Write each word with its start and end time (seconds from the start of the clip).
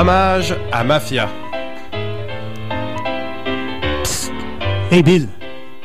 Hommage 0.00 0.56
à 0.72 0.82
Mafia. 0.82 1.28
Hey 4.90 5.02
Bill, 5.02 5.28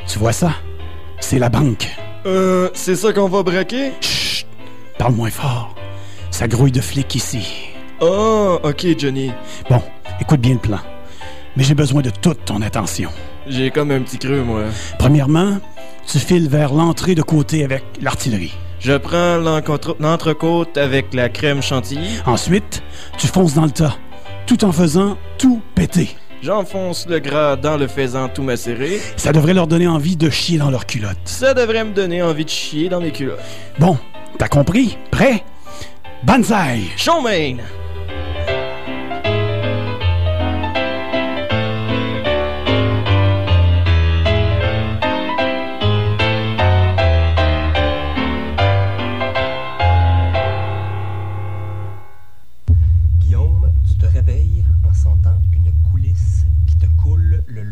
tu 0.08 0.18
vois 0.18 0.32
ça? 0.32 0.52
C'est 1.20 1.38
la 1.38 1.50
banque. 1.50 1.86
Euh, 2.24 2.70
c'est 2.72 2.96
ça 2.96 3.12
qu'on 3.12 3.28
va 3.28 3.42
braquer? 3.42 3.92
Chut! 4.00 4.46
Parle 4.96 5.12
moins 5.12 5.28
fort. 5.28 5.74
Ça 6.30 6.48
grouille 6.48 6.72
de 6.72 6.80
flics 6.80 7.14
ici. 7.14 7.68
Oh, 8.00 8.58
ok, 8.62 8.86
Johnny. 8.98 9.32
Bon, 9.68 9.82
écoute 10.18 10.40
bien 10.40 10.54
le 10.54 10.60
plan. 10.60 10.80
Mais 11.54 11.64
j'ai 11.64 11.74
besoin 11.74 12.00
de 12.00 12.08
toute 12.08 12.42
ton 12.46 12.62
attention. 12.62 13.10
J'ai 13.46 13.70
comme 13.70 13.90
un 13.90 14.00
petit 14.00 14.18
creux, 14.18 14.42
moi. 14.42 14.62
Premièrement, 14.98 15.58
tu 16.06 16.18
files 16.20 16.48
vers 16.48 16.72
l'entrée 16.72 17.14
de 17.14 17.22
côté 17.22 17.64
avec 17.64 17.84
l'artillerie. 18.00 18.54
Je 18.78 18.92
prends 18.92 19.36
l'entrecôte 19.98 20.78
avec 20.78 21.12
la 21.12 21.28
crème 21.28 21.62
chantilly. 21.62 22.18
Ensuite, 22.24 22.82
tu 23.18 23.26
fonces 23.26 23.54
dans 23.54 23.64
le 23.64 23.70
tas, 23.70 23.96
tout 24.46 24.64
en 24.64 24.72
faisant 24.72 25.18
tout 25.38 25.60
péter. 25.74 26.16
J'enfonce 26.42 27.06
le 27.08 27.18
gras 27.18 27.56
dans 27.56 27.76
le 27.76 27.88
faisan 27.88 28.28
tout 28.28 28.42
macéré. 28.42 29.00
Ça 29.16 29.32
devrait 29.32 29.54
leur 29.54 29.66
donner 29.66 29.88
envie 29.88 30.16
de 30.16 30.30
chier 30.30 30.58
dans 30.58 30.70
leurs 30.70 30.86
culottes. 30.86 31.16
Ça 31.24 31.54
devrait 31.54 31.84
me 31.84 31.92
donner 31.92 32.22
envie 32.22 32.44
de 32.44 32.50
chier 32.50 32.88
dans 32.88 33.00
mes 33.00 33.10
culottes. 33.10 33.40
Bon, 33.78 33.98
t'as 34.38 34.48
compris? 34.48 34.96
Prêt? 35.10 35.42
Banzai! 36.22 36.82
Showman! 36.96 37.58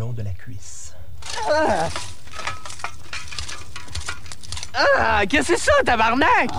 Long 0.05 0.13
de 0.13 0.23
la 0.23 0.31
cuisse. 0.33 0.95
Ah, 4.99 5.23
qu'est-ce 5.27 5.49
que 5.49 5.57
c'est 5.57 5.71
ça, 5.71 5.73
tabarnak? 5.87 6.51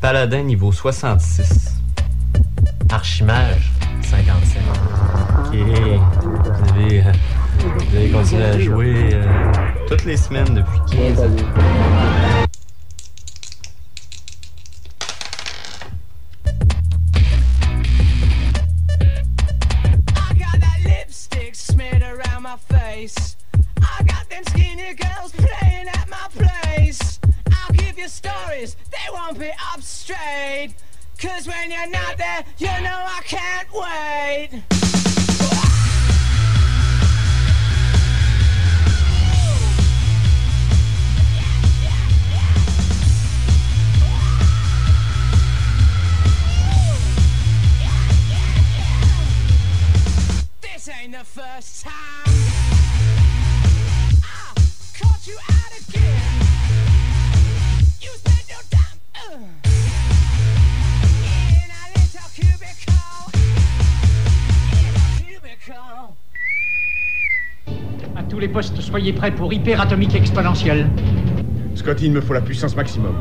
Paladin 0.00 0.42
niveau 0.44 0.70
66. 0.70 1.72
Archimage, 2.88 3.70
57. 4.02 4.62
Ok. 5.38 5.56
Vous 5.56 6.70
avez, 6.70 7.00
euh, 7.00 7.12
vous 7.58 7.96
avez 7.96 8.10
continué 8.10 8.44
à 8.44 8.58
jouer 8.60 9.10
euh, 9.12 9.24
toutes 9.88 10.04
les 10.04 10.16
semaines 10.16 10.54
depuis 10.54 10.80
15 11.14 11.20
ans. 11.20 12.39
Prêts 69.20 69.30
pour 69.30 69.52
hyperatomique 69.52 70.14
exponentielle. 70.14 70.88
Scotty, 71.74 72.06
il 72.06 72.12
me 72.12 72.22
faut 72.22 72.32
la 72.32 72.40
puissance 72.40 72.74
maximum. 72.74 73.14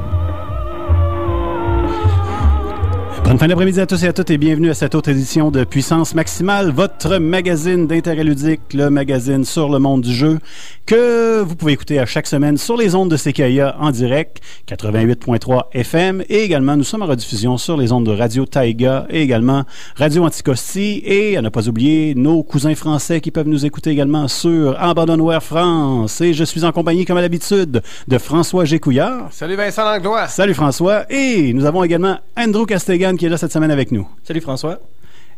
Bonne 3.29 3.37
fin 3.37 3.47
d'après-midi 3.47 3.79
à 3.79 3.85
tous 3.85 4.03
et 4.03 4.07
à 4.07 4.11
toutes 4.11 4.31
et 4.31 4.39
bienvenue 4.39 4.71
à 4.71 4.73
cette 4.73 4.95
autre 4.95 5.09
édition 5.09 5.51
de 5.51 5.63
Puissance 5.63 6.15
Maximale, 6.15 6.71
votre 6.71 7.19
magazine 7.19 7.85
d'intérêt 7.85 8.23
ludique, 8.23 8.73
le 8.73 8.89
magazine 8.89 9.45
sur 9.45 9.69
le 9.69 9.77
monde 9.77 10.01
du 10.01 10.11
jeu, 10.11 10.39
que 10.87 11.43
vous 11.43 11.55
pouvez 11.55 11.73
écouter 11.73 11.99
à 11.99 12.07
chaque 12.07 12.25
semaine 12.25 12.57
sur 12.57 12.75
les 12.75 12.95
ondes 12.95 13.11
de 13.11 13.17
CKIA 13.17 13.75
en 13.79 13.91
direct, 13.91 14.41
88.3 14.67 15.65
FM, 15.73 16.23
et 16.27 16.39
également 16.39 16.75
nous 16.75 16.83
sommes 16.83 17.03
en 17.03 17.05
rediffusion 17.05 17.59
sur 17.59 17.77
les 17.77 17.91
ondes 17.91 18.07
de 18.07 18.11
Radio 18.11 18.47
Taiga 18.47 19.05
et 19.11 19.21
également 19.21 19.63
Radio 19.95 20.25
Anticosti, 20.25 21.03
et 21.05 21.37
à 21.37 21.43
ne 21.43 21.49
pas 21.49 21.69
oublier 21.69 22.15
nos 22.15 22.41
cousins 22.41 22.73
français 22.73 23.21
qui 23.21 23.29
peuvent 23.29 23.47
nous 23.47 23.63
écouter 23.63 23.91
également 23.91 24.27
sur 24.27 24.75
Abandonware 24.81 25.43
France, 25.43 26.19
et 26.21 26.33
je 26.33 26.43
suis 26.43 26.65
en 26.65 26.71
compagnie 26.71 27.05
comme 27.05 27.17
à 27.17 27.21
l'habitude 27.21 27.83
de 28.07 28.17
François 28.17 28.65
Gécouillard. 28.65 29.27
Salut 29.29 29.55
Vincent 29.55 29.83
Langlois. 29.83 30.27
Salut 30.29 30.55
François, 30.55 31.03
et 31.11 31.53
nous 31.53 31.65
avons 31.65 31.83
également 31.83 32.17
Andrew 32.35 32.65
Castegan 32.65 33.18
qui 33.19 33.25
est 33.25 33.29
là 33.29 33.37
cette 33.37 33.51
semaine 33.51 33.69
avec 33.69 33.91
nous. 33.91 34.07
Salut 34.23 34.39
François. 34.39 34.79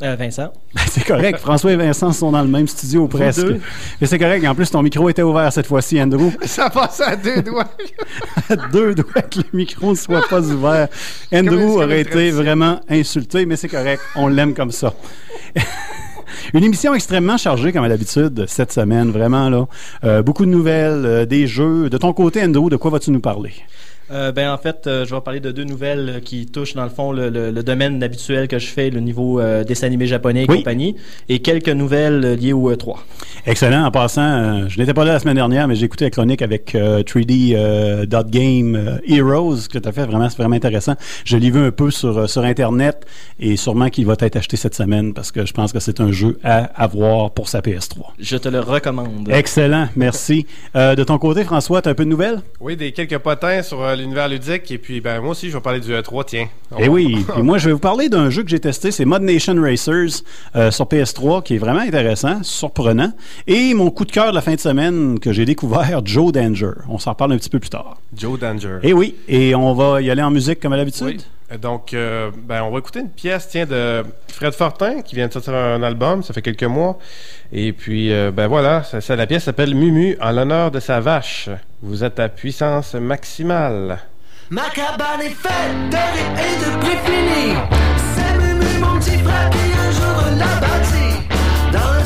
Euh, 0.04 0.16
Vincent. 0.16 0.54
Ben, 0.76 0.82
c'est 0.88 1.04
correct. 1.04 1.40
François 1.40 1.74
et 1.74 1.76
Vincent 1.76 2.12
sont 2.12 2.32
dans 2.32 2.42
le 2.42 2.48
même 2.48 2.68
studio 2.68 3.08
presque. 3.08 3.42
deux. 3.42 3.60
Mais 4.00 4.08
c'est 4.08 4.20
correct. 4.20 4.46
En 4.46 4.56
plus, 4.56 4.70
ton 4.70 4.84
micro 4.84 5.10
était 5.10 5.24
ouvert 5.24 5.52
cette 5.52 5.66
fois-ci, 5.66 6.02
Andrew. 6.02 6.30
Ça 6.44 6.70
passe 6.70 7.02
à 7.02 7.16
deux 7.16 7.42
doigts. 7.42 7.70
À 8.50 8.56
deux 8.72 8.94
doigts 8.96 9.24
que 9.24 9.40
le 9.40 9.58
micro 9.58 9.92
ne 9.92 9.96
soit 9.96 10.28
pas 10.30 10.42
ouvert. 10.42 10.88
Andrew 11.34 11.82
aurait 11.82 12.02
été 12.02 12.30
vraiment 12.32 12.80
insulté, 12.88 13.46
mais 13.48 13.56
c'est 13.58 13.68
correct. 13.68 14.02
On 14.16 14.28
l'aime 14.28 14.54
comme 14.54 14.72
ça. 14.72 14.94
Une 16.54 16.64
émission 16.64 16.94
extrêmement 16.94 17.38
chargée, 17.38 17.72
comme 17.72 17.84
à 17.84 17.88
l'habitude, 17.88 18.46
cette 18.48 18.72
semaine, 18.72 19.12
vraiment, 19.12 19.50
là. 19.50 19.68
Euh, 20.04 20.22
beaucoup 20.22 20.46
de 20.46 20.52
nouvelles, 20.52 21.06
euh, 21.06 21.26
des 21.26 21.48
jeux. 21.48 21.90
De 21.90 21.98
ton 21.98 22.14
côté, 22.14 22.44
Andrew, 22.44 22.70
de 22.70 22.78
quoi 22.78 22.92
vas-tu 22.92 23.12
nous 23.12 23.20
parler? 23.20 23.54
Euh, 24.12 24.32
ben 24.32 24.52
en 24.52 24.58
fait, 24.58 24.88
euh, 24.88 25.06
je 25.06 25.14
vais 25.16 25.22
parler 25.22 25.40
de 25.40 25.52
deux 25.52 25.64
nouvelles 25.64 26.10
euh, 26.10 26.20
qui 26.20 26.46
touchent 26.46 26.74
dans 26.74 26.84
le 26.84 26.90
fond 26.90 27.12
le, 27.12 27.30
le- 27.30 27.52
le 27.52 27.64
domaine 27.64 28.04
habituel 28.04 28.48
que 28.48 28.60
je 28.60 28.68
fais, 28.68 28.90
le 28.90 29.00
niveau 29.00 29.40
euh, 29.40 29.64
dessin 29.64 29.88
animé 29.88 30.06
japonais 30.08 30.44
et 30.44 30.48
Oui. 30.50 30.58
compagnie, 30.58 30.96
et 31.30 31.40
quelques 31.40 31.70
nouvelles 31.70 32.26
euh, 32.26 32.36
liées 32.36 32.54
au 32.54 32.72
E3. 32.74 32.96
Excellent. 33.46 33.86
En 33.86 33.92
passant, 33.92 34.22
euh, 34.22 34.66
je 34.68 34.80
n'étais 34.80 34.94
pas 34.94 35.06
là 35.06 35.14
la 35.14 35.20
semaine 35.20 35.36
dernière, 35.36 35.68
mais 35.68 35.76
j'ai 35.76 35.86
écouté 35.86 36.06
la 36.06 36.12
chronique 36.12 36.42
avec 36.42 36.76
euh, 36.76 37.04
3D 37.04 37.54
euh, 37.56 38.06
Dot 38.06 38.30
Game 38.30 38.76
euh, 38.76 38.98
Heroes 39.08 39.68
que 39.72 39.78
tu 39.80 39.88
as 39.88 39.92
fait. 39.92 40.06
Vraiment, 40.06 40.30
c'est 40.30 40.38
vraiment 40.38 40.56
intéressant. 40.56 40.96
Je 41.26 41.38
l'ai 41.38 41.50
vu 41.50 41.60
un 41.66 41.72
peu 41.72 41.90
sur, 41.92 42.18
euh, 42.18 42.28
sur 42.28 42.44
Internet 42.44 43.06
et 43.40 43.56
sûrement 43.56 43.90
qu'il 43.90 44.06
va 44.06 44.16
être 44.20 44.36
acheté 44.36 44.58
cette 44.58 44.76
semaine 44.76 45.14
parce 45.14 45.32
que 45.32 45.46
je 45.46 45.54
pense 45.54 45.72
que 45.72 45.80
c'est 45.80 46.02
un 46.02 46.12
jeu 46.12 46.38
à 46.44 46.66
avoir 46.84 47.32
pour 47.32 47.48
sa 47.48 47.62
PS3. 47.62 48.08
Je 48.20 48.38
te 48.38 48.50
le 48.50 48.60
recommande. 48.60 49.30
Excellent. 49.32 49.88
Merci. 49.96 50.46
Euh, 50.76 50.96
de 50.96 51.04
ton 51.04 51.18
côté, 51.18 51.44
François, 51.44 51.82
tu 51.82 51.88
as 51.90 51.92
un 51.94 51.96
peu 51.96 52.04
de 52.06 52.10
nouvelles? 52.10 52.42
Oui, 52.60 52.76
des 52.76 52.92
quelques 52.92 53.18
potins 53.20 53.62
sur 53.64 53.82
euh, 53.82 53.96
l'univers 54.02 54.28
ludique. 54.28 54.70
Et 54.72 54.78
puis, 54.78 55.02
ben, 55.02 55.22
moi 55.22 55.32
aussi, 55.32 55.50
je 55.50 55.56
vais 55.56 55.62
parler 55.62 55.80
du 55.80 55.92
E3, 55.92 56.24
tiens. 56.26 56.48
Eh 56.78 56.88
oui, 56.88 57.26
puis 57.34 57.42
moi 57.42 57.58
je 57.58 57.68
vais 57.68 57.74
vous 57.74 57.80
parler 57.80 58.10
d'un 58.10 58.30
jeu 58.30 58.44
que 58.44 58.50
j'ai 58.50 58.60
testé, 58.60 58.92
c'est 58.92 59.06
Mod 59.06 59.22
Nation 59.22 59.56
Racers 59.62 60.24
euh, 60.56 60.72
sur 60.72 60.86
PS3, 60.86 61.44
qui 61.44 61.56
est 61.56 61.58
vraiment 61.58 61.82
intéressant, 61.82 62.44
surprenant. 62.44 63.14
Et 63.48 63.74
mon 63.74 63.90
coup 63.92 64.06
de 64.06 64.12
cœur 64.12 64.32
de 64.32 64.36
la 64.36 64.42
fin 64.42 64.56
de 64.56 64.60
semaine 64.60 65.20
que 65.20 65.32
j'ai 65.34 65.46
découvert, 65.46 66.02
Joe 66.06 66.32
Danger. 66.32 66.72
On 66.90 66.98
s'en 66.98 67.12
reparle 67.12 67.34
un 67.34 67.38
petit 67.38 67.50
peu 67.50 67.60
plus 67.60 67.70
tard. 67.70 67.98
Joe 68.16 68.40
Danger. 68.40 68.80
Eh 68.84 68.94
oui, 68.94 69.16
et 69.28 69.56
on 69.56 69.74
va 69.74 70.02
y 70.02 70.10
aller 70.10 70.22
en 70.22 70.32
musique 70.32 70.60
comme 70.60 70.74
à 70.74 70.78
l'habitude? 70.78 71.08
Oui. 71.08 71.26
Donc, 71.60 71.94
euh, 71.94 72.32
ben, 72.36 72.64
on 72.64 72.72
va 72.72 72.80
écouter 72.80 73.00
une 73.00 73.10
pièce, 73.10 73.50
tiens, 73.50 73.66
de 73.66 74.04
Fred 74.28 74.54
Fortin, 74.54 75.02
qui 75.02 75.16
vient 75.16 75.28
de 75.28 75.34
sortir 75.34 75.54
un 75.54 75.84
album, 75.84 76.24
ça 76.24 76.34
fait 76.34 76.42
quelques 76.42 76.64
mois. 76.64 76.98
Et 77.52 77.74
puis, 77.74 78.14
euh, 78.14 78.32
ben 78.32 78.48
voilà, 78.48 78.84
ça, 78.84 79.16
la 79.16 79.28
pièce 79.28 79.44
s'appelle 79.44 79.76
Mumu, 79.76 80.18
en 80.22 80.32
l'honneur 80.32 80.72
de 80.72 80.80
sa 80.80 81.00
vache. 81.00 81.50
Vous 81.82 82.04
êtes 82.04 82.20
à 82.20 82.30
puissance 82.30 82.94
maximale. 82.94 84.00
Ma 84.50 84.70
cabane 84.70 85.22
est 85.22 85.30
faite 85.30 85.90
de 85.90 85.98
et 86.40 86.58
de. 86.58 86.72
C'est 88.16 88.38
Mumu, 88.38 88.80
mon 88.80 89.00
petit 89.00 89.18
frère, 89.18 89.50
qui 89.50 89.72
jour 89.96 90.38
l'a 90.38 90.60
bâti. 90.60 91.28
Dans 91.72 91.94
le 91.94 92.06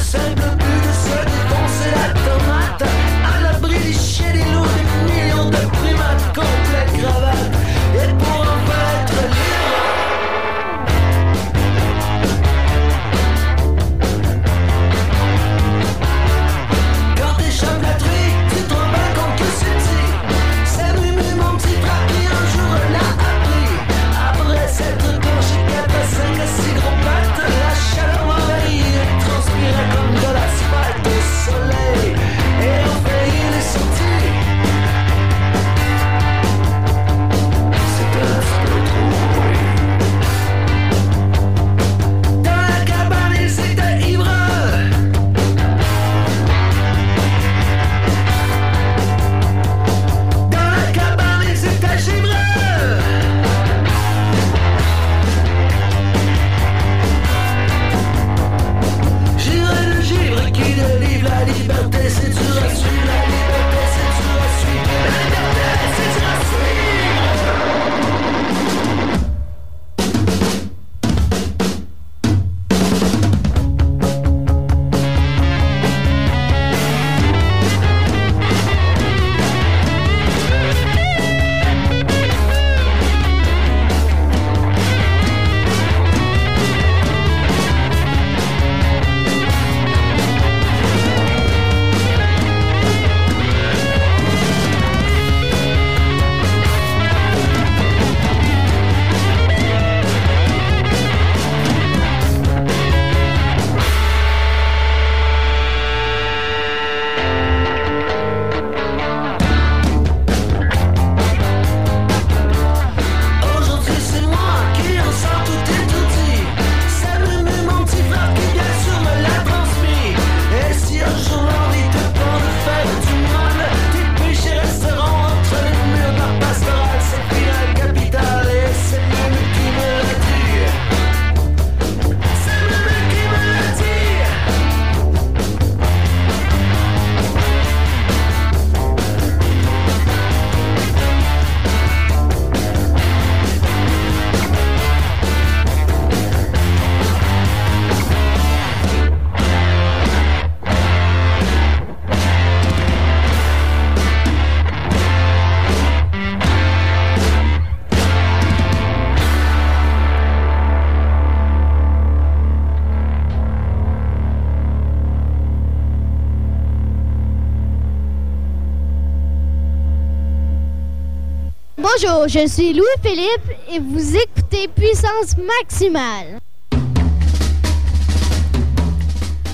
Je 172.28 172.48
suis 172.48 172.74
Louis-Philippe 172.74 173.52
et 173.72 173.78
vous 173.80 174.16
écoutez 174.16 174.68
Puissance 174.76 175.38
Maximale. 175.38 176.40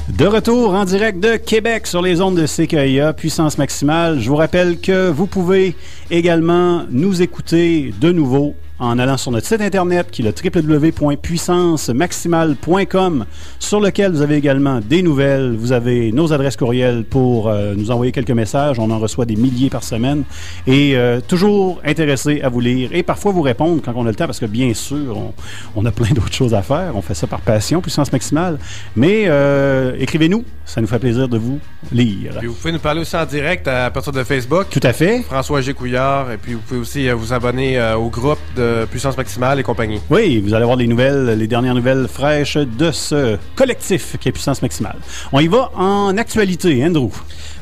De 0.07 0.25
retour 0.25 0.73
en 0.73 0.85
direct 0.85 1.19
de 1.19 1.35
Québec 1.35 1.85
sur 1.85 2.01
les 2.01 2.21
ondes 2.21 2.37
de 2.37 2.45
CKIA, 2.45 3.11
puissance 3.11 3.57
maximale. 3.57 4.21
Je 4.21 4.29
vous 4.29 4.37
rappelle 4.37 4.79
que 4.79 5.09
vous 5.09 5.27
pouvez 5.27 5.75
également 6.09 6.85
nous 6.89 7.21
écouter 7.21 7.93
de 7.99 8.13
nouveau 8.13 8.55
en 8.81 8.97
allant 8.97 9.15
sur 9.15 9.31
notre 9.31 9.47
site 9.47 9.61
internet 9.61 10.07
qui 10.09 10.23
est 10.23 10.25
le 10.25 10.33
www.puissancemaximale.com 10.59 13.25
sur 13.59 13.79
lequel 13.79 14.11
vous 14.11 14.23
avez 14.23 14.35
également 14.35 14.79
des 14.79 15.03
nouvelles, 15.03 15.55
vous 15.55 15.71
avez 15.71 16.11
nos 16.11 16.33
adresses 16.33 16.57
courriels 16.57 17.05
pour 17.05 17.47
euh, 17.47 17.75
nous 17.77 17.91
envoyer 17.91 18.11
quelques 18.11 18.31
messages, 18.31 18.79
on 18.79 18.89
en 18.89 18.97
reçoit 18.97 19.25
des 19.25 19.35
milliers 19.35 19.69
par 19.69 19.83
semaine 19.83 20.23
et 20.65 20.95
euh, 20.95 21.21
toujours 21.21 21.79
intéressé 21.85 22.41
à 22.41 22.49
vous 22.49 22.59
lire 22.59 22.89
et 22.91 23.03
parfois 23.03 23.31
vous 23.31 23.43
répondre 23.43 23.83
quand 23.85 23.93
on 23.95 24.07
a 24.07 24.09
le 24.09 24.15
temps 24.15 24.25
parce 24.25 24.39
que 24.39 24.47
bien 24.47 24.73
sûr 24.73 25.15
on, 25.15 25.35
on 25.75 25.85
a 25.85 25.91
plein 25.91 26.09
d'autres 26.15 26.33
choses 26.33 26.55
à 26.55 26.63
faire, 26.63 26.93
on 26.95 27.03
fait 27.03 27.13
ça 27.13 27.27
par 27.27 27.41
passion, 27.41 27.81
puissance 27.81 28.11
maximale, 28.11 28.57
mais 28.95 29.25
euh, 29.27 29.93
écrivez-nous, 29.99 30.43
ça 30.65 30.81
nous 30.81 30.87
fait 30.87 30.97
plaisir 30.97 31.27
de 31.27 31.37
vous 31.37 31.59
lire. 31.91 32.33
Puis 32.39 32.47
vous 32.47 32.55
pouvez 32.55 32.71
nous 32.71 32.79
parler 32.79 33.01
aussi 33.01 33.15
en 33.15 33.25
direct 33.25 33.67
à 33.67 33.91
partir 33.91 34.11
de 34.11 34.23
Facebook. 34.23 34.65
Tout 34.71 34.79
à 34.81 34.93
fait. 34.93 35.21
François 35.21 35.61
G. 35.61 35.73
Couillard. 35.73 36.31
Et 36.31 36.37
puis 36.37 36.53
vous 36.53 36.61
pouvez 36.61 36.79
aussi 36.79 37.09
vous 37.09 37.33
abonner 37.33 37.79
au 37.93 38.09
groupe 38.09 38.39
de 38.55 38.70
Puissance 38.89 39.17
Maximale 39.17 39.59
et 39.59 39.63
compagnie. 39.63 39.99
Oui, 40.09 40.39
vous 40.39 40.53
allez 40.53 40.65
voir 40.65 40.77
les 40.77 40.87
nouvelles, 40.87 41.37
les 41.37 41.47
dernières 41.47 41.75
nouvelles 41.75 42.07
fraîches 42.07 42.57
de 42.57 42.91
ce 42.91 43.37
collectif 43.55 44.17
qui 44.19 44.29
est 44.29 44.31
Puissance 44.31 44.61
Maximale. 44.61 44.97
On 45.31 45.39
y 45.39 45.47
va 45.47 45.71
en 45.75 46.17
actualité, 46.17 46.83
Andrew. 46.85 47.11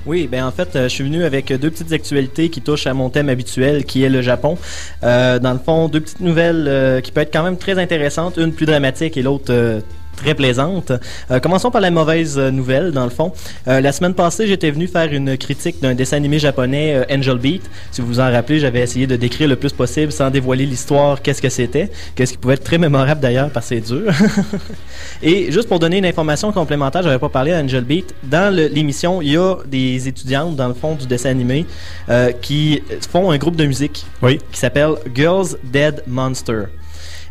Oui, 0.06 0.28
ben 0.32 0.46
en 0.46 0.51
fait, 0.51 0.75
euh, 0.75 0.84
je 0.84 0.89
suis 0.89 1.04
venu 1.04 1.24
avec 1.24 1.51
deux 1.54 1.70
petites 1.70 1.92
actualités 1.92 2.50
qui 2.50 2.62
touchent 2.62 2.88
à 2.88 2.94
mon 2.94 3.10
thème 3.10 3.30
habituel, 3.30 3.86
qui 3.86 4.04
est 4.04 4.10
le 4.10 4.22
Japon. 4.22 4.58
Euh, 5.04 5.39
dans 5.39 5.54
le 5.54 5.60
fond, 5.60 5.88
deux 5.88 6.00
petites 6.00 6.22
nouvelles 6.22 6.66
euh, 6.68 7.01
qui 7.01 7.12
peuvent 7.12 7.24
être 7.24 7.34
quand 7.34 7.44
même 7.44 7.58
très 7.58 7.78
intéressantes, 7.80 8.38
une 8.38 8.54
plus 8.54 8.66
dramatique 8.66 9.18
et 9.18 9.22
l'autre 9.22 9.51
euh, 9.51 9.82
très 10.20 10.36
plaisante. 10.36 10.92
Euh, 11.32 11.40
commençons 11.40 11.72
par 11.72 11.82
la 11.82 11.92
mauvaise 11.92 12.38
euh, 12.38 12.52
nouvelle, 12.52 12.92
dans 12.92 13.06
le 13.06 13.10
fond. 13.10 13.32
Euh, 13.68 13.80
la 13.82 13.92
semaine 13.92 14.14
passée, 14.14 14.48
j'étais 14.48 14.70
venu 14.72 14.88
faire 14.88 15.12
une 15.14 15.38
critique 15.38 15.82
d'un 15.82 15.96
dessin 15.96 16.18
animé 16.18 16.40
japonais, 16.40 16.96
euh, 16.96 17.16
Angel 17.16 17.38
Beat. 17.38 17.64
Si 17.92 18.02
vous 18.02 18.08
vous 18.08 18.20
en 18.20 18.30
rappelez, 18.32 18.60
j'avais 18.60 18.82
essayé 18.82 19.08
de 19.08 19.16
décrire 19.16 19.48
le 19.48 19.56
plus 19.56 19.72
possible 19.72 20.12
sans 20.12 20.30
dévoiler 20.30 20.66
l'histoire, 20.66 21.22
qu'est-ce 21.22 21.42
que 21.42 21.50
c'était, 21.50 21.90
qu'est-ce 22.16 22.34
qui 22.34 22.38
pouvait 22.38 22.56
être 22.56 22.64
très 22.64 22.78
mémorable 22.78 23.22
d'ailleurs, 23.22 23.50
parce 23.50 23.70
que 23.70 23.76
c'est 23.76 23.82
dur. 23.82 24.12
Et 25.24 25.52
juste 25.52 25.68
pour 25.68 25.80
donner 25.80 25.98
une 25.98 26.06
information 26.06 26.52
complémentaire, 26.52 27.02
j'avais 27.04 27.20
pas 27.20 27.30
parlé 27.30 27.52
d'Angel 27.52 27.84
Beat. 27.84 28.14
Dans 28.24 28.54
l'émission, 28.54 29.22
il 29.22 29.32
y 29.32 29.38
a 29.38 29.56
des 29.66 30.08
étudiantes, 30.08 30.56
dans 30.56 30.68
le 30.68 30.74
fond, 30.74 30.96
du 30.96 31.08
dessin 31.08 31.30
animé, 31.30 31.66
qui 32.42 32.82
font 33.12 33.32
un 33.32 33.38
groupe 33.38 33.56
de 33.56 33.66
musique 33.66 34.06
Oui. 34.22 34.40
qui 34.52 34.60
s'appelle 34.60 34.96
Girls 35.16 35.58
Dead 35.64 36.04
Monster. 36.08 36.64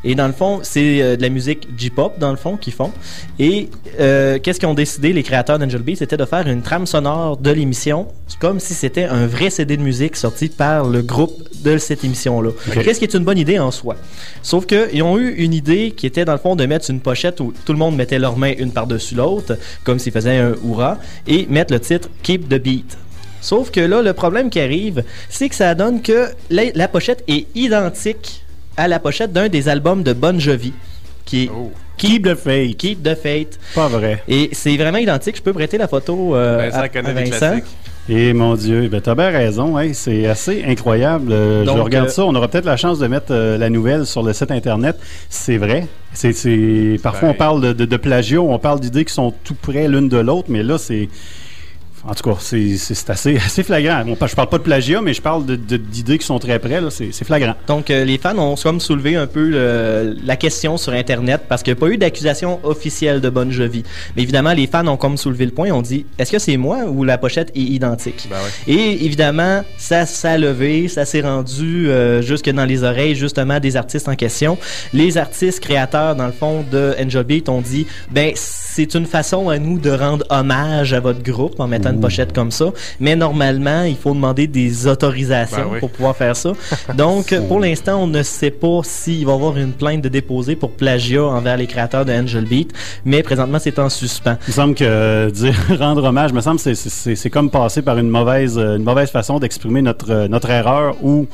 Et 0.04 0.14
dans 0.14 0.26
le 0.26 0.32
fond, 0.32 0.60
c'est 0.62 1.02
euh, 1.02 1.16
de 1.16 1.22
la 1.22 1.28
musique 1.28 1.68
J-pop, 1.76 2.18
dans 2.18 2.30
le 2.30 2.36
fond, 2.36 2.56
qu'ils 2.56 2.72
font. 2.72 2.92
Et 3.38 3.68
euh, 3.98 4.38
qu'est-ce 4.38 4.60
qu'ils 4.60 4.68
ont 4.68 4.74
décidé, 4.74 5.12
les 5.12 5.22
créateurs 5.22 5.58
d'Angel 5.58 5.82
Beat, 5.82 5.98
c'était 5.98 6.16
de 6.16 6.24
faire 6.24 6.46
une 6.46 6.62
trame 6.62 6.86
sonore 6.86 7.36
de 7.36 7.50
l'émission, 7.50 8.06
comme 8.38 8.60
si 8.60 8.74
c'était 8.74 9.04
un 9.04 9.26
vrai 9.26 9.50
CD 9.50 9.76
de 9.76 9.82
musique 9.82 10.16
sorti 10.16 10.48
par 10.48 10.84
le 10.84 11.02
groupe 11.02 11.48
de 11.64 11.78
cette 11.78 12.04
émission-là. 12.04 12.50
Qu'est-ce 12.72 12.98
qui 12.98 13.04
est 13.04 13.14
une 13.14 13.24
bonne 13.24 13.38
idée 13.38 13.58
en 13.58 13.70
soi? 13.70 13.96
Sauf 14.42 14.66
qu'ils 14.66 15.02
ont 15.02 15.18
eu 15.18 15.34
une 15.34 15.52
idée 15.52 15.92
qui 15.96 16.06
était, 16.06 16.24
dans 16.24 16.32
le 16.32 16.38
fond, 16.38 16.54
de 16.54 16.64
mettre 16.66 16.88
une 16.90 17.00
pochette 17.00 17.40
où 17.40 17.52
tout 17.64 17.72
le 17.72 17.78
monde 17.78 17.96
mettait 17.96 18.18
leurs 18.18 18.36
mains 18.36 18.54
une 18.56 18.70
par-dessus 18.70 19.16
l'autre, 19.16 19.58
comme 19.84 19.98
s'ils 19.98 20.12
faisaient 20.12 20.36
un 20.38 20.54
hurrah, 20.64 20.98
et 21.26 21.46
mettre 21.46 21.72
le 21.72 21.80
titre 21.80 22.08
Keep 22.22 22.48
the 22.48 22.62
Beat. 22.62 22.96
Sauf 23.40 23.70
que 23.70 23.80
là, 23.80 24.02
le 24.02 24.12
problème 24.12 24.50
qui 24.50 24.60
arrive, 24.60 25.04
c'est 25.28 25.48
que 25.48 25.54
ça 25.54 25.74
donne 25.74 26.02
que 26.02 26.28
la, 26.50 26.64
la 26.74 26.88
pochette 26.88 27.22
est 27.28 27.46
identique 27.54 28.44
à 28.78 28.88
la 28.88 28.98
pochette 29.00 29.32
d'un 29.32 29.48
des 29.48 29.68
albums 29.68 30.02
de 30.02 30.12
Bon 30.14 30.38
Jovi, 30.40 30.72
qui 31.26 31.44
est 31.44 31.50
Oh. 31.54 31.70
Keep 31.98 32.22
the 32.28 32.34
Faith. 32.36 32.76
Keep 32.78 33.02
the 33.02 33.14
Fate. 33.16 33.58
Pas 33.74 33.88
vrai. 33.88 34.22
Et 34.28 34.50
c'est 34.52 34.76
vraiment 34.76 34.98
identique. 34.98 35.36
Je 35.36 35.42
peux 35.42 35.52
prêter 35.52 35.76
la 35.78 35.88
photo 35.88 36.36
euh, 36.36 36.70
Vincent 36.70 36.78
à, 36.78 37.08
à 37.08 37.12
Vincent. 37.12 37.38
classiques. 37.38 37.64
Et 38.10 38.32
mon 38.32 38.54
Dieu, 38.54 38.88
ben 38.88 39.00
t'as 39.02 39.14
bien 39.14 39.28
raison, 39.28 39.76
hein, 39.76 39.90
c'est 39.92 40.24
assez 40.26 40.64
incroyable. 40.66 41.30
Euh, 41.30 41.64
je 41.66 41.70
regarde 41.70 42.06
euh, 42.08 42.10
ça, 42.10 42.24
on 42.24 42.34
aura 42.34 42.48
peut-être 42.48 42.64
la 42.64 42.78
chance 42.78 42.98
de 43.00 43.06
mettre 43.06 43.26
euh, 43.32 43.58
la 43.58 43.68
nouvelle 43.68 44.06
sur 44.06 44.22
le 44.22 44.32
site 44.32 44.50
internet. 44.50 44.96
C'est 45.28 45.58
vrai. 45.58 45.86
C'est- 46.14 47.02
Parfois 47.02 47.28
Ben- 47.28 47.34
on 47.34 47.36
parle 47.36 47.60
de, 47.60 47.72
de, 47.74 47.84
de 47.84 47.96
plagiat, 47.98 48.40
on 48.40 48.58
parle 48.58 48.80
d'idées 48.80 49.04
qui 49.04 49.12
sont 49.12 49.34
tout 49.44 49.54
près 49.54 49.88
l'une 49.88 50.08
de 50.08 50.16
l'autre, 50.18 50.46
mais 50.48 50.62
là 50.62 50.78
c'est. 50.78 51.08
En 52.06 52.14
tout 52.14 52.22
cas, 52.30 52.36
c'est, 52.40 52.76
assez, 53.08 53.36
assez 53.44 53.62
flagrant. 53.62 54.04
Bon, 54.04 54.16
je 54.26 54.34
parle 54.34 54.48
pas 54.48 54.58
de 54.58 54.62
plagiat, 54.62 55.00
mais 55.00 55.14
je 55.14 55.22
parle 55.22 55.44
de, 55.46 55.56
de- 55.56 55.76
d'idées 55.76 56.18
qui 56.18 56.26
sont 56.26 56.38
très 56.38 56.58
près. 56.58 56.80
C'est, 56.90 57.10
c'est 57.12 57.24
flagrant. 57.24 57.54
Donc, 57.66 57.90
euh, 57.90 58.04
les 58.04 58.18
fans 58.18 58.36
ont 58.38 58.54
comme 58.56 58.80
soulevé 58.80 59.16
un 59.16 59.26
peu 59.26 59.48
le- 59.48 60.16
la 60.24 60.36
question 60.36 60.76
sur 60.76 60.92
Internet 60.92 61.42
parce 61.48 61.62
qu'il 61.62 61.72
n'y 61.72 61.78
a 61.78 61.80
pas 61.80 61.88
eu 61.88 61.98
d'accusation 61.98 62.60
officielle 62.62 63.20
de 63.20 63.28
Bon 63.30 63.50
Jovi. 63.50 63.82
Mais 64.16 64.22
évidemment, 64.22 64.52
les 64.52 64.66
fans 64.66 64.86
ont 64.86 64.96
comme 64.96 65.16
soulevé 65.16 65.44
le 65.46 65.52
point. 65.52 65.70
On 65.70 65.82
dit 65.82 66.06
est-ce 66.18 66.32
que 66.32 66.38
c'est 66.38 66.56
moi 66.56 66.84
ou 66.84 67.04
la 67.04 67.18
pochette 67.18 67.50
est 67.54 67.60
identique? 67.60 68.26
Ben 68.30 68.36
ouais. 68.36 68.72
Et 68.74 69.04
évidemment, 69.04 69.62
ça 69.76 70.06
s'est 70.06 70.38
levé, 70.38 70.88
ça 70.88 71.04
s'est 71.04 71.20
rendu 71.22 71.88
euh, 71.88 72.22
jusque 72.22 72.48
dans 72.50 72.64
les 72.64 72.84
oreilles 72.84 73.14
justement 73.16 73.60
des 73.60 73.76
artistes 73.76 74.08
en 74.08 74.14
question. 74.16 74.56
Les 74.92 75.18
artistes 75.18 75.60
créateurs, 75.60 76.16
dans 76.16 76.26
le 76.26 76.32
fond, 76.32 76.64
de 76.70 76.94
Angel 77.02 77.24
Beat 77.24 77.48
ont 77.48 77.60
dit 77.60 77.86
ben 78.10 78.32
c'est 78.34 78.94
une 78.94 79.06
façon 79.06 79.48
à 79.48 79.58
nous 79.58 79.78
de 79.78 79.90
rendre 79.90 80.24
hommage 80.30 80.92
à 80.92 81.00
votre 81.00 81.22
groupe 81.22 81.58
en 81.60 81.66
mettant 81.66 81.87
une 81.90 82.00
pochette 82.00 82.32
comme 82.32 82.50
ça. 82.50 82.66
Mais 83.00 83.16
normalement, 83.16 83.82
il 83.84 83.96
faut 83.96 84.14
demander 84.14 84.46
des 84.46 84.86
autorisations 84.86 85.56
Ben 85.58 85.68
oui. 85.72 85.80
pour 85.80 85.90
pouvoir 85.90 86.16
faire 86.16 86.36
ça. 86.36 86.52
Donc, 86.96 87.34
pour 87.48 87.60
l'instant, 87.60 88.02
on 88.02 88.06
ne 88.06 88.22
sait 88.22 88.50
pas 88.50 88.80
s'il 88.82 89.24
va 89.26 89.32
y 89.32 89.34
avoir 89.34 89.56
une 89.56 89.72
plainte 89.72 90.02
de 90.02 90.08
déposer 90.08 90.56
pour 90.56 90.72
plagiat 90.72 91.24
envers 91.24 91.56
les 91.56 91.66
créateurs 91.66 92.04
de 92.04 92.12
Angel 92.12 92.44
Beat. 92.44 92.72
Mais 93.04 93.22
présentement, 93.22 93.58
c'est 93.60 93.78
en 93.78 93.88
suspens. 93.88 94.36
Il 94.46 94.50
me 94.50 94.52
semble 94.54 94.74
que 94.74 94.84
euh, 94.84 95.30
dire 95.32 95.54
rendre 95.78 96.04
hommage, 96.04 96.32
me 96.32 96.40
semble 96.40 96.56
que 96.56 96.62
c'est- 96.62 96.74
c'est 96.74 96.88
c'est- 96.90 97.16
c'est 97.16 97.30
comme 97.30 97.50
passer 97.50 97.82
par 97.82 97.98
une 97.98 98.08
mauvaise, 98.08 98.58
euh, 98.58 98.76
une 98.76 98.84
mauvaise 98.84 99.10
façon 99.10 99.38
d'exprimer 99.38 99.82
notre, 99.82 100.10
euh, 100.10 100.28
notre 100.28 100.50
erreur 100.50 100.96
ou 101.02 101.26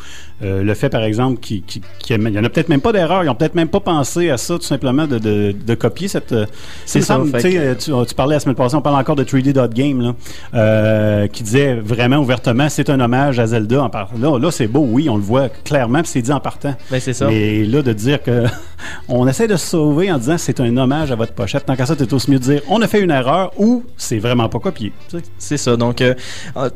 euh, 0.42 0.62
le 0.62 0.74
fait, 0.74 0.88
par 0.88 1.02
exemple, 1.04 1.38
qu'il 1.40 1.62
qui, 1.62 1.80
il 2.10 2.28
y 2.30 2.38
en 2.38 2.44
a 2.44 2.48
peut-être 2.48 2.68
même 2.68 2.80
pas 2.80 2.92
d'erreur, 2.92 3.22
ils 3.24 3.28
ont 3.30 3.34
peut-être 3.34 3.54
même 3.54 3.68
pas 3.68 3.80
pensé 3.80 4.30
à 4.30 4.36
ça, 4.36 4.54
tout 4.56 4.64
simplement, 4.64 5.06
de, 5.06 5.18
de, 5.18 5.52
de 5.52 5.74
copier 5.74 6.08
cette. 6.08 6.32
euh, 6.32 6.46
C'est 6.86 7.00
ça, 7.02 7.14
que- 7.18 7.56
euh, 7.56 7.74
tu, 7.74 7.92
tu 8.08 8.14
parlais 8.14 8.34
la 8.34 8.40
semaine 8.40 8.56
passée, 8.56 8.74
on 8.74 8.82
parle 8.82 8.96
encore 9.00 9.16
de 9.16 9.24
3D 9.24 9.52
Dot 9.52 9.72
Game, 9.72 10.00
là, 10.00 10.14
euh, 10.54 11.26
qui 11.28 11.42
disait 11.42 11.74
vraiment 11.74 12.16
ouvertement, 12.18 12.68
c'est 12.68 12.90
un 12.90 13.00
hommage 13.00 13.38
à 13.38 13.46
Zelda. 13.46 13.82
En 13.84 13.90
par... 13.90 14.10
Là, 14.18 14.38
là 14.38 14.50
c'est 14.50 14.66
beau, 14.66 14.86
oui, 14.90 15.08
on 15.08 15.16
le 15.16 15.22
voit 15.22 15.48
clairement, 15.48 16.00
puis 16.02 16.10
c'est 16.10 16.22
dit 16.22 16.32
en 16.32 16.40
partant. 16.40 16.74
Ben, 16.90 17.00
c'est 17.00 17.12
ça. 17.12 17.26
Mais 17.28 17.64
là, 17.64 17.82
de 17.82 17.92
dire 17.92 18.22
que 18.22 18.44
on 19.08 19.26
essaie 19.28 19.46
de 19.46 19.56
se 19.56 19.66
sauver 19.66 20.10
en 20.12 20.18
disant 20.18 20.36
c'est 20.38 20.60
un 20.60 20.76
hommage 20.76 21.10
à 21.12 21.14
votre 21.16 21.32
pochette, 21.32 21.64
tant 21.66 21.76
qu'à 21.76 21.86
ça, 21.86 21.96
t'es 21.96 22.12
aussi 22.12 22.30
mieux 22.30 22.38
de 22.38 22.44
dire 22.44 22.60
on 22.68 22.82
a 22.82 22.88
fait 22.88 23.00
une 23.00 23.10
erreur 23.10 23.52
ou 23.58 23.84
c'est 23.96 24.18
vraiment 24.18 24.48
pas 24.48 24.58
copié. 24.58 24.92
C'est 25.38 25.56
ça. 25.56 25.76
Donc, 25.76 26.00
euh, 26.00 26.14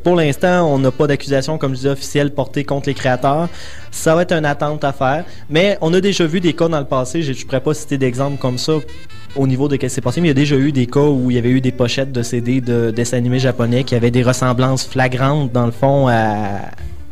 pour 0.04 0.16
l'instant, 0.16 0.72
on 0.72 0.78
n'a 0.78 0.90
pas 0.90 1.06
d'accusation, 1.06 1.58
comme 1.58 1.72
je 1.72 1.76
disais, 1.76 1.88
officielle 1.90 2.32
portée 2.32 2.64
contre 2.64 2.88
les 2.88 2.94
créateurs. 2.94 3.47
Ça 3.90 4.14
va 4.14 4.22
être 4.22 4.32
une 4.32 4.44
attente 4.44 4.84
à 4.84 4.92
faire. 4.92 5.24
Mais 5.50 5.78
on 5.80 5.92
a 5.94 6.00
déjà 6.00 6.26
vu 6.26 6.40
des 6.40 6.52
cas 6.52 6.68
dans 6.68 6.78
le 6.78 6.86
passé. 6.86 7.22
Je 7.22 7.32
ne 7.32 7.44
pourrais 7.44 7.60
pas 7.60 7.74
citer 7.74 7.98
d'exemples 7.98 8.38
comme 8.38 8.58
ça 8.58 8.74
au 9.36 9.46
niveau 9.46 9.68
de 9.68 9.74
ce 9.74 9.78
qui 9.78 9.90
s'est 9.90 10.00
passé, 10.00 10.20
mais 10.20 10.28
il 10.28 10.30
y 10.30 10.32
a 10.32 10.34
déjà 10.34 10.56
eu 10.56 10.72
des 10.72 10.86
cas 10.86 11.00
où 11.00 11.30
il 11.30 11.36
y 11.36 11.38
avait 11.38 11.50
eu 11.50 11.60
des 11.60 11.72
pochettes 11.72 12.12
de 12.12 12.22
CD 12.22 12.60
de 12.60 12.90
dessins 12.90 13.18
animés 13.18 13.38
japonais 13.38 13.84
qui 13.84 13.94
avaient 13.94 14.10
des 14.10 14.22
ressemblances 14.22 14.86
flagrantes, 14.86 15.52
dans 15.52 15.66
le 15.66 15.72
fond, 15.72 16.08
à 16.08 16.70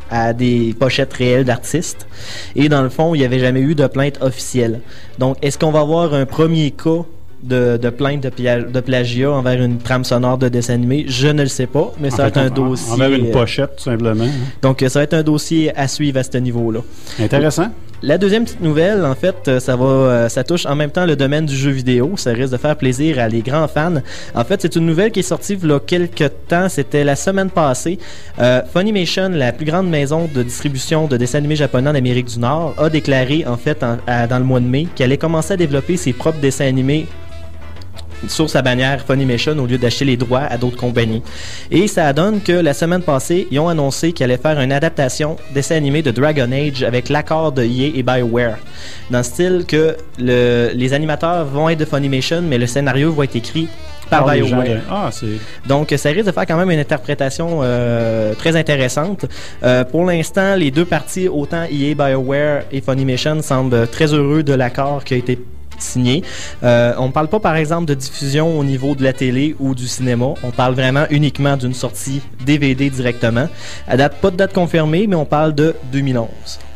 à 0.09 0.33
des 0.33 0.75
pochettes 0.77 1.13
réelles 1.13 1.45
d'artistes. 1.45 2.07
Et 2.55 2.69
dans 2.69 2.81
le 2.81 2.89
fond, 2.89 3.15
il 3.15 3.19
n'y 3.19 3.25
avait 3.25 3.39
jamais 3.39 3.61
eu 3.61 3.75
de 3.75 3.87
plainte 3.87 4.17
officielle. 4.21 4.81
Donc, 5.19 5.37
est-ce 5.41 5.57
qu'on 5.57 5.71
va 5.71 5.81
avoir 5.81 6.13
un 6.13 6.25
premier 6.25 6.71
cas 6.71 7.03
de, 7.43 7.77
de 7.77 7.89
plainte 7.89 8.23
de, 8.23 8.29
pia- 8.29 8.61
de 8.63 8.79
plagiat 8.79 9.31
envers 9.31 9.61
une 9.61 9.77
trame 9.77 10.03
sonore 10.03 10.37
de 10.37 10.49
dessin 10.49 10.73
animé? 10.73 11.05
Je 11.07 11.27
ne 11.27 11.43
le 11.43 11.47
sais 11.49 11.67
pas, 11.67 11.93
mais 11.99 12.09
ça 12.09 12.15
En 12.15 12.17
va 12.17 12.23
fait, 12.31 12.39
être 12.39 12.51
un 12.59 12.61
en- 12.63 12.69
dossier. 12.69 12.91
Envers 12.93 13.11
une 13.13 13.27
euh, 13.27 13.31
pochette, 13.31 13.75
tout 13.77 13.83
simplement. 13.83 14.23
hein. 14.25 14.29
donc, 14.61 14.83
ça 14.87 14.99
va 14.99 15.03
être 15.03 15.13
un 15.13 15.23
dossier 15.23 15.75
à 15.77 15.87
suivre 15.87 16.19
à 16.19 16.23
ce 16.23 16.37
niveau-là. 16.37 16.79
Intéressant. 17.19 17.69
La 18.03 18.19
deuxième 18.19 18.43
petite 18.43 18.61
nouvelle, 18.61 19.03
en 19.03 19.15
fait, 19.15 19.47
euh, 19.47 19.59
ça 19.59 19.75
va, 19.75 19.85
euh, 19.85 20.29
ça 20.29 20.43
touche 20.43 20.67
en 20.67 20.75
même 20.75 20.91
temps 20.91 21.07
le 21.07 21.15
domaine 21.15 21.47
du 21.47 21.55
jeu 21.55 21.71
vidéo. 21.71 22.13
Ça 22.15 22.31
risque 22.31 22.51
de 22.51 22.57
faire 22.57 22.75
plaisir 22.75 23.17
à 23.17 23.27
les 23.27 23.41
grands 23.41 23.67
fans. 23.67 23.95
En 24.35 24.43
fait, 24.43 24.61
c'est 24.61 24.75
une 24.75 24.85
nouvelle 24.85 25.11
qui 25.11 25.21
est 25.21 25.23
sortie 25.23 25.53
il 25.53 25.67
y 25.67 25.73
a 25.73 25.79
quelques 25.79 26.31
temps. 26.47 26.69
C'était 26.69 27.03
la 27.03 27.15
semaine 27.15 27.49
passée. 27.49 27.97
Euh, 28.39 28.61
Funimation, 28.71 29.29
la 29.29 29.51
plus 29.51 29.65
grande 29.65 29.89
maison 29.89 30.29
de 30.31 30.43
distribution 30.43 31.07
de 31.07 31.17
dessins 31.17 31.39
animés 31.39 31.55
japonais 31.55 31.89
en 31.89 31.95
Amérique 31.95 32.27
du 32.27 32.37
Nord, 32.37 32.75
a 32.77 32.87
déclaré 32.89 33.45
en 33.47 33.57
fait 33.57 33.81
dans 33.81 34.37
le 34.37 34.45
mois 34.45 34.59
de 34.59 34.67
mai 34.67 34.87
qu'elle 34.95 35.05
allait 35.05 35.17
commencer 35.17 35.53
à 35.53 35.57
développer 35.57 35.97
ses 35.97 36.13
propres 36.13 36.39
dessins 36.39 36.67
animés 36.67 37.07
sur 38.27 38.49
sa 38.49 38.61
bannière 38.61 39.03
Funimation 39.05 39.57
au 39.59 39.65
lieu 39.67 39.77
d'acheter 39.77 40.05
les 40.05 40.17
droits 40.17 40.41
à 40.49 40.57
d'autres 40.57 40.77
compagnies. 40.77 41.21
Et 41.71 41.87
ça 41.87 42.11
donne 42.13 42.41
que 42.41 42.51
la 42.53 42.73
semaine 42.73 43.01
passée, 43.01 43.47
ils 43.51 43.59
ont 43.59 43.69
annoncé 43.69 44.11
qu'ils 44.13 44.23
allaient 44.23 44.37
faire 44.37 44.59
une 44.59 44.71
adaptation 44.71 45.35
dessin 45.53 45.75
animé 45.75 46.01
de 46.01 46.11
Dragon 46.11 46.49
Age 46.51 46.83
avec 46.83 47.09
l'accord 47.09 47.51
de 47.51 47.63
EA 47.63 47.91
et 47.95 48.03
BioWare. 48.03 48.57
Dans 49.11 49.19
le 49.19 49.23
style 49.23 49.65
que 49.67 49.95
le- 50.19 50.71
les 50.73 50.93
animateurs 50.93 51.45
vont 51.45 51.69
être 51.69 51.79
de 51.79 51.85
Funimation, 51.85 52.41
mais 52.41 52.57
le 52.57 52.67
scénario 52.67 53.11
va 53.11 53.25
être 53.25 53.35
écrit 53.35 53.67
par 54.09 54.25
BioWare. 54.25 54.63
de- 54.63 54.79
Ah. 54.89 55.09
Donc, 55.67 55.93
ça 55.97 56.09
risque 56.09 56.25
de 56.27 56.31
faire 56.31 56.45
quand 56.45 56.57
même 56.57 56.71
une 56.71 56.79
interprétation 56.79 57.59
euh, 57.61 58.33
très 58.35 58.55
intéressante. 58.55 59.25
Euh, 59.63 59.83
pour 59.83 60.05
l'instant, 60.05 60.55
les 60.55 60.71
deux 60.71 60.85
parties, 60.85 61.27
autant 61.27 61.63
EA, 61.69 61.93
BioWare 61.93 62.63
et 62.71 62.81
Funimation, 62.81 63.41
semblent 63.41 63.87
très 63.87 64.13
heureux 64.13 64.43
de 64.43 64.53
l'accord 64.53 65.03
qui 65.03 65.13
a 65.13 65.17
été 65.17 65.37
signé. 65.81 66.23
Euh, 66.63 66.93
on 66.97 67.07
ne 67.07 67.11
parle 67.11 67.27
pas, 67.27 67.39
par 67.39 67.55
exemple, 67.55 67.85
de 67.85 67.93
diffusion 67.93 68.57
au 68.57 68.63
niveau 68.63 68.95
de 68.95 69.03
la 69.03 69.13
télé 69.13 69.55
ou 69.59 69.75
du 69.75 69.87
cinéma. 69.87 70.33
On 70.43 70.51
parle 70.51 70.73
vraiment 70.73 71.05
uniquement 71.09 71.57
d'une 71.57 71.73
sortie 71.73 72.21
DVD 72.45 72.89
directement. 72.89 73.47
À 73.87 73.97
date, 73.97 74.15
pas 74.21 74.31
de 74.31 74.37
date 74.37 74.53
confirmée, 74.53 75.07
mais 75.07 75.15
on 75.15 75.25
parle 75.25 75.53
de 75.55 75.75
2011. 75.91 76.27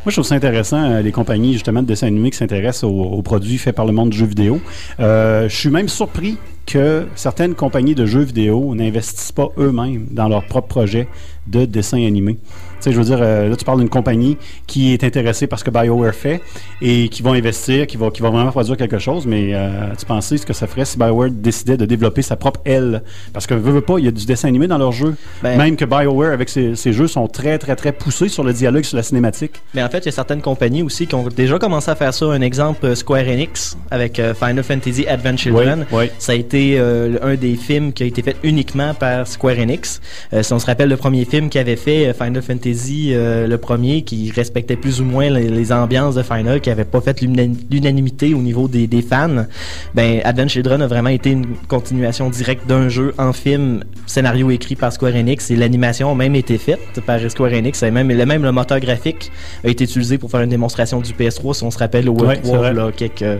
Moi, 0.04 0.10
je 0.10 0.12
trouve 0.12 0.24
ça 0.24 0.34
intéressant, 0.34 0.82
euh, 0.82 1.00
les 1.00 1.12
compagnies 1.12 1.52
justement 1.52 1.80
de 1.80 1.86
dessins 1.86 2.08
animés 2.08 2.30
qui 2.30 2.38
s'intéressent 2.38 2.84
aux, 2.84 3.22
produits 3.22 3.58
faits 3.58 3.76
par 3.76 3.86
le 3.86 3.92
monde 3.92 4.10
du 4.10 4.18
jeu 4.18 4.26
vidéo. 4.26 4.60
Euh, 4.98 5.48
je 5.48 5.56
suis 5.56 5.70
même 5.70 5.88
surpris 5.88 6.38
que 6.66 7.06
certaines 7.14 7.54
compagnies 7.54 7.94
de 7.94 8.06
jeux 8.06 8.22
vidéo 8.22 8.74
n'investissent 8.74 9.32
pas 9.32 9.48
eux-mêmes 9.58 10.06
dans 10.10 10.28
leurs 10.28 10.44
propres 10.44 10.68
projets 10.68 11.08
de 11.46 11.64
dessins 11.64 12.04
animés. 12.04 12.38
Tu 12.82 12.90
sais, 12.90 12.92
je 12.94 12.98
veux 12.98 13.04
dire, 13.04 13.18
euh, 13.20 13.48
là, 13.48 13.54
tu 13.54 13.64
parles 13.64 13.78
d'une 13.78 13.88
compagnie 13.88 14.36
qui 14.66 14.92
est 14.92 15.04
intéressée 15.04 15.46
par 15.46 15.56
ce 15.56 15.62
que 15.62 15.70
BioWare 15.70 16.12
fait 16.12 16.40
et 16.80 17.08
qui 17.08 17.22
va 17.22 17.30
investir, 17.30 17.86
qui 17.86 17.96
va, 17.96 18.10
qui 18.10 18.22
va 18.22 18.30
vraiment 18.30 18.50
produire 18.50 18.76
quelque 18.76 18.98
chose, 18.98 19.24
mais 19.24 19.54
euh, 19.54 19.70
tu 19.96 20.04
pensais 20.04 20.36
ce 20.36 20.44
que 20.44 20.52
ça 20.52 20.66
ferait 20.66 20.84
si 20.84 20.98
BioWare 20.98 21.30
décidait 21.30 21.76
de 21.76 21.86
développer 21.86 22.22
sa 22.22 22.34
propre 22.34 22.60
aile? 22.64 23.04
Parce 23.32 23.46
que, 23.46 23.54
veux, 23.54 23.70
veux 23.70 23.82
pas, 23.82 23.98
il 23.98 24.06
y 24.06 24.08
a 24.08 24.10
du 24.10 24.26
dessin 24.26 24.48
animé 24.48 24.66
dans 24.66 24.78
leurs 24.78 24.90
jeux. 24.90 25.14
Ben- 25.44 25.56
même 25.56 25.76
que 25.76 25.84
BioWare, 25.84 26.32
avec 26.32 26.48
ses, 26.48 26.74
ses 26.74 26.92
jeux, 26.92 27.06
sont 27.06 27.28
très, 27.28 27.56
très, 27.58 27.76
très 27.76 27.92
poussés 27.92 28.28
sur 28.28 28.42
le 28.42 28.52
dialogue, 28.52 28.82
sur 28.82 28.96
la 28.96 29.04
cinématique. 29.04 29.62
Mais 29.74 29.82
en 29.84 29.88
fait, 29.88 29.98
il 29.98 30.06
y 30.06 30.08
a 30.08 30.12
certaines 30.12 30.42
compagnies 30.42 30.82
aussi 30.82 31.06
qui 31.06 31.14
ont 31.14 31.28
déjà 31.28 31.60
commencé 31.60 31.88
à 31.88 31.94
faire 31.94 32.12
ça. 32.12 32.26
Un 32.26 32.40
exemple, 32.40 32.84
euh, 32.84 32.94
Square 32.96 33.28
Enix, 33.28 33.78
avec 33.92 34.18
euh, 34.18 34.34
Final 34.34 34.64
Fantasy 34.64 35.06
Advent 35.06 35.36
Children. 35.36 35.86
Oui, 35.92 35.98
oui. 36.00 36.10
Ça 36.18 36.32
a 36.32 36.34
été 36.34 36.80
un 36.80 37.34
des 37.36 37.54
films 37.54 37.92
qui 37.92 38.02
a 38.02 38.06
été 38.06 38.22
fait 38.22 38.36
uniquement 38.42 38.92
par 38.94 39.28
Square 39.28 39.58
Enix. 39.60 40.00
Si 40.40 40.52
on 40.52 40.58
se 40.58 40.66
rappelle 40.66 40.88
le 40.88 40.96
premier 40.96 41.24
film 41.24 41.48
qu'il 41.48 41.60
avait 41.60 41.76
fait, 41.76 42.12
Final 42.12 42.42
Fantasy, 42.42 42.71
euh, 43.14 43.46
le 43.46 43.58
premier, 43.58 44.02
qui 44.02 44.30
respectait 44.30 44.76
plus 44.76 45.00
ou 45.00 45.04
moins 45.04 45.28
les, 45.30 45.48
les 45.48 45.72
ambiances 45.72 46.14
de 46.14 46.22
Final, 46.22 46.60
qui 46.60 46.70
avait 46.70 46.84
pas 46.84 47.00
fait 47.00 47.20
l'una- 47.20 47.52
l'unanimité 47.70 48.34
au 48.34 48.38
niveau 48.38 48.68
des, 48.68 48.86
des 48.86 49.02
fans, 49.02 49.46
ben 49.94 50.20
Advent 50.24 50.48
Children 50.48 50.82
a 50.82 50.86
vraiment 50.86 51.10
été 51.10 51.30
une 51.30 51.46
continuation 51.68 52.30
directe 52.30 52.66
d'un 52.66 52.88
jeu 52.88 53.14
en 53.18 53.32
film, 53.32 53.84
scénario 54.06 54.50
écrit 54.50 54.76
par 54.76 54.92
Square 54.92 55.14
Enix, 55.16 55.50
et 55.50 55.56
l'animation 55.56 56.10
a 56.10 56.14
même 56.14 56.34
été 56.34 56.58
faite 56.58 57.00
par 57.06 57.18
Square 57.30 57.52
Enix. 57.52 57.82
Et 57.82 57.90
même, 57.90 58.08
le- 58.10 58.26
même 58.26 58.42
le 58.42 58.52
moteur 58.52 58.80
graphique 58.80 59.30
a 59.64 59.68
été 59.68 59.84
utilisé 59.84 60.18
pour 60.18 60.30
faire 60.30 60.40
une 60.42 60.50
démonstration 60.50 61.00
du 61.00 61.12
PS3, 61.12 61.54
si 61.54 61.64
on 61.64 61.70
se 61.70 61.78
rappelle, 61.78 62.08
au 62.08 62.14
Ouais, 62.14 62.40
c'est 62.42 62.50
E3, 62.50 62.56
vrai. 62.56 62.72
là, 62.74 62.90
quelques, 62.96 63.38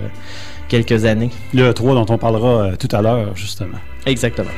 quelques 0.69 1.05
années. 1.05 1.31
Le 1.55 1.73
3 1.73 1.95
dont 1.95 2.07
on 2.09 2.19
parlera 2.19 2.63
euh, 2.63 2.77
tout 2.79 2.89
à 2.95 3.03
l'heure, 3.03 3.37
justement. 3.37 3.79
Exactement. 4.07 4.51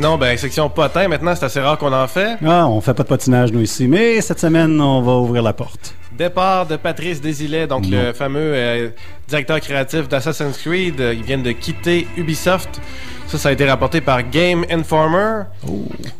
Sinon, 0.00 0.16
ben, 0.16 0.34
section 0.38 0.70
potin, 0.70 1.08
maintenant, 1.08 1.34
c'est 1.36 1.44
assez 1.44 1.60
rare 1.60 1.76
qu'on 1.76 1.92
en 1.92 2.08
fait. 2.08 2.38
Ah, 2.42 2.66
on 2.66 2.80
fait 2.80 2.94
pas 2.94 3.02
de 3.02 3.08
patinage, 3.08 3.52
nous, 3.52 3.60
ici. 3.60 3.86
Mais 3.86 4.22
cette 4.22 4.40
semaine, 4.40 4.80
on 4.80 5.02
va 5.02 5.12
ouvrir 5.12 5.42
la 5.42 5.52
porte. 5.52 5.94
Départ 6.16 6.64
de 6.64 6.76
Patrice 6.76 7.20
Desilets, 7.20 7.66
donc 7.66 7.84
Non. 7.86 8.04
le 8.06 8.12
fameux 8.14 8.40
euh, 8.54 8.88
directeur 9.28 9.60
créatif 9.60 10.08
d'Assassin's 10.08 10.56
Creed. 10.56 10.98
Euh, 11.02 11.12
Ils 11.12 11.22
viennent 11.22 11.42
de 11.42 11.52
quitter 11.52 12.08
Ubisoft. 12.16 12.80
Ça, 13.26 13.36
ça 13.36 13.50
a 13.50 13.52
été 13.52 13.68
rapporté 13.68 14.00
par 14.00 14.22
Game 14.30 14.64
Informer. 14.70 15.42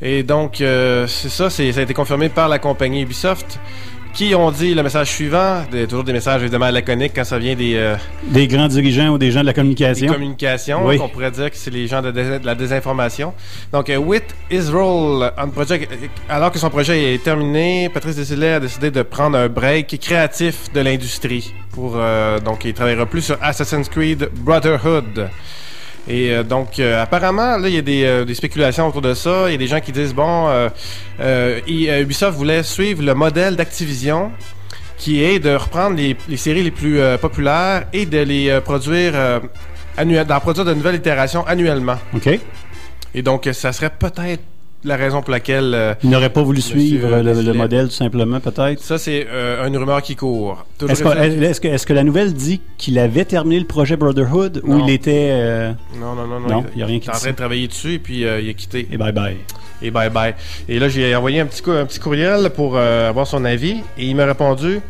Et 0.02 0.24
donc, 0.24 0.60
euh, 0.60 1.06
c'est 1.06 1.30
ça, 1.30 1.48
ça 1.48 1.62
a 1.62 1.66
été 1.66 1.94
confirmé 1.94 2.28
par 2.28 2.50
la 2.50 2.58
compagnie 2.58 3.00
Ubisoft. 3.00 3.58
Qui 4.12 4.34
ont 4.34 4.50
dit 4.50 4.74
le 4.74 4.82
message 4.82 5.08
suivant, 5.08 5.62
des- 5.70 5.86
toujours 5.86 6.04
des 6.04 6.12
messages 6.12 6.42
évidemment 6.42 6.68
laconiques 6.70 7.12
quand 7.14 7.24
ça 7.24 7.38
vient 7.38 7.54
des, 7.54 7.74
euh, 7.76 7.96
Des 8.24 8.48
grands 8.48 8.66
dirigeants 8.68 9.08
ou 9.10 9.18
des 9.18 9.30
gens 9.30 9.40
de 9.40 9.46
la 9.46 9.52
des 9.52 9.56
communication. 9.60 10.12
communications, 10.12 10.84
Oui. 10.84 10.98
qu'on 10.98 11.08
pourrait 11.08 11.30
dire 11.30 11.50
que 11.50 11.56
c'est 11.56 11.70
les 11.70 11.86
gens 11.86 12.02
de, 12.02 12.12
la 12.44 12.54
désinformation. 12.54 13.32
Donc, 13.72 13.88
euh, 13.88 13.96
with 13.96 14.24
Israel 14.50 15.32
on 15.38 15.48
project, 15.50 15.90
alors 16.28 16.50
que 16.50 16.58
son 16.58 16.68
projet 16.70 17.14
est 17.14 17.22
terminé, 17.22 17.88
Patrice 17.88 18.16
Desilets 18.16 18.54
a 18.54 18.60
décidé 18.60 18.90
de 18.90 19.02
prendre 19.02 19.38
un 19.38 19.48
break 19.48 19.98
créatif 20.00 20.70
de 20.74 20.80
l'industrie. 20.80 21.54
Pour 21.72 21.94
euh, 21.96 22.40
donc, 22.40 22.64
il 22.64 22.74
travaillera 22.74 23.06
plus 23.06 23.22
sur 23.22 23.38
Assassin's 23.40 23.88
Creed 23.88 24.28
Brotherhood. 24.34 25.28
Et 26.08 26.30
euh, 26.30 26.42
donc, 26.42 26.78
euh, 26.78 27.02
apparemment, 27.02 27.56
là, 27.56 27.68
il 27.68 27.74
y 27.74 27.78
a 27.78 27.82
des, 27.82 28.04
euh, 28.04 28.24
des 28.24 28.34
spéculations 28.34 28.88
autour 28.88 29.02
de 29.02 29.14
ça. 29.14 29.44
Il 29.48 29.52
y 29.52 29.54
a 29.54 29.58
des 29.58 29.66
gens 29.66 29.80
qui 29.80 29.92
disent, 29.92 30.14
bon, 30.14 30.48
Ubisoft 31.18 32.36
voulait 32.36 32.62
suivre 32.62 33.02
le 33.02 33.14
modèle 33.14 33.56
d'Activision, 33.56 34.32
qui 34.96 35.22
est 35.22 35.38
de 35.38 35.54
reprendre 35.54 35.96
les, 35.96 36.16
les 36.28 36.36
séries 36.36 36.62
les 36.62 36.70
plus 36.70 37.00
populaires 37.20 37.86
et 37.92 38.06
de 38.06 38.18
les 38.18 38.60
produire, 38.60 39.12
d'en 39.96 40.40
produire 40.40 40.64
de 40.64 40.74
nouvelles 40.74 40.96
itérations 40.96 41.46
annuellement. 41.46 41.96
OK. 42.14 42.28
Et 43.14 43.22
donc, 43.22 43.48
ça 43.52 43.72
serait 43.72 43.90
peut-être 43.90 44.42
la 44.84 44.96
raison 44.96 45.20
pour 45.22 45.30
laquelle... 45.30 45.72
euh, 45.74 45.94
Ils 46.02 46.10
n'auraient 46.10 46.30
pas 46.32 46.42
voulu 46.42 46.58
Monsieur 46.58 46.78
suivre 46.78 47.20
le, 47.22 47.42
le 47.42 47.52
modèle, 47.52 47.86
tout 47.88 47.94
simplement, 47.94 48.40
peut-être. 48.40 48.80
ça, 48.82 48.98
c'est 48.98 49.26
euh, 49.30 49.66
une 49.66 49.76
rumeur 49.76 50.02
qui 50.02 50.16
court. 50.16 50.64
Est-ce 50.88 51.84
que, 51.86 51.92
la 51.92 52.04
nouvelle 52.04 52.32
dit 52.34 52.60
qu'il 52.78 52.98
avait 52.98 53.24
terminé 53.24 53.58
le 53.60 53.66
projet 53.66 53.96
Brotherhood 53.96 54.60
ou 54.64 54.78
il 54.86 54.90
était. 54.90 55.28
euh, 55.32 55.72
Non, 56.00 56.14
non, 56.14 56.26
non, 56.26 56.40
non. 56.40 56.48
Non, 56.48 56.64
il 56.74 56.80
y 56.80 56.82
a 56.82 56.86
rien 56.86 56.98
qui 56.98 57.08
est 57.08 57.12
en 57.14 57.18
train 57.18 57.30
de 57.30 57.36
travailler 57.36 57.68
dessus 57.68 57.94
et 57.94 57.98
puis 57.98 58.24
euh, 58.24 58.40
il 58.40 58.48
a 58.48 58.52
quitté. 58.54 58.88
Et 58.90 58.96
bye 58.96 59.12
bye. 59.12 59.36
Et 59.82 59.90
bye 59.90 60.10
bye. 60.10 60.34
Et 60.68 60.78
là, 60.78 60.88
j'ai 60.88 61.14
envoyé 61.16 61.40
un 61.40 61.46
petit, 61.46 61.62
un 61.70 61.86
petit 61.86 61.98
courriel 62.00 62.50
pour 62.50 62.76
euh, 62.76 63.08
avoir 63.08 63.26
son 63.26 63.44
avis. 63.44 63.76
Et 63.98 64.06
il 64.06 64.14
m'a 64.16 64.26
répondu. 64.26 64.80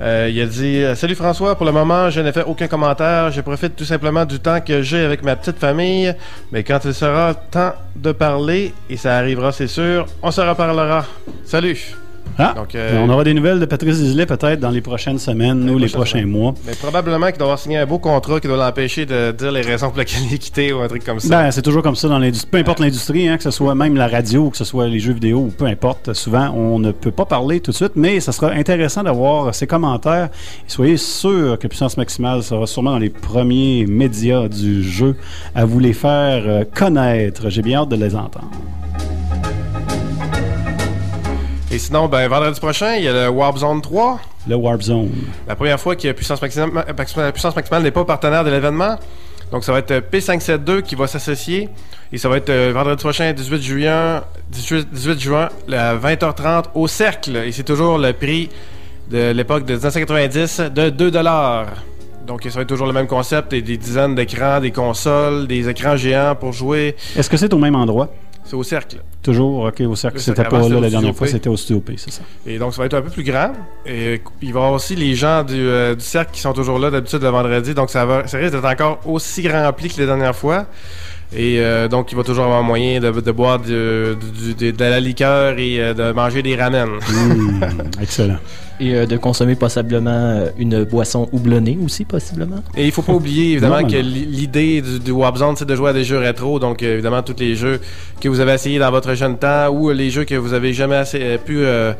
Euh, 0.00 0.30
il 0.30 0.40
a 0.40 0.46
dit 0.46 0.82
euh, 0.82 0.94
Salut 0.94 1.14
François, 1.14 1.56
pour 1.56 1.66
le 1.66 1.72
moment, 1.72 2.08
je 2.10 2.20
n'ai 2.20 2.32
fait 2.32 2.44
aucun 2.44 2.68
commentaire. 2.68 3.30
Je 3.32 3.40
profite 3.40 3.74
tout 3.74 3.84
simplement 3.84 4.24
du 4.24 4.38
temps 4.38 4.60
que 4.60 4.82
j'ai 4.82 5.04
avec 5.04 5.22
ma 5.22 5.34
petite 5.36 5.58
famille. 5.58 6.14
Mais 6.52 6.62
quand 6.62 6.80
il 6.84 6.94
sera 6.94 7.34
temps 7.34 7.72
de 7.96 8.12
parler, 8.12 8.72
et 8.88 8.96
ça 8.96 9.16
arrivera, 9.16 9.52
c'est 9.52 9.66
sûr, 9.66 10.06
on 10.22 10.30
se 10.30 10.40
reparlera. 10.40 11.04
Salut 11.44 11.96
Ah, 12.40 12.54
Donc, 12.54 12.76
euh, 12.76 13.04
on 13.04 13.10
aura 13.10 13.24
des 13.24 13.34
nouvelles 13.34 13.58
de 13.58 13.64
Patrice 13.64 13.98
Desilets 13.98 14.26
peut-être 14.26 14.60
dans 14.60 14.70
les 14.70 14.80
prochaines 14.80 15.18
semaines 15.18 15.68
ou 15.68 15.76
les 15.76 15.88
prochains 15.88 16.24
mois. 16.24 16.54
Mais 16.66 16.74
probablement 16.74 17.26
qu'il 17.26 17.38
doit 17.38 17.46
avoir 17.46 17.58
signé 17.58 17.78
un 17.78 17.86
beau 17.86 17.98
contrat 17.98 18.38
qui 18.38 18.46
doit 18.46 18.56
l'empêcher 18.56 19.06
de 19.06 19.32
dire 19.32 19.50
les 19.50 19.62
raisons 19.62 19.88
pour 19.88 19.98
lesquelles 19.98 20.22
il 20.28 20.34
est 20.34 20.38
quitté 20.38 20.72
ou 20.72 20.78
un 20.80 20.86
truc 20.86 21.04
comme 21.04 21.18
ça. 21.18 21.28
Ben, 21.28 21.50
c'est 21.50 21.62
toujours 21.62 21.82
comme 21.82 21.96
ça 21.96 22.06
dans 22.08 22.20
l'industrie. 22.20 22.48
Peu 22.50 22.58
importe 22.58 22.78
l'industrie, 22.78 23.28
hein, 23.28 23.38
que 23.38 23.42
ce 23.42 23.50
soit 23.50 23.74
même 23.74 23.96
la 23.96 24.06
radio, 24.06 24.50
que 24.50 24.56
ce 24.56 24.64
soit 24.64 24.86
les 24.86 25.00
jeux 25.00 25.14
vidéo 25.14 25.38
ou 25.38 25.48
peu 25.48 25.64
importe. 25.66 26.12
Souvent, 26.12 26.50
on 26.50 26.78
ne 26.78 26.92
peut 26.92 27.10
pas 27.10 27.24
parler 27.24 27.58
tout 27.58 27.72
de 27.72 27.76
suite, 27.76 27.92
mais 27.96 28.20
ça 28.20 28.30
sera 28.30 28.52
intéressant 28.52 29.02
d'avoir 29.02 29.52
ses 29.52 29.66
commentaires. 29.66 30.28
Et 30.66 30.70
soyez 30.70 30.96
sûr 30.96 31.58
que 31.58 31.66
Puissance 31.66 31.96
Maximale 31.96 32.44
sera 32.44 32.68
sûrement 32.68 32.92
dans 32.92 32.98
les 32.98 33.10
premiers 33.10 33.84
médias 33.86 34.46
du 34.48 34.84
jeu 34.84 35.16
à 35.56 35.64
vous 35.64 35.80
les 35.80 35.92
faire 35.92 36.42
euh, 36.46 36.64
connaître. 36.72 37.50
J'ai 37.50 37.62
bien 37.62 37.80
hâte 37.80 37.88
de 37.88 37.96
les 37.96 38.14
entendre. 38.14 38.48
Et 41.78 41.80
sinon, 41.80 42.08
ben, 42.08 42.26
vendredi 42.26 42.58
prochain, 42.58 42.96
il 42.96 43.04
y 43.04 43.08
a 43.08 43.12
le 43.12 43.28
Warp 43.28 43.58
Zone 43.58 43.80
3. 43.80 44.20
Le 44.48 44.56
Warp 44.56 44.82
Zone. 44.82 45.12
La 45.46 45.54
première 45.54 45.78
fois 45.78 45.94
que 45.94 46.10
Puissance 46.10 46.42
Maximale, 46.42 46.84
Puissance 47.32 47.54
Maximale 47.54 47.84
n'est 47.84 47.92
pas 47.92 48.04
partenaire 48.04 48.42
de 48.42 48.50
l'événement. 48.50 48.96
Donc, 49.52 49.62
ça 49.62 49.70
va 49.70 49.78
être 49.78 49.92
euh, 49.92 50.00
P572 50.00 50.82
qui 50.82 50.96
va 50.96 51.06
s'associer. 51.06 51.68
Et 52.12 52.18
ça 52.18 52.28
va 52.28 52.38
être 52.38 52.50
euh, 52.50 52.72
vendredi 52.74 53.00
prochain, 53.00 53.32
18 53.32 53.62
juin, 53.62 54.24
18, 54.50 54.88
18 54.90 55.20
juin, 55.20 55.48
à 55.72 55.94
20h30 55.94 56.64
au 56.74 56.88
Cercle. 56.88 57.36
Et 57.36 57.52
c'est 57.52 57.62
toujours 57.62 57.96
le 57.96 58.12
prix 58.12 58.48
de 59.08 59.30
l'époque 59.30 59.64
de 59.64 59.74
1990 59.74 60.62
de 60.74 60.90
2 60.90 61.10
Donc, 61.12 62.42
ça 62.42 62.48
va 62.56 62.62
être 62.62 62.66
toujours 62.66 62.88
le 62.88 62.92
même 62.92 63.06
concept. 63.06 63.52
Et 63.52 63.62
des 63.62 63.76
dizaines 63.76 64.16
d'écrans, 64.16 64.58
des 64.58 64.72
consoles, 64.72 65.46
des 65.46 65.68
écrans 65.68 65.96
géants 65.96 66.34
pour 66.34 66.52
jouer. 66.52 66.96
Est-ce 67.16 67.30
que 67.30 67.36
c'est 67.36 67.54
au 67.54 67.58
même 67.58 67.76
endroit? 67.76 68.08
C'est 68.48 68.56
au 68.56 68.62
Cercle. 68.62 68.96
Toujours, 69.22 69.64
ok, 69.64 69.80
au 69.80 69.94
cercle. 69.94 70.16
Le 70.16 70.22
C'était 70.22 70.42
pas 70.44 70.58
là 70.68 70.80
la 70.80 70.88
dernière 70.90 71.14
fois, 71.14 71.26
c'était 71.26 71.48
au 71.50 71.56
Studio 71.56 71.80
P, 71.80 71.94
c'est 71.98 72.10
ça. 72.10 72.22
Et 72.46 72.56
donc, 72.58 72.72
ça 72.72 72.80
va 72.80 72.86
être 72.86 72.94
un 72.94 73.02
peu 73.02 73.10
plus 73.10 73.22
grand. 73.24 73.52
Et 73.84 74.22
il 74.40 74.52
va 74.52 74.60
y 74.60 74.62
avoir 74.62 74.72
aussi 74.72 74.96
les 74.96 75.14
gens 75.14 75.42
du, 75.44 75.54
euh, 75.56 75.94
du 75.94 76.04
cercle 76.04 76.30
qui 76.32 76.40
sont 76.40 76.52
toujours 76.54 76.78
là 76.78 76.90
d'habitude 76.90 77.20
le 77.22 77.28
vendredi. 77.28 77.74
Donc, 77.74 77.90
ça, 77.90 78.06
va, 78.06 78.26
ça 78.26 78.38
risque 78.38 78.52
d'être 78.54 78.64
encore 78.64 79.00
aussi 79.04 79.46
rempli 79.48 79.88
que 79.90 80.00
les 80.00 80.06
dernières 80.06 80.34
fois. 80.36 80.66
Et 81.36 81.58
euh, 81.60 81.88
donc, 81.88 82.10
il 82.10 82.16
va 82.16 82.22
toujours 82.24 82.44
avoir 82.44 82.62
moyen 82.62 83.00
de, 83.00 83.10
de 83.10 83.32
boire 83.32 83.58
du- 83.58 84.14
du- 84.42 84.54
du- 84.54 84.72
de 84.72 84.84
la 84.84 84.98
liqueur 84.98 85.58
et 85.58 85.78
euh, 85.78 85.92
de 85.92 86.12
manger 86.12 86.42
des 86.42 86.56
ramen. 86.56 86.88
Hmm, 87.06 87.60
excellent. 88.00 88.38
Et 88.80 88.94
euh, 88.94 89.06
de 89.06 89.16
consommer 89.16 89.56
possiblement 89.56 90.10
euh, 90.10 90.50
une 90.56 90.84
boisson 90.84 91.28
houblonnée 91.32 91.76
aussi, 91.84 92.04
possiblement. 92.04 92.62
Et 92.76 92.86
il 92.86 92.92
faut 92.92 93.02
pas 93.02 93.12
oublier, 93.12 93.52
évidemment, 93.52 93.80
Non, 93.80 93.88
que 93.88 93.96
l'idée 93.96 94.80
du, 94.82 95.00
du 95.00 95.10
Warp 95.10 95.36
Zone, 95.36 95.56
c'est 95.56 95.64
de 95.64 95.74
jouer 95.74 95.90
à 95.90 95.92
des 95.92 96.04
jeux 96.04 96.18
rétro. 96.18 96.60
Donc, 96.60 96.82
euh, 96.82 96.94
évidemment, 96.94 97.22
tous 97.22 97.34
les 97.40 97.56
jeux 97.56 97.80
que 98.20 98.28
vous 98.28 98.38
avez 98.38 98.52
essayés 98.52 98.78
dans 98.78 98.90
votre 98.92 99.14
jeune 99.14 99.36
temps 99.36 99.68
ou 99.70 99.90
les 99.90 100.10
jeux 100.10 100.24
que 100.24 100.36
vous 100.36 100.52
avez 100.52 100.72
jamais 100.72 100.96
assez, 100.96 101.38
pu... 101.44 101.58
euh, 101.58 101.92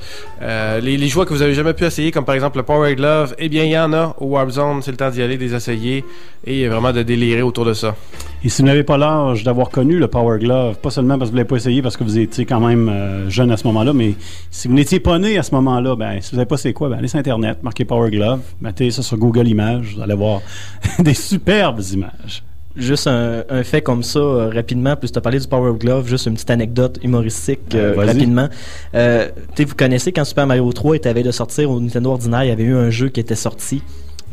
euh, 0.43 0.81
les, 0.81 0.97
les 0.97 1.09
que 1.09 1.35
vous 1.35 1.43
avez 1.43 1.55
jamais 1.55 1.75
pu 1.75 1.85
essayer, 1.85 2.13
comme 2.13 2.25
par 2.25 2.37
exemple 2.37 2.59
le 2.59 2.63
Power 2.63 2.95
Glove, 2.95 3.35
eh 3.39 3.49
bien, 3.49 3.65
il 3.65 3.71
y 3.71 3.79
en 3.79 3.93
a 3.93 4.15
au 4.21 4.27
Warp 4.27 4.51
Zone. 4.51 4.81
C'est 4.83 4.93
le 4.93 4.97
temps 4.97 5.11
d'y 5.11 5.21
aller, 5.21 5.37
de 5.37 5.45
les 5.45 5.55
essayer 5.55 6.05
et 6.47 6.69
vraiment 6.69 6.93
de 6.93 7.03
délirer 7.03 7.43
autour 7.43 7.65
de 7.65 7.75
ça. 7.75 7.97
Et 8.45 8.49
si 8.49 8.63
vous 8.63 8.69
n'avez 8.69 8.85
pas 8.85 8.97
l'âge 8.97 9.43
d'avoir 9.43 9.69
connu 9.69 9.99
le 9.99 10.07
Power 10.07 10.39
Glove, 10.39 10.77
pas 10.77 10.91
seulement 10.91 11.19
parce 11.19 11.31
que 11.31 11.33
vous 11.33 11.39
ne 11.39 11.41
l'avez 11.41 11.49
pas 11.49 11.57
essayé, 11.57 11.83
parce 11.83 11.97
que 11.97 12.05
vous 12.05 12.19
étiez 12.19 12.47
quand 12.47 12.61
même 12.61 12.89
euh, 12.89 13.29
jeune 13.29 13.51
à 13.51 13.57
ce 13.57 13.67
moment-là, 13.67 13.93
mais 13.93 14.15
si 14.53 14.69
vous 14.69 14.75
n'étiez 14.75 15.01
pas 15.01 15.19
né 15.19 15.39
à 15.39 15.43
ce 15.43 15.53
moment-là, 15.57 15.97
ben, 15.97 16.19
si 16.21 16.31
vous 16.31 16.37
n'avez 16.37 16.47
pas 16.47 16.55
c'est 16.69 16.75
quoi, 16.75 16.91
ben, 16.91 16.99
allez 16.99 17.09
sur 17.09 17.19
Internet, 17.19 17.63
marquez 17.63 17.87
Power 17.87 18.11
Glove, 18.11 18.41
mettez 18.61 18.91
ça 18.91 19.03
sur 19.03 19.17
Google 19.17 19.49
Images, 19.49 19.95
vous 19.97 20.03
allez 20.03 20.15
voir 20.15 20.43
des 20.99 21.15
superbes 21.15 21.81
images. 21.95 22.43
Juste 22.77 23.07
un, 23.07 23.43
un 23.49 23.63
fait 23.65 23.81
comme 23.81 24.03
ça, 24.03 24.19
euh, 24.19 24.51
rapidement, 24.55 24.95
puis 24.95 25.11
tu 25.11 25.17
as 25.17 25.23
parlé 25.23 25.41
du 25.41 25.49
Power 25.49 25.73
Glove, 25.79 26.07
juste 26.07 26.27
une 26.27 26.35
petite 26.35 26.51
anecdote 26.51 26.99
humoristique 27.03 27.75
euh, 27.75 27.95
Euh, 27.97 28.05
rapidement. 28.05 28.49
Vous 28.93 29.75
connaissez 29.75 30.13
quand 30.13 30.25
Super 30.27 30.47
Mario 30.47 30.71
3 30.71 30.97
était 30.97 31.09
à 31.09 31.15
veille 31.15 31.25
de 31.25 31.31
sortir 31.31 31.71
au 31.71 31.81
Nintendo 31.81 32.11
ordinaire, 32.11 32.45
il 32.45 32.49
y 32.49 32.53
avait 32.53 32.65
eu 32.65 32.75
un 32.75 32.91
jeu 32.91 33.09
qui 33.09 33.21
était 33.21 33.35
sorti, 33.35 33.83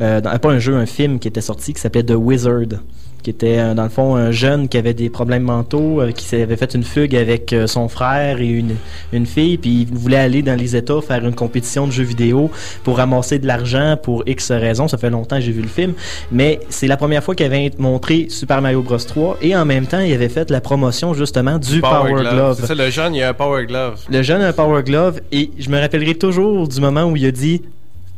euh, 0.00 0.20
dans- 0.20 0.36
pas 0.38 0.50
un 0.50 0.58
jeu, 0.58 0.74
un 0.76 0.86
film 0.86 1.18
qui 1.18 1.28
était 1.28 1.40
sorti 1.40 1.72
qui 1.72 1.80
s'appelait 1.80 2.02
The 2.04 2.14
Wizard, 2.16 2.80
qui 3.22 3.30
était 3.30 3.58
euh, 3.58 3.74
dans 3.74 3.82
le 3.82 3.88
fond 3.88 4.14
un 4.14 4.30
jeune 4.30 4.68
qui 4.68 4.78
avait 4.78 4.94
des 4.94 5.10
problèmes 5.10 5.42
mentaux, 5.42 6.00
euh, 6.00 6.12
qui 6.12 6.24
s'avait 6.24 6.56
fait 6.56 6.74
une 6.74 6.84
fugue 6.84 7.16
avec 7.16 7.52
euh, 7.52 7.66
son 7.66 7.88
frère 7.88 8.40
et 8.40 8.46
une, 8.46 8.76
une 9.12 9.26
fille, 9.26 9.58
puis 9.58 9.86
il 9.90 9.98
voulait 9.98 10.18
aller 10.18 10.42
dans 10.42 10.54
les 10.56 10.76
États 10.76 11.00
faire 11.00 11.24
une 11.26 11.34
compétition 11.34 11.88
de 11.88 11.92
jeux 11.92 12.04
vidéo 12.04 12.50
pour 12.84 12.98
ramasser 12.98 13.40
de 13.40 13.46
l'argent 13.48 13.96
pour 14.00 14.22
X 14.26 14.52
raisons. 14.52 14.86
Ça 14.86 14.96
fait 14.96 15.10
longtemps 15.10 15.36
que 15.36 15.42
j'ai 15.42 15.50
vu 15.50 15.62
le 15.62 15.66
film, 15.68 15.94
mais 16.30 16.60
c'est 16.68 16.86
la 16.86 16.96
première 16.96 17.24
fois 17.24 17.34
qu'il 17.34 17.46
avait 17.46 17.72
montré 17.78 18.26
Super 18.28 18.62
Mario 18.62 18.82
Bros 18.82 18.96
3 18.98 19.38
et 19.42 19.56
en 19.56 19.64
même 19.64 19.86
temps 19.86 19.98
il 20.00 20.12
avait 20.12 20.28
fait 20.28 20.48
la 20.50 20.60
promotion 20.60 21.12
justement 21.14 21.58
du 21.58 21.80
Power, 21.80 22.12
Glove. 22.30 22.58
C'est 22.60 22.66
ça, 22.66 22.74
le 22.76 22.90
jeune, 22.90 23.14
il 23.16 23.22
a 23.24 23.30
un 23.30 23.34
Power 23.34 23.66
Glove. 23.66 23.98
Le 24.08 24.22
jeune 24.22 24.42
a 24.42 24.48
un 24.48 24.52
Power 24.52 24.84
Glove 24.84 25.20
et 25.32 25.50
je 25.58 25.68
me 25.68 25.80
rappellerai 25.80 26.14
toujours 26.14 26.68
du 26.68 26.80
moment 26.80 27.04
où 27.04 27.16
il 27.16 27.26
a 27.26 27.32
dit 27.32 27.62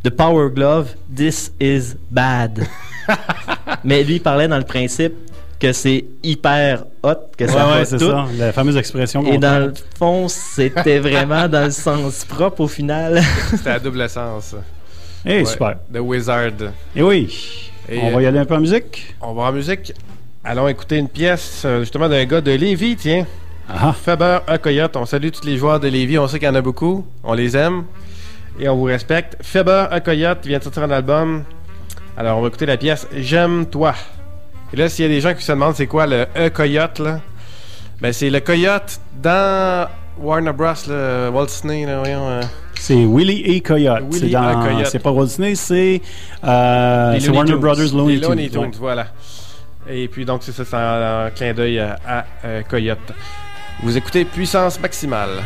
The 0.05 0.11
Power 0.11 0.49
Glove, 0.51 0.95
this 1.15 1.53
is 1.61 1.97
bad. 2.11 2.67
Mais 3.85 4.05
lui, 4.05 4.15
il 4.17 4.21
parlait 4.21 4.49
dans 4.49 4.59
le 4.59 4.65
principe 4.65 5.15
que 5.59 5.73
c'est 5.73 6.05
hyper 6.23 6.85
hot, 7.03 7.15
que 7.37 7.45
Ouais, 7.45 7.51
ça 7.51 7.69
ouais, 7.73 7.85
c'est 7.85 7.99
tout. 7.99 8.11
ça, 8.11 8.27
la 8.39 8.53
fameuse 8.53 8.77
expression. 8.77 9.25
Et 9.27 9.39
dans 9.39 9.67
le 9.67 9.75
fond, 9.99 10.29
c'était 10.29 11.01
vraiment 11.01 11.49
dans 11.49 11.65
le 11.65 11.71
sens 11.73 12.25
propre 12.25 12.61
au 12.61 12.69
final. 12.69 13.21
C'était 13.51 13.71
à 13.71 13.79
double 13.81 14.09
sens. 14.09 14.55
Eh, 15.27 15.39
Ouais, 15.41 15.45
super. 15.45 15.79
The 15.93 15.99
Wizard. 15.99 16.53
Et 16.95 17.03
oui, 17.03 17.71
Et, 17.89 17.99
on 18.01 18.13
va 18.13 18.23
y 18.23 18.27
aller 18.27 18.39
un 18.39 18.45
peu 18.45 18.55
en 18.55 18.61
musique? 18.61 19.17
On 19.21 19.35
va 19.35 19.45
en 19.45 19.53
musique. 19.53 19.93
Allons 20.45 20.69
écouter 20.69 20.97
une 20.99 21.09
pièce 21.09 21.63
euh, 21.65 21.81
justement 21.81 22.09
d'un 22.09 22.25
gars 22.25 22.41
de 22.41 22.53
Lévis, 22.53 22.95
tiens. 22.97 23.27
Ah, 23.69 23.93
Faber 23.93 24.39
à 24.47 24.59
Coyote. 24.59 24.97
On 24.97 25.05
salue 25.07 25.31
tous 25.31 25.45
les 25.45 25.57
joueurs 25.59 25.81
de 25.81 25.89
Lévis. 25.89 26.19
On 26.19 26.29
sait 26.29 26.39
qu'il 26.39 26.47
y 26.47 26.51
en 26.51 26.55
a 26.55 26.63
beaucoup. 26.63 27.05
On 27.25 27.35
les 27.35 27.57
aime. 27.57 27.83
Et 28.61 28.69
on 28.69 28.77
vous 28.77 28.85
respecte. 28.85 29.37
À 29.91 30.01
Coyote 30.01 30.47
vient 30.47 30.59
de 30.59 30.65
sortir 30.65 30.83
un 30.83 30.91
album. 30.91 31.45
Alors, 32.17 32.39
on 32.39 32.43
va 32.43 32.49
écouter 32.49 32.67
la 32.67 32.77
pièce 32.77 33.07
J'aime 33.17 33.67
toi. 33.67 33.95
Et 34.73 34.77
là, 34.77 34.89
s'il 34.89 35.05
y 35.05 35.07
a 35.07 35.11
des 35.11 35.21
gens 35.21 35.35
qui 35.35 35.43
se 35.43 35.53
demandent 35.53 35.75
c'est 35.77 35.87
quoi 35.87 36.07
le 36.07 36.27
E 36.37 36.49
Coyote, 36.51 36.99
là, 36.99 37.21
ben 38.01 38.13
c'est 38.13 38.29
le 38.31 38.41
Coyote 38.41 39.01
dans 39.23 39.89
Warner 40.21 40.53
Bros, 40.53 40.67
là, 40.89 41.31
Walt 41.31 41.47
Disney, 41.47 41.87
là, 41.87 42.01
voyons. 42.01 42.29
euh, 42.29 42.43
c'est 42.75 43.05
Willie 43.05 43.43
et 43.45 43.61
Coyote. 43.61 44.05
C'est 44.13 44.29
dans- 44.29 44.43
A. 44.61 44.67
Coyote. 44.67 44.87
C'est 44.91 44.99
pas 44.99 45.11
Walt 45.11 45.25
Disney, 45.27 45.55
c'est 45.55 46.03
euh, 46.45 47.19
Warner. 47.33 47.55
Brothers 47.55 47.95
Looney 47.95 48.19
Tunes. 48.21 48.29
Looney 48.29 48.49
Tunes, 48.51 48.61
ouais. 48.61 48.71
voilà. 48.79 49.07
Et 49.89 50.07
puis 50.09 50.25
donc 50.27 50.43
c'est 50.43 50.53
ça, 50.53 50.65
c'est 50.67 50.77
un, 50.77 51.27
un 51.27 51.31
clin 51.31 51.55
d'œil 51.55 51.79
à, 51.79 51.97
à, 52.07 52.25
euh, 52.45 52.63
Coyote. 52.69 52.99
Vous 53.83 53.97
écoutez 53.97 54.25
Puissance 54.27 54.79
Maximale. 54.81 55.43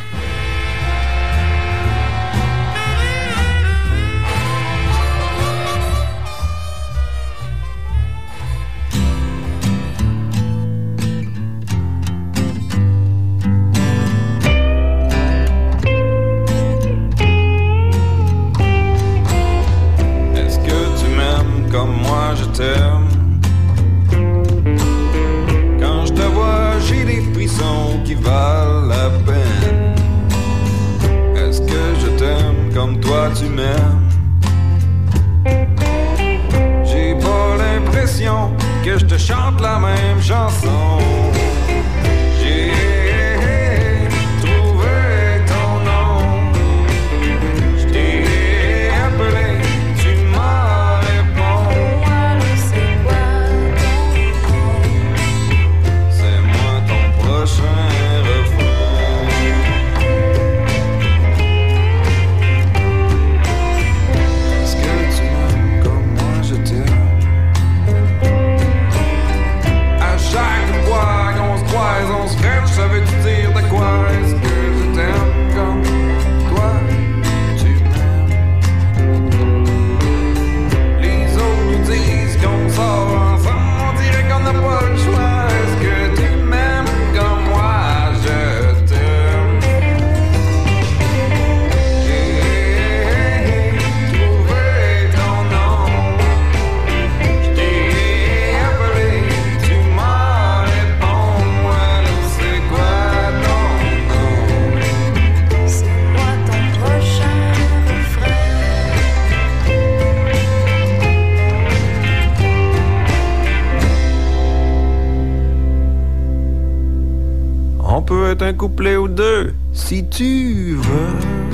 Un 118.42 118.52
couplet 118.54 118.96
ou 118.96 119.08
deux, 119.08 119.54
si 119.72 120.04
tu 120.08 120.74
veux. 120.74 121.51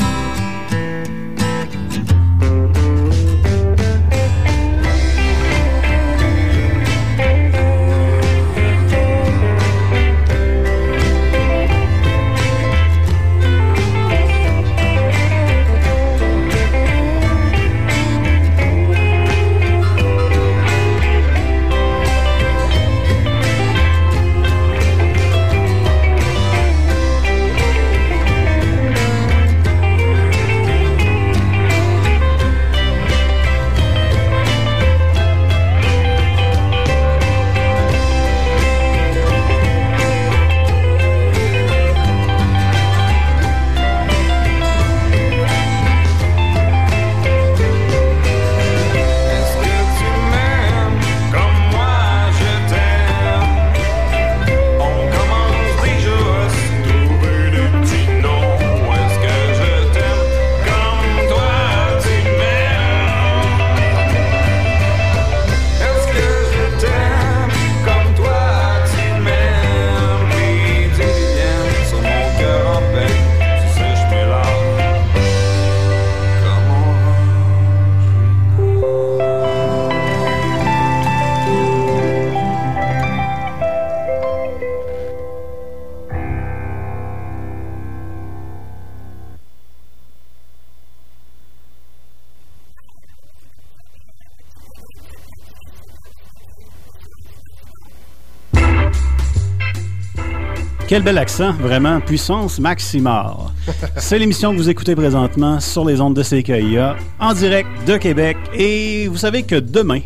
Quel 100.88 101.03
bel 101.03 101.18
accent, 101.18 101.53
vraiment, 101.53 102.01
puissance 102.01 102.59
maximale. 102.59 103.35
C'est 103.98 104.18
l'émission 104.18 104.53
que 104.53 104.57
vous 104.57 104.70
écoutez 104.70 104.94
présentement 104.94 105.61
sur 105.61 105.85
les 105.85 106.01
ondes 106.01 106.16
de 106.16 106.22
CKIA, 106.22 106.96
en 107.20 107.35
direct 107.35 107.68
de 107.87 107.98
Québec. 107.98 108.38
Et 108.55 109.07
vous 109.07 109.18
savez 109.18 109.42
que 109.42 109.57
demain, 109.57 110.01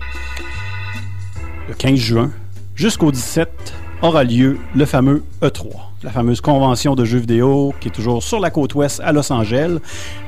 le 1.69 1.75
15 1.75 1.95
juin, 1.95 2.31
jusqu'au 2.75 3.13
17, 3.13 3.49
aura 4.03 4.25
lieu 4.25 4.59
le 4.75 4.85
fameux 4.85 5.23
E3, 5.41 5.69
la 6.03 6.11
fameuse 6.11 6.41
convention 6.41 6.97
de 6.97 7.05
jeux 7.05 7.21
vidéo 7.21 7.73
qui 7.79 7.87
est 7.87 7.93
toujours 7.93 8.21
sur 8.21 8.41
la 8.41 8.51
côte 8.51 8.75
ouest 8.75 9.01
à 9.05 9.13
Los 9.13 9.33
Angeles. 9.33 9.79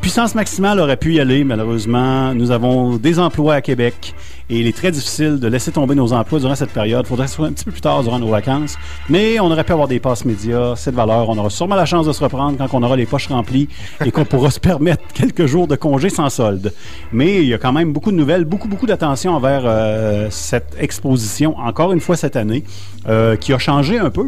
Puissance 0.01 0.37
maximale 0.37 0.79
aurait 0.79 0.97
pu 0.97 1.15
y 1.15 1.21
aller, 1.21 1.43
malheureusement. 1.43 2.33
Nous 2.33 2.53
avons 2.53 2.97
des 2.97 3.19
emplois 3.19 3.55
à 3.55 3.61
Québec 3.61 4.15
et 4.51 4.59
il 4.61 4.67
est 4.67 4.77
très 4.77 4.91
difficile 4.91 5.39
de 5.41 5.49
laisser 5.49 5.73
tomber 5.73 5.95
nos 5.95 6.13
emplois 6.13 6.39
durant 6.39 6.55
cette 6.55 6.71
période. 6.71 7.05
Il 7.07 7.09
faudrait 7.09 7.25
que 7.25 7.31
ce 7.31 7.37
soit 7.37 7.47
un 7.47 7.53
petit 7.53 7.65
peu 7.65 7.71
plus 7.71 7.81
tard 7.81 8.03
durant 8.03 8.19
nos 8.19 8.29
vacances. 8.29 8.77
Mais 9.09 9.41
on 9.41 9.47
aurait 9.51 9.65
pu 9.65 9.73
avoir 9.73 9.89
des 9.89 10.01
passes 10.01 10.25
médias, 10.27 10.75
c'est 10.77 10.91
de 10.91 10.97
valeur. 10.97 11.29
On 11.31 11.39
aura 11.39 11.49
sûrement 11.49 11.77
la 11.77 11.87
chance 11.87 12.07
de 12.07 12.13
se 12.13 12.23
reprendre 12.23 12.59
quand 12.59 12.69
on 12.75 12.83
aura 12.83 12.95
les 12.97 13.07
poches 13.07 13.29
remplies 13.29 13.69
et 14.05 14.11
qu'on 14.11 14.27
pourra 14.27 14.51
se 14.51 14.61
permettre 14.61 15.03
quelques 15.15 15.47
jours 15.47 15.67
de 15.67 15.77
congé 15.77 16.11
sans 16.11 16.29
solde. 16.29 16.75
Mais 17.13 17.37
il 17.43 17.47
y 17.49 17.55
a 17.55 17.59
quand 17.59 17.73
même 17.73 17.93
beaucoup 17.93 18.11
de 18.11 18.17
nouvelles, 18.17 18.45
beaucoup, 18.45 18.69
beaucoup 18.69 18.87
d'attention 18.87 19.33
envers 19.35 19.63
euh, 19.65 20.29
cette 20.31 20.77
exposition, 20.79 21.57
encore 21.59 21.93
une 21.93 22.01
fois 22.01 22.17
cette 22.17 22.37
année, 22.37 22.65
euh, 23.09 23.37
qui 23.37 23.53
a 23.55 23.59
changé 23.59 23.99
un 23.99 24.11
peu 24.11 24.27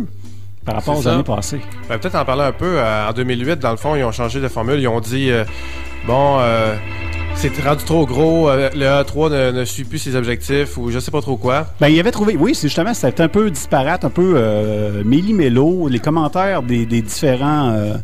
par 0.65 0.77
rapport 0.77 0.99
aux 0.99 1.07
années 1.07 1.23
passées. 1.23 1.61
Ben, 1.89 1.99
Peut-être 1.99 2.17
en 2.17 2.25
parler 2.25 2.43
un 2.45 2.53
peu. 2.53 2.79
euh, 2.79 3.09
en 3.09 3.13
2008, 3.13 3.59
dans 3.59 3.71
le 3.71 3.77
fond, 3.77 3.95
ils 3.95 4.03
ont 4.03 4.13
changé 4.13 4.41
de 4.41 4.49
formule. 4.49 4.81
Ils 4.81 4.89
ont 4.89 5.01
dit 5.01 5.31
bon, 6.07 6.39
c'est 7.37 7.63
rendu 7.63 7.85
trop 7.85 8.07
gros. 8.07 8.49
euh, 8.49 8.71
le 8.75 8.87
A3 8.87 9.31
ne, 9.31 9.59
ne 9.61 9.65
suit 9.65 9.85
plus 9.85 9.99
ses 9.99 10.17
objectifs 10.17 10.77
ou 10.79 10.91
je 10.91 10.99
sais 10.99 11.11
pas 11.11 11.21
trop 11.21 11.37
quoi. 11.37 11.67
Ben, 11.81 11.89
il 11.89 12.01
avait 12.01 12.11
trouvé, 12.11 12.37
oui, 12.37 12.55
c'est 12.55 12.69
justement, 12.69 12.95
c'était 12.95 13.23
un 13.23 13.29
peu 13.29 13.51
disparate, 13.51 14.05
un 14.05 14.11
peu 14.11 14.35
euh, 14.37 15.03
méli-mélo. 15.05 15.89
Les 15.89 15.99
commentaires 15.99 16.63
des, 16.63 16.87
des 16.87 17.03
différents 17.03 17.71
euh, 17.71 17.95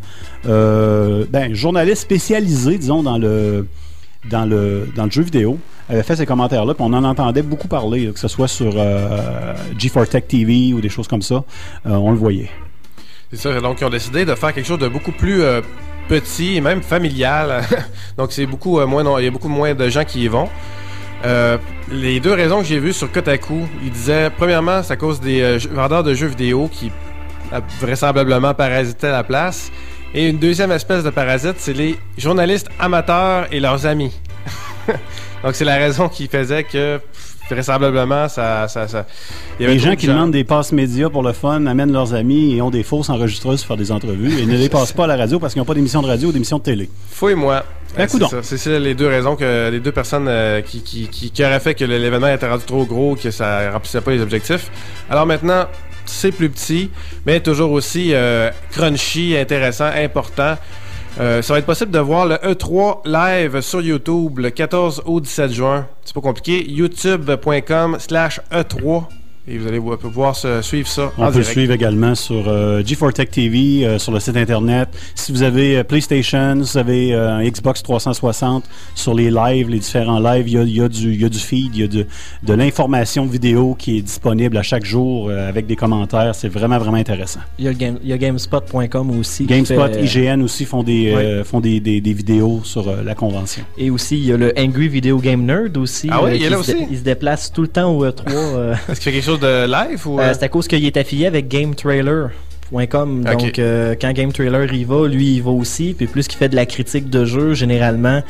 euh, 0.47 1.25
ben, 1.31 1.55
journalistes 1.55 2.03
spécialisés, 2.03 2.79
disons, 2.79 3.03
dans 3.03 3.18
le, 3.18 3.66
dans 4.31 4.45
le, 4.45 4.88
dans 4.95 5.05
le 5.07 5.11
jeu 5.11 5.23
vidéo 5.23 5.59
avaient 5.88 6.03
fait 6.05 6.16
ces 6.16 6.27
commentaires-là, 6.27 6.75
puis 6.75 6.85
on 6.87 6.92
en 6.92 7.05
entendait 7.05 7.42
beaucoup 7.42 7.68
parler, 7.68 8.07
là, 8.07 8.12
que 8.12 8.21
ce 8.21 8.29
soit 8.29 8.49
sur 8.49 8.73
euh, 8.77 9.55
G4 9.79 10.07
Tech 10.09 10.25
TV 10.29 10.73
ou 10.73 10.81
des 10.81 10.88
choses 10.88 11.09
comme 11.09 11.23
ça. 11.23 11.42
On 11.85 12.12
le 12.12 12.16
voyait. 12.16 12.49
C'est 13.33 13.38
ça. 13.38 13.61
Donc, 13.61 13.81
ils 13.81 13.85
ont 13.85 13.90
décidé 13.90 14.25
de 14.25 14.35
faire 14.35 14.55
quelque 14.55 14.66
chose 14.66 14.79
de 14.79 14.88
beaucoup 14.88 15.12
plus 15.12 15.42
petit 16.12 16.57
et 16.57 16.61
même 16.61 16.83
familial. 16.83 17.62
Donc, 18.18 18.33
c'est 18.33 18.44
beaucoup 18.44 18.79
euh, 18.79 18.87
moins. 18.87 19.03
non, 19.03 19.18
Il 19.18 19.25
y 19.25 19.29
a 19.29 19.31
beaucoup 19.31 19.48
moins 19.48 19.75
de 19.75 19.88
gens 19.88 20.05
qui 20.05 20.25
y 20.25 20.29
vont. 20.29 20.48
Euh, 21.25 21.57
les 21.90 22.20
deux 22.20 22.35
raisons 22.35 22.59
que 22.59 22.66
j'ai 22.66 22.79
vues 22.79 22.92
sur 22.92 23.11
Kotaku, 23.11 23.66
ils 23.83 23.90
disaient 23.90 24.31
premièrement, 24.37 24.83
c'est 24.83 24.92
à 24.92 24.96
cause 24.96 25.20
des 25.20 25.40
euh, 25.40 25.59
vendeurs 25.70 26.03
de 26.03 26.12
jeux 26.12 26.27
vidéo 26.27 26.68
qui 26.70 26.92
vraisemblablement 27.81 28.53
parasitaient 28.53 29.11
la 29.11 29.25
place. 29.25 29.70
Et 30.14 30.29
une 30.29 30.38
deuxième 30.38 30.72
espèce 30.72 31.03
de 31.03 31.09
parasite, 31.09 31.55
c'est 31.57 31.72
les 31.72 31.98
journalistes 32.18 32.68
amateurs 32.79 33.46
et 33.51 33.61
leurs 33.61 33.87
amis. 33.87 34.12
Donc, 35.42 35.55
c'est 35.55 35.64
la 35.64 35.77
raison 35.77 36.11
qui 36.11 36.29
faisait 36.29 36.64
que 36.64 37.01
vraisemblablement, 37.52 38.28
ça. 38.28 38.68
ça, 38.68 38.88
ça 38.88 39.06
il 39.58 39.62
y 39.62 39.64
avait 39.66 39.74
Les 39.74 39.80
gens 39.80 39.96
qui 39.96 40.06
demandent 40.06 40.32
des 40.32 40.44
passes 40.44 40.72
médias 40.72 41.08
pour 41.08 41.22
le 41.22 41.32
fun 41.32 41.66
amènent 41.66 41.92
leurs 41.92 42.14
amis 42.14 42.54
et 42.54 42.62
ont 42.62 42.70
des 42.70 42.82
fausses 42.82 43.10
enregistreuses 43.10 43.60
pour 43.60 43.68
faire 43.68 43.76
des 43.76 43.92
entrevues 43.92 44.40
et 44.40 44.46
ne 44.46 44.56
les 44.56 44.68
passent 44.68 44.92
pas 44.92 45.04
à 45.04 45.08
la 45.08 45.16
radio 45.16 45.38
parce 45.38 45.52
qu'ils 45.52 45.60
n'ont 45.60 45.66
pas 45.66 45.74
d'émission 45.74 46.02
de 46.02 46.08
radio 46.08 46.28
ou 46.28 46.32
d'émission 46.32 46.58
de 46.58 46.62
télé. 46.62 46.88
Fouille-moi. 47.10 47.64
Ben, 47.96 48.08
coudonc. 48.08 48.30
c'est 48.42 48.56
ça. 48.56 48.78
Les 48.78 48.94
deux 48.94 49.06
raisons 49.06 49.36
que 49.36 49.68
les 49.70 49.80
deux 49.80 49.92
personnes 49.92 50.26
euh, 50.26 50.62
qui, 50.62 50.82
qui, 50.82 51.08
qui, 51.08 51.30
qui 51.30 51.44
auraient 51.44 51.60
fait 51.60 51.74
que 51.74 51.84
l'événement 51.84 52.28
était 52.28 52.48
rendu 52.48 52.64
trop 52.64 52.86
gros, 52.86 53.16
que 53.16 53.30
ça 53.30 53.70
remplissait 53.70 54.00
pas 54.00 54.12
les 54.12 54.22
objectifs. 54.22 54.70
Alors 55.10 55.26
maintenant, 55.26 55.66
c'est 56.06 56.32
plus 56.32 56.48
petit, 56.48 56.90
mais 57.26 57.40
toujours 57.40 57.72
aussi 57.72 58.14
euh, 58.14 58.50
crunchy, 58.70 59.36
intéressant, 59.36 59.90
important. 59.94 60.56
Euh, 61.20 61.42
ça 61.42 61.53
va 61.53 61.59
être 61.59 61.66
possible 61.66 61.90
de 61.90 61.98
voir 61.98 62.27
le 62.27 62.37
E3 62.37 63.07
live 63.07 63.61
sur 63.61 63.83
YouTube 63.83 64.38
le 64.38 64.51
14 64.51 65.03
au 65.05 65.20
17 65.20 65.53
juin. 65.53 65.87
C'est 66.05 66.14
pas 66.14 66.20
compliqué. 66.20 66.64
youtube.com 66.70 67.96
slash 67.98 68.40
E3 68.51 69.05
et 69.48 69.59
vous 69.59 69.66
allez 69.66 69.78
vo- 69.78 69.96
pouvoir 69.96 70.37
se 70.37 70.62
suivre 70.62 70.87
ça 70.87 71.11
On 71.18 71.24
en 71.24 71.33
peut 71.33 71.38
le 71.38 71.44
suivre 71.44 71.72
également 71.72 72.14
sur 72.14 72.44
euh, 72.48 72.83
G4 72.83 73.12
Tech 73.12 73.31
TV, 73.31 73.85
euh, 73.85 73.98
sur 73.98 74.12
le 74.12 74.20
site 74.20 74.37
internet. 74.37 74.88
Si 75.16 75.33
vous 75.33 75.42
avez 75.42 75.78
euh, 75.78 75.85
PlayStation, 75.85 76.62
si 76.64 76.72
vous 76.72 76.78
avez 76.78 77.12
euh, 77.14 77.33
un 77.38 77.44
Xbox 77.44 77.83
360, 77.83 78.64
sur 78.94 79.14
les 79.14 79.31
lives, 79.31 79.68
les 79.68 79.78
différents 79.81 80.20
lives, 80.20 80.48
il 80.48 80.55
y 80.55 80.59
a, 80.59 80.62
il 80.62 80.76
y 80.76 80.81
a 80.81 80.88
du, 80.88 81.12
il 81.14 81.20
y 81.20 81.24
a 81.24 81.28
du 81.28 81.38
feed, 81.38 81.74
il 81.74 81.81
y 81.81 81.85
a 81.85 81.88
de, 81.88 82.07
de 82.44 82.55
l'information 82.55 83.26
vidéo 83.26 83.74
qui 83.76 83.98
est 83.98 84.02
disponible 84.02 84.57
à 84.57 84.62
chaque 84.62 84.85
jour 84.85 85.28
euh, 85.28 85.48
avec 85.48 85.66
des 85.66 85.74
commentaires. 85.76 86.35
C'est 86.35 86.48
vraiment, 86.48 86.78
vraiment 86.78 86.98
intéressant. 86.98 87.40
Il 87.59 87.64
y 87.64 87.68
a, 87.68 87.72
le 87.72 87.76
game- 87.76 87.98
il 88.02 88.09
y 88.11 88.12
a 88.12 88.18
GameSpot.com 88.18 89.18
aussi. 89.18 89.46
GameSpot, 89.46 89.74
fait, 89.92 89.96
euh, 89.98 90.35
IGN 90.35 90.42
aussi 90.42 90.64
font 90.64 90.83
des, 90.85 91.12
euh, 91.12 91.42
font 91.44 91.61
des, 91.61 91.81
des- 91.81 92.00
des 92.00 92.12
vidéos 92.12 92.61
sur 92.64 92.88
euh, 92.88 93.02
la 93.05 93.14
convention. 93.16 93.64
Et 93.76 93.90
aussi, 93.90 94.18
il 94.18 94.26
y 94.26 94.33
a 94.33 94.37
le 94.37 94.52
Angry 94.59 94.88
Video 94.88 95.18
Game 95.18 95.44
Nerd 95.44 95.76
aussi. 95.78 96.09
Ah 96.12 96.22
oui, 96.22 96.31
euh, 96.31 96.35
il 96.37 96.42
est 96.44 96.50
là 96.50 96.59
aussi? 96.61 96.76
il 96.90 96.98
se 96.98 97.02
déplace 97.02 97.52
tout 97.52 97.62
le 97.62 97.68
temps 97.68 97.90
au 97.92 98.07
E3. 98.07 98.22
euh, 98.28 98.74
Est-ce 98.88 99.00
qu'il 99.00 99.11
fait 99.11 99.12
quelque 99.12 99.24
chose 99.24 99.32
de 99.38 99.66
live 99.66 100.07
ou. 100.07 100.18
Euh, 100.21 100.23
euh? 100.23 100.33
c'est 100.35 100.45
à 100.45 100.49
cause 100.49 100.68
qu'il 100.68 100.85
est 100.85 100.97
affilié 100.97 101.27
avec 101.27 101.49
GameTrailer.com. 101.49 102.31
Ok. 103.27 103.38
Donc, 103.38 103.59
euh, 103.59 103.95
quand 104.01 104.12
GameTrailer 104.14 104.73
y 104.73 104.85
va, 104.85 105.07
lui, 105.07 105.35
il 105.35 105.42
va 105.42 105.51
aussi. 105.51 105.92
Puis 105.95 106.07
plus 106.07 106.27
qu'il 106.27 106.38
fait 106.38 106.49
de 106.49 106.57
la 106.57 106.64
critique 106.64 107.11
de 107.11 107.27
jeu, 107.27 107.53
généralement, 107.53 108.23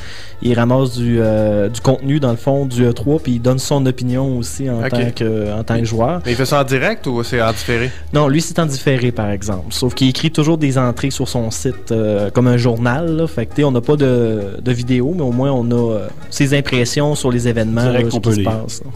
il 0.43 0.55
ramasse 0.59 0.97
du, 0.99 1.19
euh, 1.21 1.69
du 1.69 1.81
contenu, 1.81 2.19
dans 2.19 2.33
le 2.33 2.37
fond, 2.37 2.67
du 2.67 2.85
E3, 2.85 3.21
puis 3.23 3.33
il 3.35 3.38
donne 3.41 3.61
son 3.61 3.87
opinion 3.87 4.37
aussi 4.37 4.69
en, 4.69 4.83
tant, 4.88 5.11
que, 5.15 5.53
en 5.53 5.62
tant 5.62 5.79
que 5.79 5.85
joueur. 5.85 6.23
Mais 6.27 6.33
il 6.33 6.37
fait 6.37 6.45
ça 6.45 6.61
en 6.61 6.65
direct 6.65 7.07
ou 7.07 7.23
c'est 7.23 7.41
en 7.41 7.53
différé? 7.53 7.93
Non, 8.12 8.27
lui, 8.27 8.41
c'est 8.41 8.59
en 8.59 8.67
différé, 8.67 9.12
par 9.12 9.31
exemple. 9.31 9.67
Sauf 9.71 9.95
qu'il 9.95 10.09
écrit 10.09 10.33
toujours 10.33 10.59
des 10.59 10.77
entrées 10.77 11.11
sur 11.12 11.29
son 11.29 11.53
site 11.53 11.93
euh, 11.93 12.29
comme 12.31 12.49
un 12.49 12.57
journal. 12.57 13.17
Là. 13.17 13.29
Fait 13.29 13.47
que, 13.47 13.51
tu 13.55 13.57
sais, 13.61 13.65
on 13.65 13.71
n'a 13.71 13.81
pas 13.81 13.95
de, 13.95 14.57
de 14.61 14.73
vidéo, 14.73 15.12
mais 15.15 15.23
au 15.23 15.31
moins, 15.31 15.53
on 15.53 15.71
a 15.71 15.93
euh, 15.95 16.09
ses 16.31 16.53
impressions 16.59 17.15
sur 17.15 17.31
les 17.31 17.47
événements, 17.47 17.83
Direct 17.85 18.05
là, 18.07 18.11
qu'on 18.11 18.17
ce 18.17 18.21
peut 18.21 18.31
qui 18.31 18.37
se 18.37 18.41
lire. 18.41 18.51
passe. 18.51 18.83
là. 18.85 18.91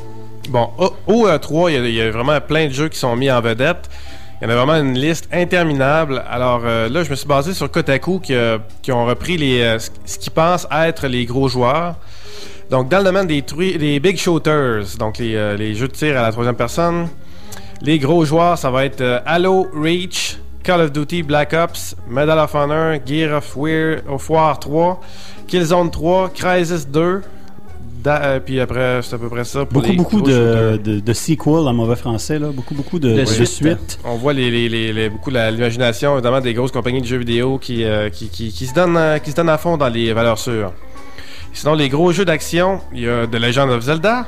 Bon, 0.49 0.71
au, 0.79 0.93
au 1.07 1.27
E3, 1.29 1.73
il 1.85 1.91
y, 1.95 2.01
a- 2.01 2.11
vraiment 2.11 2.41
plein 2.41 2.67
de 2.67 2.73
jeux 2.73 2.89
qui 2.89 2.99
sont 2.99 3.17
mis 3.17 3.31
en 3.31 3.41
vedette. 3.41 3.89
Il 4.41 4.45
y 4.45 4.47
en 4.49 4.51
a 4.51 4.57
vraiment 4.57 4.77
une 4.77 4.99
liste 4.99 5.29
interminable. 5.33 6.23
Alors 6.29 6.63
euh, 6.65 6.89
là, 6.89 7.03
je 7.03 7.11
me 7.11 7.15
suis 7.15 7.27
basé 7.27 7.55
sur 7.55 7.71
Kotaku 7.71 8.21
qui, 8.21 8.35
ont 8.93 9.07
repris 9.07 9.37
les, 9.39 9.63
euh, 9.63 9.79
ce 10.05 10.19
qu'ils 10.19 10.33
pensent 10.33 10.67
être 10.71 11.07
les 11.07 11.25
gros 11.25 11.49
joueurs. 11.49 11.97
Donc, 12.71 12.89
dans 12.89 12.99
le 12.99 13.05
domaine 13.05 13.27
des, 13.27 13.43
des 13.43 14.01
big 14.01 14.19
shooters, 14.19 14.85
donc 14.99 15.19
les, 15.19 15.37
euh, 15.37 15.57
les 15.57 15.75
jeux 15.75 15.89
de 15.89 15.93
tir 15.93 16.19
à 16.19 16.23
la 16.23 16.33
troisième 16.33 16.57
personne, 16.57 17.09
les 17.81 17.99
gros 17.99 18.25
joueurs, 18.25 18.59
ça 18.59 18.71
va 18.71 18.85
être 18.85 19.23
Halo, 19.25 19.69
Reach, 19.75 20.37
Call 20.65 20.81
of 20.83 20.93
Duty, 20.93 21.23
Black 21.23 21.53
Ops, 21.53 21.95
Medal 22.09 22.39
of 22.41 22.55
Honor, 22.55 22.99
Gear 23.07 23.37
of, 23.37 23.57
War, 23.57 23.99
of 24.09 24.29
War 24.29 24.59
3, 24.59 25.01
Killzone 25.47 25.91
3, 25.91 26.31
Crysis 26.35 26.87
2. 26.89 27.23
Da- 28.03 28.23
euh, 28.23 28.41
puis 28.41 28.61
après, 28.61 29.01
c'est 29.03 29.15
à 29.15 29.19
peu 29.19 29.29
près 29.29 29.45
ça. 29.45 29.65
Pour 29.65 29.81
Beaucoup, 29.81 29.87
les 29.91 29.97
beaucoup 29.97 30.21
de, 30.23 30.77
de, 30.83 31.01
de 31.01 31.13
sequels 31.13 31.67
en 31.69 31.73
mauvais 31.73 31.97
français, 31.97 32.39
là. 32.39 32.49
beaucoup, 32.53 32.75
beaucoup 32.75 32.99
de, 32.99 33.11
De 33.11 33.21
de 33.21 33.25
suites. 33.25 33.99
On 34.05 34.17
voit 34.17 34.33
les, 34.33 34.51
les- 34.51 34.69
les- 34.69 34.93
les- 34.93 35.09
beaucoup 35.11 35.31
l'imagination, 35.31 36.15
évidemment, 36.15 36.41
des 36.41 36.55
grosses 36.55 36.73
compagnies 36.73 37.01
de 37.01 37.07
jeux 37.07 37.17
vidéo 37.19 37.59
qui, 37.59 37.85
euh, 37.85 38.11
qui, 38.11 38.29
qui- 38.29 38.53
qui 38.53 38.67
se 38.67 38.75
donnent, 38.75 38.97
euh, 38.97 39.19
qui 39.19 39.31
se 39.31 39.37
donnent 39.37 39.49
à 39.49 39.59
fond 39.59 39.77
dans 39.77 39.89
les 39.89 40.13
valeurs 40.13 40.39
sûres. 40.39 40.73
Sinon, 41.53 41.75
les 41.75 41.89
gros 41.89 42.13
jeux 42.13 42.25
d'action, 42.25 42.81
il 42.93 43.01
y 43.01 43.09
a 43.09 43.27
The 43.27 43.37
Legend 43.37 43.71
of 43.71 43.83
Zelda, 43.83 44.27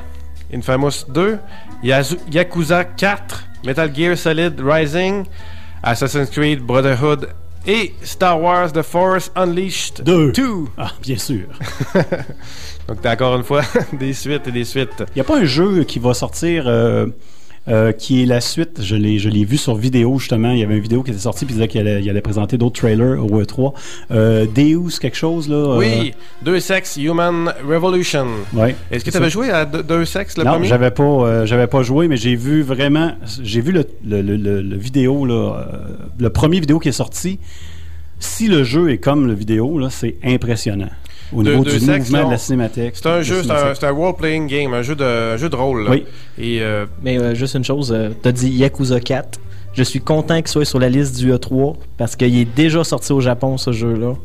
Infamous 0.53 1.05
2, 1.09 1.37
Yazu- 1.83 2.17
Yakuza 2.31 2.83
4, 2.83 3.45
Metal 3.65 3.93
Gear 3.95 4.17
Solid 4.17 4.59
Rising, 4.59 5.25
Assassin's 5.83 6.29
Creed 6.31 6.59
Brotherhood 6.61 7.29
et 7.69 7.93
Star 8.01 8.41
Wars 8.41 8.73
The 8.73 8.81
Force 8.81 9.31
Unleashed 9.35 10.03
Deux. 10.03 10.31
2. 10.31 10.43
Ah, 10.75 10.91
bien 11.03 11.17
sûr. 11.17 11.45
Donc, 12.87 13.01
t'as 13.01 13.13
encore 13.13 13.35
une 13.35 13.43
fois 13.43 13.61
des 13.93 14.13
suites 14.13 14.47
et 14.47 14.51
des 14.51 14.65
suites. 14.65 15.03
Il 15.09 15.15
n'y 15.15 15.21
a 15.21 15.23
pas 15.23 15.37
un 15.37 15.45
jeu 15.45 15.83
qui 15.83 15.99
va 15.99 16.15
sortir 16.15 16.63
euh, 16.67 17.05
euh, 17.67 17.91
qui 17.91 18.23
est 18.23 18.25
la 18.25 18.41
suite. 18.41 18.79
Je 18.81 18.95
l'ai, 18.95 19.19
je 19.19 19.29
l'ai 19.29 19.45
vu 19.45 19.57
sur 19.57 19.75
vidéo, 19.75 20.17
justement. 20.17 20.51
Il 20.51 20.59
y 20.59 20.63
avait 20.63 20.75
une 20.75 20.81
vidéo 20.81 21.03
qui 21.03 21.11
était 21.11 21.19
sortie, 21.19 21.45
puis 21.45 21.53
il 21.53 21.57
disait 21.57 21.67
qu'il 21.67 21.81
allait, 21.81 22.01
il 22.01 22.09
allait 22.09 22.21
présenter 22.21 22.57
d'autres 22.57 22.79
trailers 22.79 23.17
au 23.23 23.41
E3. 23.41 23.73
Euh, 24.11 24.45
Deus, 24.55 24.97
quelque 24.99 25.17
chose, 25.17 25.47
là. 25.49 25.55
euh, 25.55 25.77
Oui, 25.77 26.13
Deux 26.41 26.59
Sexes 26.59 26.97
Human 26.97 27.53
Revolution. 27.67 28.25
Ouais, 28.53 28.75
Est-ce 28.91 29.03
que 29.05 29.11
tu 29.11 29.17
avais 29.17 29.29
joué 29.29 29.49
à 29.51 29.65
Deux 29.65 30.05
Sexes 30.05 30.37
le 30.37 30.43
non, 30.45 30.51
premier? 30.53 30.67
j'avais 30.67 30.91
pas, 30.91 31.03
euh, 31.03 31.45
j'avais 31.45 31.67
pas 31.67 31.83
joué, 31.83 32.07
mais 32.07 32.17
j'ai 32.17 32.35
vu 32.35 32.61
vraiment, 32.61 33.11
j'ai 33.43 33.61
vu 33.61 33.71
le, 33.71 33.85
le, 34.05 34.21
le- 34.21 34.77
vidéo 34.77 35.25
là, 35.25 35.65
le 36.19 36.29
premier 36.29 36.59
vidéo 36.59 36.79
qui 36.79 36.89
est 36.89 36.93
sorti. 36.93 37.39
Si 38.19 38.47
le 38.47 38.63
jeu 38.63 38.89
est 38.91 38.97
comme 38.97 39.27
le 39.27 39.33
vidéo, 39.33 39.79
là, 39.79 39.89
c'est 39.89 40.15
impressionnant. 40.23 40.89
Au 41.33 41.43
niveau 41.43 41.63
deux 41.63 41.73
du 41.73 41.79
sexes, 41.79 42.09
mouvement 42.09 42.27
de 42.27 42.31
la 42.31 42.37
cinématique. 42.37 42.91
C'est 42.93 43.05
un 43.05 43.21
jeu, 43.21 43.43
c'est 43.43 43.83
un, 43.83 43.91
role-playing 43.91 44.47
game, 44.47 44.73
un 44.73 44.81
jeu 44.81 44.95
de, 44.95 45.33
un 45.33 45.37
jeu 45.37 45.49
de 45.49 45.55
rôle. 45.55 45.83
là. 45.83 45.91
Oui. 45.91 46.05
Et 46.37 46.61
euh, 46.61 46.85
Mais 47.03 47.19
euh, 47.19 47.35
juste 47.35 47.55
une 47.55 47.63
chose, 47.63 47.91
euh, 47.95 48.09
t'as 48.21 48.31
dit 48.31 48.49
Yakuza 48.49 48.99
4. 48.99 49.39
Je 49.73 49.83
suis 49.83 49.99
content 49.99 50.37
qu'il 50.37 50.47
soit 50.47 50.65
sur 50.65 50.79
la 50.79 50.89
liste 50.89 51.17
du 51.17 51.31
E3 51.31 51.75
parce 51.97 52.15
qu'il 52.15 52.35
est 52.35 52.55
déjà 52.55 52.83
sorti 52.83 53.13
au 53.13 53.21
Japon 53.21 53.57
ce 53.57 53.71
jeu-là. 53.71 54.15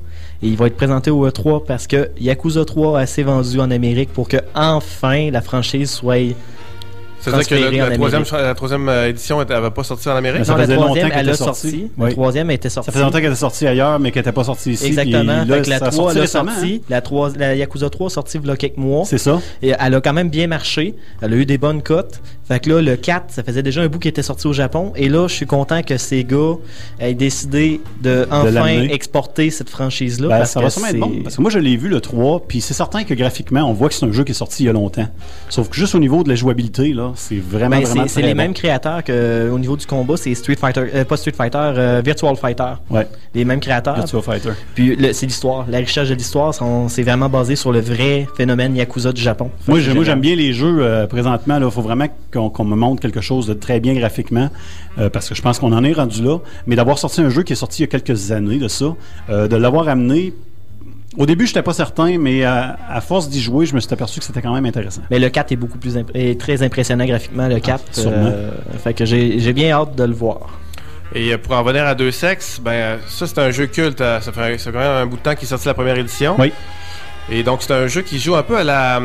Et 0.42 0.48
il 0.48 0.56
va 0.56 0.66
être 0.66 0.76
présenté 0.76 1.10
au 1.10 1.28
E3 1.28 1.64
parce 1.64 1.86
que 1.86 2.10
Yakuza 2.18 2.64
3 2.64 2.98
a 2.98 3.02
assez 3.02 3.22
vendu 3.22 3.60
en 3.60 3.70
Amérique 3.70 4.12
pour 4.12 4.28
que 4.28 4.38
enfin 4.54 5.30
la 5.30 5.42
franchise 5.42 5.90
soit 5.90 6.34
C'est-à-dire 7.24 7.48
que 7.48 7.54
le- 7.54 7.60
transféré 7.60 7.82
en 7.82 7.88
la, 8.42 8.54
troisième, 8.54 8.86
la 8.86 8.92
euh, 8.92 9.08
édition 9.08 9.44
n'avait 9.44 9.70
pas 9.70 9.84
sorti 9.84 10.08
en 10.08 10.16
Amérique? 10.16 10.44
Ça 10.44 10.52
Non, 10.52 10.58
la 10.58 10.64
faisait 10.64 10.74
longtemps 10.74 10.86
troisième, 10.86 11.10
qu'elle 11.10 11.18
elle 11.20 11.28
a 11.28 11.32
était 11.32 11.44
sorti. 11.44 11.60
sortie. 11.70 11.90
La 11.98 12.04
Oui. 12.04 12.10
troisième 12.12 12.50
était 12.50 12.68
sortie. 12.68 12.86
Ça 12.86 12.92
fait 12.98 13.04
longtemps 13.04 13.20
qu'elle 13.20 13.32
est 13.32 13.36
sortie 13.36 13.66
ailleurs, 13.66 13.98
mais 13.98 14.10
qu'elle 14.10 14.20
n'était 14.22 14.32
pas 14.32 14.44
sortie 14.44 14.72
ici. 14.72 14.86
Exactement. 14.86 15.40
puis 15.40 15.50
là, 15.50 15.56
Fait 15.56 15.62
que 15.62 15.70
la 15.70 15.78
ça 15.78 15.84
a 15.86 15.90
3 15.90 15.92
sorti 15.92 16.10
elle 16.12 16.18
a 16.18 16.20
récemment, 16.22 16.52
sorti. 16.52 16.82
La, 16.88 17.00
3, 17.00 17.30
la 17.38 17.54
Yakuza 17.54 17.90
3 17.90 18.06
a 18.06 18.10
sorti 18.10 18.38
il 18.38 18.46
y 18.46 18.50
a 18.50 18.56
quelques 18.56 18.76
mois. 18.76 19.04
C'est 19.06 19.18
ça. 19.18 19.40
Et 19.62 19.72
elle 19.78 19.94
a 19.94 20.00
quand 20.00 20.12
même 20.12 20.28
bien 20.28 20.46
marché. 20.46 20.94
Elle 21.22 21.32
a 21.32 21.36
eu 21.36 21.46
des 21.46 21.58
bonnes 21.58 21.82
cotes. 21.82 22.20
Fait 22.46 22.60
que 22.60 22.68
là, 22.68 22.82
le 22.82 22.96
4, 22.96 23.26
ça 23.30 23.42
faisait 23.42 23.62
déjà 23.62 23.80
un 23.80 23.88
bout 23.88 23.98
qui 23.98 24.08
était 24.08 24.22
sorti 24.22 24.46
au 24.46 24.52
Japon. 24.52 24.92
Et 24.96 25.08
là, 25.08 25.28
je 25.28 25.34
suis 25.34 25.46
content 25.46 25.82
que 25.82 25.96
ces 25.96 26.24
gars 26.24 26.54
aient 27.00 27.14
décidé 27.14 27.80
de 28.02 28.26
enfin 28.30 28.50
l'amener. 28.50 28.92
exporter 28.92 29.48
cette 29.50 29.70
franchise-là. 29.70 30.28
Ben, 30.28 30.38
parce 30.38 30.50
ça 30.50 30.60
que 30.60 30.64
va 30.64 30.70
sûrement 30.70 30.86
être 30.88 30.92
c'est- 30.92 30.98
bon. 30.98 31.12
Parce 31.22 31.36
que 31.36 31.40
moi, 31.40 31.50
je 31.50 31.58
l'ai 31.58 31.76
vu 31.78 31.88
le 31.88 32.00
3, 32.02 32.40
puis 32.46 32.60
c'est 32.60 32.74
certain 32.74 33.04
que 33.04 33.14
graphiquement, 33.14 33.62
on 33.62 33.72
voit 33.72 33.88
que 33.88 33.94
c'est 33.94 34.04
un 34.04 34.12
jeu 34.12 34.24
qui 34.24 34.32
est 34.32 34.34
sorti 34.34 34.64
il 34.64 34.66
y 34.66 34.68
a 34.68 34.72
longtemps. 34.74 35.06
Sauf 35.48 35.70
que 35.70 35.76
juste 35.76 35.94
au 35.94 35.98
niveau 35.98 36.22
de 36.22 36.28
la 36.28 36.34
jouabilité, 36.34 36.92
là, 36.92 37.12
c'est 37.16 37.36
vraiment, 37.38 37.76
Ben, 37.76 37.84
vraiment 37.84 38.04
c'est 38.06 38.22
les 38.22 38.34
bon. 38.34 38.36
mêmes 38.42 38.54
créateurs 38.54 39.02
que 39.04 39.50
au 39.50 39.58
niveau 39.58 39.76
du 39.76 39.86
combat, 39.86 40.16
c'est 40.16 40.34
Street 40.34 40.56
Fighter, 40.56 40.82
euh, 40.94 41.04
pas 41.04 41.16
Street 41.16 41.32
Fighter, 41.36 41.58
euh, 41.58 42.02
Virtual 42.04 42.36
Fighter. 42.36 42.72
Ouais. 42.90 43.06
Les 43.34 43.44
mêmes 43.44 43.60
créateurs. 43.60 43.94
Virtua 43.96 44.22
Fighter. 44.22 44.50
Puis 44.74 44.96
le- 44.96 45.12
c'est 45.12 45.26
l'histoire, 45.26 45.66
la 45.68 45.78
richesse 45.78 46.08
de 46.08 46.14
l'histoire, 46.14 46.54
sont- 46.54 46.88
c'est 46.88 47.02
vraiment 47.02 47.28
basé 47.28 47.56
sur 47.56 47.72
le 47.72 47.80
vrai 47.80 48.26
phénomène 48.36 48.74
Yakuza 48.76 49.12
du 49.12 49.20
Japon. 49.22 49.50
Moi, 49.68 49.80
j'aime 49.80 50.20
bien 50.20 50.36
les 50.36 50.52
jeux 50.52 50.78
euh, 50.80 51.06
présentement. 51.06 51.58
Il 51.60 51.70
faut 51.70 51.82
vraiment 51.82 52.06
qu'on 52.32 52.64
me 52.64 52.76
montre 52.76 53.00
quelque 53.02 53.20
chose 53.20 53.46
de 53.46 53.54
très 53.54 53.80
bien 53.80 53.94
graphiquement, 53.94 54.48
euh, 54.98 55.08
parce 55.10 55.28
que 55.28 55.34
je 55.34 55.42
pense 55.42 55.58
qu'on 55.58 55.72
en 55.72 55.84
est 55.84 55.92
rendu 55.92 56.22
là. 56.22 56.38
Mais 56.66 56.76
d'avoir 56.76 56.98
sorti 56.98 57.20
un 57.20 57.30
jeu 57.30 57.42
qui 57.42 57.52
est 57.52 57.56
sorti 57.56 57.82
il 57.82 57.86
y 57.86 57.88
a 57.94 57.98
quelques 57.98 58.30
années 58.32 58.58
de 58.58 58.68
ça, 58.68 58.94
euh, 59.30 59.48
de 59.48 59.56
l'avoir 59.56 59.88
amené. 59.88 60.32
Au 61.16 61.26
début, 61.26 61.46
je 61.46 61.50
n'étais 61.50 61.62
pas 61.62 61.72
certain, 61.74 62.18
mais 62.18 62.42
à, 62.44 62.76
à 62.88 63.00
force 63.00 63.28
d'y 63.28 63.40
jouer, 63.40 63.66
je 63.66 63.74
me 63.74 63.80
suis 63.80 63.92
aperçu 63.92 64.18
que 64.20 64.26
c'était 64.26 64.42
quand 64.42 64.52
même 64.54 64.66
intéressant. 64.66 65.02
Mais 65.10 65.18
le 65.20 65.28
4 65.28 65.52
est 65.52 65.56
beaucoup 65.56 65.78
plus 65.78 65.96
imp- 65.96 66.10
est 66.14 66.40
très 66.40 66.62
impressionnant 66.62 67.04
graphiquement, 67.06 67.46
le 67.46 67.60
4. 67.60 67.84
Ah, 67.86 68.00
sûrement. 68.00 68.32
fait 68.82 68.94
que 68.94 69.04
j'ai 69.04 69.38
j'ai 69.38 69.52
bien 69.52 69.70
hâte 69.72 69.94
de 69.94 70.04
le 70.04 70.12
voir. 70.14 70.58
Et 71.14 71.32
euh, 71.32 71.38
pour 71.38 71.52
en 71.54 71.62
revenir 71.62 71.86
à 71.86 71.94
Deux 71.94 72.10
Sexes, 72.10 72.58
ben, 72.60 72.72
euh, 72.72 72.96
ça 73.08 73.26
c'est 73.28 73.38
un 73.38 73.50
jeu 73.52 73.66
culte. 73.66 74.00
euh, 74.00 74.20
Ça 74.20 74.32
fait, 74.32 74.58
ça 74.58 74.64
fait 74.64 74.72
quand 74.72 74.82
même 74.82 75.02
un 75.02 75.06
bout 75.06 75.16
de 75.16 75.22
temps 75.22 75.34
qu'il 75.36 75.44
est 75.44 75.48
sorti 75.50 75.66
la 75.68 75.74
première 75.74 75.96
édition. 75.98 76.34
Oui. 76.38 76.52
Et 77.30 77.42
donc 77.44 77.62
c'est 77.62 77.72
un 77.72 77.86
jeu 77.86 78.02
qui 78.02 78.18
joue 78.18 78.34
un 78.34 78.42
peu 78.42 78.56
à 78.58 78.64
la. 78.64 79.00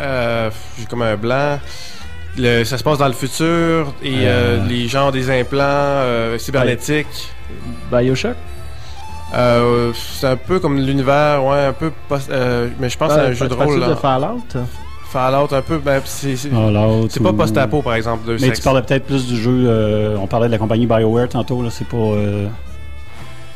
euh, 0.00 0.50
J'ai 0.78 0.86
comme 0.86 1.02
un 1.02 1.16
blanc. 1.16 1.58
Le- 2.38 2.62
ça 2.64 2.78
se 2.78 2.84
passe 2.84 2.98
dans 2.98 3.08
le 3.08 3.12
futur 3.14 3.92
et 4.02 4.20
euh, 4.26 4.58
Euh. 4.58 4.66
les 4.68 4.86
genres 4.88 5.10
des 5.12 5.28
implants 5.28 5.58
euh, 5.66 6.38
cybernétiques. 6.38 7.28
Bioshock? 7.90 8.36
Euh, 9.34 9.92
c'est 9.94 10.26
un 10.26 10.36
peu 10.36 10.60
comme 10.60 10.76
l'univers, 10.78 11.44
ouais, 11.44 11.64
un 11.66 11.72
peu. 11.72 11.90
post- 12.08 12.30
euh, 12.30 12.68
mais 12.78 12.88
je 12.90 12.98
pense 12.98 13.12
c'est 13.12 13.20
un 13.20 13.32
jeu 13.32 13.48
de 13.48 13.54
rôle. 13.54 13.76
de 13.76 13.80
là. 13.80 13.96
Fallout 13.96 14.42
Fallout, 15.10 15.52
un 15.54 15.62
peu. 15.62 15.78
Ben, 15.78 16.00
c'est 16.04 16.36
c'est- 16.36 16.48
Fallout 16.50 17.06
c'est 17.10 17.22
pas 17.22 17.30
ou- 17.30 17.34
post-apo, 17.34 17.82
par 17.82 17.94
exemple. 17.94 18.24
Deux 18.26 18.34
Mais 18.34 18.38
sexes. 18.48 18.60
tu 18.60 18.64
parlais 18.64 18.82
peut-être 18.82 19.04
plus 19.06 19.26
du 19.26 19.36
jeu. 19.40 19.64
euh, 19.66 20.16
on 20.20 20.26
parlait 20.26 20.46
de 20.48 20.52
la 20.52 20.58
compagnie 20.58 20.86
BioWare 20.86 21.28
tantôt. 21.28 21.62
là, 21.62 21.68
C'est 21.70 21.86
pas. 21.86 21.96
euh, 21.96 22.46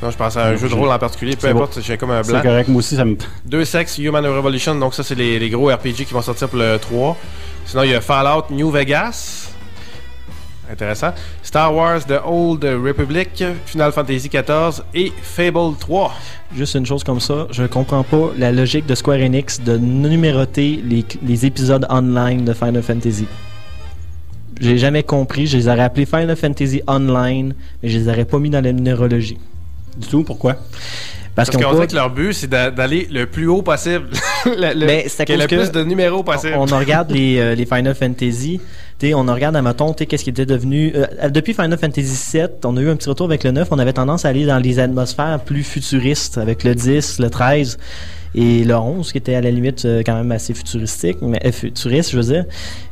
Non, 0.03 0.11
je 0.11 0.17
pense 0.19 0.37
à 0.37 0.45
un 0.49 0.53
Non, 0.53 0.57
jeu 0.59 0.69
de 0.69 0.75
rôle 0.75 0.91
en 0.91 0.99
particulier. 0.99 1.33
Peu 1.33 1.41
c'est 1.43 1.49
importe, 1.51 1.79
j'ai 1.81 1.97
comme 1.97 2.11
un 2.11 2.23
c'est 2.23 2.33
blanc. 2.33 2.43
correct. 2.43 2.69
Moi 2.69 2.81
aussi, 2.81 2.97
ça 2.97 3.05
me. 3.07 3.17
Deux 3.47 3.65
sexes, 3.65 3.97
Human 3.99 4.27
Revolution, 4.27 4.75
donc 4.75 4.93
ça 4.93 5.03
c'est 5.03 5.15
les, 5.15 5.39
les 5.39 5.49
gros 5.49 5.69
RPG 5.71 6.05
qui 6.05 6.12
vont 6.12 6.21
sortir 6.21 6.49
pour 6.51 6.59
le 6.59 6.79
3. 6.79 7.17
Sinon 7.65 7.83
il 7.85 7.91
y 7.91 7.95
a 7.95 8.01
Fallout 8.03 8.45
New 8.51 8.71
Vegas. 8.71 9.51
Intéressant. 10.70 11.12
Star 11.42 11.74
Wars 11.74 12.07
The 12.07 12.20
Old 12.24 12.64
Republic, 12.64 13.44
Final 13.66 13.92
Fantasy 13.92 14.29
XIV 14.29 14.83
et 14.94 15.12
Fable 15.22 15.76
3. 15.79 16.12
Juste 16.57 16.74
une 16.74 16.87
chose 16.87 17.05
comme 17.05 17.20
ça, 17.20 17.46
je 17.50 17.64
comprends 17.64 18.02
pas 18.02 18.31
la 18.37 18.52
logique 18.52 18.87
de 18.87 18.94
Square 18.94 19.18
Enix 19.18 19.61
de 19.61 19.76
numéroter 19.79 20.83
les, 20.85 21.05
les 21.22 21.46
épisodes 21.46 21.87
online 21.88 22.44
de 22.44 22.52
Final 22.52 22.83
Fantasy. 22.83 23.26
J'ai 24.61 24.79
jamais 24.79 25.02
compris, 25.02 25.46
je 25.46 25.59
les 25.59 25.68
aurais 25.68 25.83
appelés 25.83 26.07
Final 26.07 26.35
Fantasy 26.35 26.83
Online, 26.88 27.55
mais 27.83 27.88
je 27.88 27.98
les 27.98 28.09
aurais 28.09 28.24
pas 28.24 28.38
mis 28.38 28.50
dans 28.50 28.64
la 28.64 28.72
numérologie. 28.72 29.38
Du 29.96 30.07
tout, 30.09 30.24
pourquoi? 30.24 30.57
Parce, 31.37 31.51
Parce 31.51 31.62
qu'on 31.62 31.72
dirait 31.75 31.87
que 31.87 31.94
leur 31.94 32.11
but 32.11 32.33
c'est 32.33 32.46
d'a- 32.49 32.70
d'aller 32.70 33.07
le 33.11 33.27
plus 33.27 33.46
haut 33.46 33.61
possible. 33.62 34.09
le, 34.46 34.72
le- 34.75 35.03
c'est 35.09 35.27
cause 35.27 35.37
le 35.38 35.46
plus 35.46 35.70
de 35.70 35.85
numéros 35.85 36.22
possible. 36.25 36.55
On, 36.57 36.62
on 36.72 36.79
regarde 36.79 37.11
les, 37.11 37.38
euh, 37.40 37.55
les 37.55 37.66
Final 37.66 37.94
Fantasy. 37.94 38.59
T'sais, 38.99 39.12
on 39.12 39.25
regarde 39.27 39.55
à 39.55 39.61
mettons, 39.61 39.92
qu'est-ce 39.92 40.25
qui 40.25 40.31
était 40.31 40.46
devenu. 40.46 40.92
euh, 40.94 41.29
depuis 41.29 41.53
Final 41.53 41.77
Fantasy 41.79 42.18
VII, 42.38 42.46
on 42.64 42.75
a 42.79 42.81
eu 42.81 42.88
un 42.88 42.96
petit 42.96 43.11
retour 43.11 43.27
avec 43.27 43.44
le 43.44 43.51
9. 43.51 43.68
On 43.70 43.79
avait 43.79 43.92
tendance 43.92 44.25
à 44.25 44.29
aller 44.31 44.46
dans 44.46 44.59
les 44.59 44.79
atmosphères 44.79 45.38
plus 45.44 45.62
futuristes 45.62 46.38
avec 46.38 46.64
le 46.64 46.75
10, 46.75 47.18
le 47.18 47.29
13 47.29 47.77
et 48.37 48.64
le 48.64 48.75
11, 48.75 49.11
qui 49.11 49.18
était 49.18 49.35
à 49.35 49.40
la 49.40 49.51
limite 49.51 49.85
euh, 49.87 50.03
quand 50.05 50.14
même 50.14 50.31
assez 50.31 50.53
futuristique, 50.53 51.16
mais 51.22 51.40
euh, 51.44 51.53
futuriste, 51.53 52.11
je 52.11 52.16
veux 52.18 52.35
dire. 52.35 52.44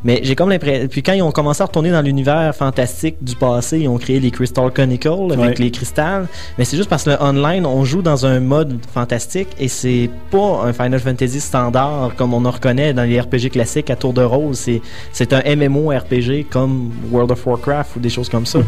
Mais 0.03 0.21
j'ai 0.23 0.35
comme 0.35 0.49
l'impression. 0.49 0.89
Puis 0.89 1.03
quand 1.03 1.13
ils 1.13 1.23
ont 1.23 1.33
commencé 1.33 1.63
à 1.63 1.67
retourner 1.67 1.91
dans 1.91 2.01
l'univers 2.01 2.55
fantastique 2.55 3.17
du 3.21 3.37
passé, 3.37 3.81
ils 3.81 3.89
ont 3.89 3.99
créé 3.99 4.21
les 4.21 4.31
Crystal 4.31 4.71
Chronicle 4.73 5.33
avec 5.33 5.59
les 5.59 5.71
cristals. 5.71 6.27
Mais 6.57 6.65
c'est 6.65 6.79
juste 6.79 6.89
parce 6.89 7.05
que 7.05 7.11
le 7.11 7.23
online, 7.23 7.67
on 7.67 7.85
joue 7.85 8.01
dans 8.01 8.25
un 8.25 8.41
mode 8.41 8.79
fantastique 8.93 9.49
et 9.59 9.69
c'est 9.69 10.09
pas 10.31 10.63
un 10.65 10.73
Final 10.73 10.99
Fantasy 10.99 11.41
standard 11.41 12.13
comme 12.17 12.33
on 12.33 12.45
en 12.47 12.51
reconnaît 12.51 12.95
dans 12.95 13.05
les 13.05 13.21
RPG 13.21 13.51
classiques 13.53 13.91
à 13.91 13.97
tour 13.97 14.15
de 14.15 14.23
rôle. 14.23 14.55
C'est, 14.55 14.81
c'est 15.13 15.35
un 15.35 15.43
MMO 15.57 15.91
RPG 15.91 16.47
comme 16.51 16.91
World 17.13 17.33
of 17.33 17.47
Warcraft 17.47 17.97
ou 17.97 18.01
des 18.01 18.11
choses 18.11 18.31
comme 18.31 18.47
ça. 18.47 18.61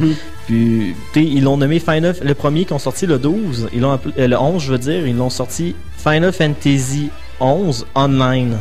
Puis, 0.47 0.95
tu 1.13 1.21
sais, 1.21 1.27
ils 1.27 1.43
l'ont 1.43 1.57
nommé 1.57 1.79
Final, 1.79 2.15
le 2.23 2.35
premier 2.35 2.65
qui 2.65 2.73
ont 2.73 2.79
sorti 2.79 3.07
le 3.07 3.19
12, 3.19 3.69
ils 3.73 3.81
l'ont 3.81 3.99
euh, 4.19 4.29
le 4.29 4.39
11, 4.39 4.63
je 4.63 4.73
veux 4.73 4.79
dire, 4.79 5.07
ils 5.07 5.17
l'ont 5.17 5.31
sorti 5.31 5.75
Final 6.07 6.33
Fantasy 6.33 7.11
11 7.41 7.87
Online. 7.95 8.57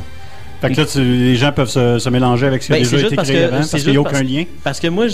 Fait 0.62 0.71
que 0.71 0.81
là, 0.81 0.86
tu- 0.86 0.99
les 1.03 1.36
gens 1.36 1.51
peuvent 1.51 1.69
se, 1.69 1.99
se 1.99 2.10
mélanger 2.10 2.47
avec 2.47 2.63
ce 2.63 2.67
qui 2.67 2.73
a 2.73 2.75
Ben, 2.77 2.84
déjà 2.84 2.89
c'est 2.97 2.99
juste 3.03 3.13
été 3.13 3.21
créé 3.23 3.36
que- 3.38 3.43
avant, 3.43 3.58
parce 3.58 3.71
qu'il 3.84 3.91
n'y 3.91 3.97
a 3.97 4.01
aucun 4.01 4.10
parce- 4.12 4.23
lien. 4.23 4.43
Parce 4.63 4.79
que 4.79 4.88
moi, 4.88 5.08
je, 5.08 5.13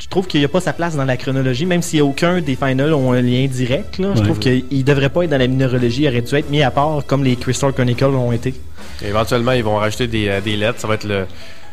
je 0.00 0.08
trouve 0.08 0.26
qu'il 0.26 0.40
n'y 0.40 0.46
a 0.46 0.48
pas 0.48 0.60
sa 0.60 0.72
place 0.72 0.96
dans 0.96 1.04
la 1.04 1.16
chronologie, 1.16 1.66
même 1.66 1.82
s'il 1.82 1.98
n'y 2.00 2.06
a 2.06 2.08
aucun 2.08 2.40
des 2.40 2.56
finals 2.56 2.94
ont 2.94 3.12
un 3.12 3.20
lien 3.20 3.46
direct. 3.46 3.98
Là, 3.98 4.12
je 4.14 4.20
Ouais. 4.20 4.24
trouve 4.24 4.38
qu'il 4.38 4.64
ne 4.70 4.82
devrait 4.82 5.10
pas 5.10 5.24
être 5.24 5.30
dans 5.30 5.36
la 5.38 5.46
minéralogie, 5.46 6.04
il 6.04 6.08
aurait 6.08 6.22
dû 6.22 6.34
être 6.34 6.48
mis 6.50 6.62
à 6.62 6.70
part 6.70 7.02
comme 7.06 7.22
les 7.24 7.36
Crystal 7.36 7.72
Chronicles 7.72 8.04
l'ont 8.04 8.32
été. 8.32 8.54
Et 9.02 9.08
éventuellement 9.08 9.52
ils 9.52 9.62
vont 9.64 9.76
rajouter 9.76 10.06
des, 10.06 10.28
euh, 10.28 10.40
des 10.40 10.56
lettres. 10.56 10.80
Ça 10.80 10.88
va 10.88 10.94
être 10.94 11.04
le, 11.04 11.26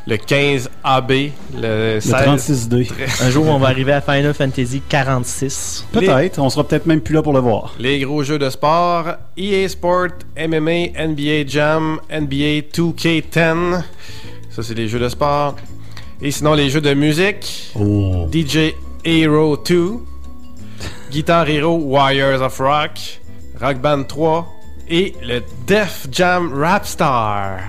le 0.08 0.18
15 0.18 0.70
AB, 0.84 1.12
le 1.60 2.00
16. 2.00 2.12
36D. 2.13 2.88
Un 3.22 3.30
jour, 3.32 3.48
on 3.48 3.58
va 3.58 3.68
arriver 3.70 3.91
à 3.94 4.02
Final 4.02 4.34
Fantasy 4.34 4.82
46. 4.88 5.88
Peut-être, 5.91 6.39
on 6.39 6.50
sera 6.50 6.63
peut-être 6.63 6.86
même 6.86 7.02
plus 7.02 7.15
là 7.15 7.24
pour 7.24 7.34
le 7.34 7.39
voir. 7.39 7.74
Les 7.80 8.00
gros 8.00 8.24
jeux 8.24 8.38
de 8.38 8.50
sport, 8.50 9.13
EA 9.38 9.68
Sport, 9.68 10.10
MMA, 10.38 10.89
NBA 11.08 11.48
Jam, 11.48 12.00
NBA 12.12 12.68
2K10. 12.74 13.82
Ça, 14.52 14.63
c'est 14.63 14.76
les 14.76 14.88
jeux 14.88 15.00
de 15.00 15.10
sport. 15.10 15.56
Et 16.22 16.32
sinon, 16.32 16.54
les 16.54 16.70
jeux 16.70 16.82
de 16.82 16.94
musique, 16.94 17.72
Oh. 17.76 18.28
DJ 18.32 18.74
Hero 19.04 19.58
2, 19.58 19.94
Guitar 21.12 21.50
Hero 21.50 21.76
Warriors 21.78 22.41
of 22.41 22.58
Rock, 22.60 23.20
Rock 23.60 23.78
Band 23.78 24.04
3 24.04 24.48
et 24.89 25.13
le 25.22 25.41
Def 25.68 26.08
Jam 26.12 26.52
Rap 26.54 26.86
Star. 26.86 27.60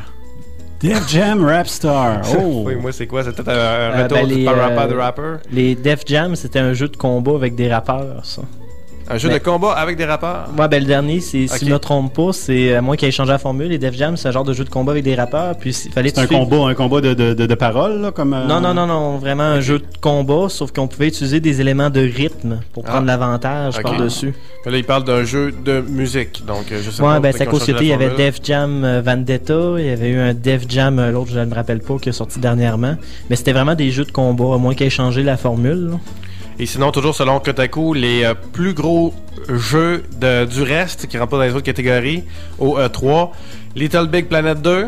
Def 0.81 1.09
Jam 1.09 1.45
Rap 1.45 1.67
Star. 1.69 2.21
Oh. 2.39 2.65
oui, 2.67 2.75
moi, 2.77 2.93
c'est 2.93 3.07
quoi? 3.07 3.25
C'est 3.25 3.33
peut-être 3.33 3.49
un, 3.49 3.53
Euh, 3.53 4.03
retour 4.05 4.19
ben, 4.19 4.27
du 4.27 4.35
les, 4.35 4.45
parappa 4.45 4.85
euh, 4.85 4.89
de 4.89 4.95
rapper. 4.95 5.35
Les 5.51 5.75
Def 5.75 6.03
Jam, 6.07 6.37
c'était 6.37 6.59
un 6.59 6.73
jeu 6.75 6.89
de 6.89 6.97
combat 6.97 7.35
avec 7.35 7.55
des 7.55 7.73
rappeurs, 7.73 8.25
ça. 8.25 8.43
Un 9.09 9.19
jeu 9.19 9.29
ben- 9.29 9.39
de 9.39 9.43
combat 9.43 9.73
avec 9.73 9.97
des 9.97 10.05
rappeurs? 10.05 10.49
Ouais, 10.59 10.67
ben 10.69 10.81
le 10.81 10.87
dernier, 10.87 11.21
c'est, 11.21 11.47
si 11.47 11.53
Ok. 11.55 11.61
je 11.65 11.73
me 11.73 11.79
trompe 11.79 12.13
pas, 12.13 12.33
c'est 12.33 12.75
à 12.75 12.81
moi 12.83 12.97
qui 12.97 13.07
ai 13.07 13.11
changé 13.13 13.31
la 13.31 13.39
formule. 13.39 13.69
Les 13.69 13.79
Def 13.79 13.95
Jam, 13.97 14.17
c'est 14.17 14.29
un 14.29 14.33
genre 14.33 14.43
de 14.45 14.53
jeu 14.53 14.65
de 14.65 14.69
combat 14.69 14.93
avec 14.93 15.05
des 15.05 15.15
rappeurs. 15.15 15.57
Puis 15.57 15.71
il 15.87 15.93
fallait 15.93 16.09
C'est 16.13 16.21
un 16.21 16.27
combat, 16.27 16.69
un 16.69 16.75
combat 16.75 17.01
de, 17.01 17.15
de, 17.15 17.33
de, 17.35 17.47
de 17.47 17.55
paroles, 17.55 18.01
là, 18.01 18.11
comme. 18.11 18.35
euh, 18.35 18.47
Non, 18.47 18.61
non, 18.61 18.75
non, 18.75 18.87
non, 18.87 19.19
vraiment 19.19 19.45
un 19.45 19.61
jeu 19.61 19.79
de 19.79 19.85
combat, 20.01 20.49
sauf 20.49 20.73
qu'on 20.73 20.89
pouvait 20.89 21.09
utiliser 21.09 21.39
des 21.41 21.61
éléments 21.61 21.91
de 21.91 22.01
rythme 22.01 22.61
pour 22.73 22.83
Ah. 22.87 22.91
prendre 22.93 23.07
l'avantage 23.07 23.81
par-dessus. 23.81 24.35
Mais 24.65 24.73
Là, 24.73 24.79
il 24.79 24.85
parle 24.85 25.05
d'un 25.05 25.23
jeu 25.23 25.53
de 25.65 25.81
musique. 25.81 26.45
Donc, 26.45 26.73
euh, 26.73 26.81
je 26.85 26.91
sais 26.91 27.01
pas. 27.01 27.15
Ouais, 27.15 27.21
ben 27.21 27.33
tu 27.33 27.39
sais, 27.39 27.73
il 27.81 27.87
y 27.87 27.93
avait. 27.93 28.11
Def 28.17 28.39
Jam 28.43 28.83
euh, 28.85 29.01
Vendetta, 29.05 29.55
il 29.79 29.87
y 29.87 29.91
avait 29.91 30.09
eu 30.11 30.19
un 30.19 30.35
Def 30.35 30.63
Jam, 30.69 30.99
euh, 30.99 31.13
l'autre 31.13 31.31
je 31.33 31.39
ne 31.39 31.45
me 31.45 31.55
rappelle 31.55 31.79
pas, 31.81 31.97
qui 31.99 32.09
est 32.09 32.13
sorti 32.13 32.41
dernièrement. 32.41 32.97
Mais 33.31 33.37
c'était 33.37 33.53
vraiment 33.53 33.75
des 33.77 33.91
jeux 33.93 34.05
de 34.05 34.11
combat, 34.11 34.55
à 34.55 34.59
moins 34.59 34.75
qu'ils 34.75 34.87
aient 34.89 34.91
changé 34.91 35.23
la 35.23 35.37
formule. 35.37 35.91
là. 35.91 35.97
Et 36.59 36.67
sinon, 36.67 36.91
toujours 36.91 37.15
selon 37.15 37.39
Kotaku, 37.39 37.93
les 37.95 38.25
euh, 38.25 38.35
plus 38.53 38.73
gros 38.73 39.13
jeux 39.49 40.05
de, 40.19 40.47
du 40.47 40.63
reste 40.63 41.07
qui 41.07 41.19
rentrent 41.19 41.31
pas 41.33 41.37
dans 41.37 41.43
les 41.43 41.51
autres 41.53 41.61
catégories 41.65 42.25
au 42.59 42.79
E3, 42.79 43.31
Little 43.75 44.07
Big 44.07 44.27
Planet 44.27 44.61
2. 44.63 44.85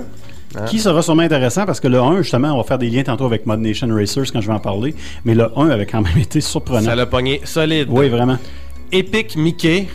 hein, 0.57 0.65
Qui 0.67 0.79
sera 0.79 1.03
sûrement 1.03 1.23
intéressant 1.23 1.67
parce 1.67 1.79
que 1.79 1.89
le 1.89 2.01
1, 2.01 2.23
justement, 2.23 2.55
on 2.55 2.57
va 2.57 2.65
faire 2.65 2.79
des 2.79 2.89
liens 2.89 3.03
tantôt 3.03 3.27
avec 3.27 3.45
Mod 3.45 3.61
Nation 3.61 3.89
Racers 3.95 4.33
quand 4.33 4.41
je 4.41 4.47
vais 4.47 4.55
en 4.55 4.61
parler. 4.61 4.95
Mais 5.27 5.35
le 5.35 5.51
1 5.59 5.69
avait 5.69 5.85
quand 5.85 6.01
même 6.01 6.17
été 6.19 6.41
surprenant. 6.41 6.87
Ça 6.89 6.95
l'a 6.95 7.05
pogné 7.07 7.43
solide. 7.45 7.89
Oui, 7.91 8.09
vraiment. 8.09 8.39
Epic 8.91 9.37
Mickey, 9.37 9.89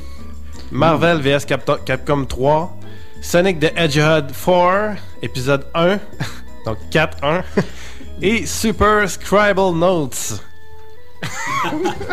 Marvel 0.72 1.18
vs 1.22 1.48
Capcom 1.86 2.26
3, 2.26 2.78
Sonic 3.22 3.60
the 3.60 3.72
Hedgehog 3.76 4.26
4, 4.32 4.96
épisode 5.24 5.66
1, 5.74 5.98
donc 6.68 6.78
4-1, 6.92 7.42
et 8.22 8.46
Super 8.46 9.10
Scribble 9.10 9.76
Notes. 9.76 10.40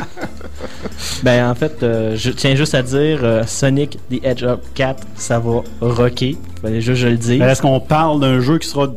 Ben 1.22 1.50
en 1.50 1.54
fait, 1.54 1.82
euh, 1.82 2.16
je 2.16 2.30
tiens 2.30 2.54
juste 2.54 2.74
à 2.74 2.82
dire, 2.82 3.20
euh, 3.22 3.42
Sonic 3.46 3.98
the 4.10 4.22
Hedgehog 4.24 4.60
4, 4.74 5.06
ça 5.16 5.38
va 5.38 5.62
rocker. 5.80 6.36
Juste 6.64 6.86
que 6.88 6.94
je 6.94 7.08
le. 7.08 7.38
Mais 7.38 7.50
Est-ce 7.50 7.62
qu'on 7.62 7.80
parle 7.80 8.20
d'un 8.20 8.40
jeu 8.40 8.58
qui 8.58 8.68
sera 8.68 8.88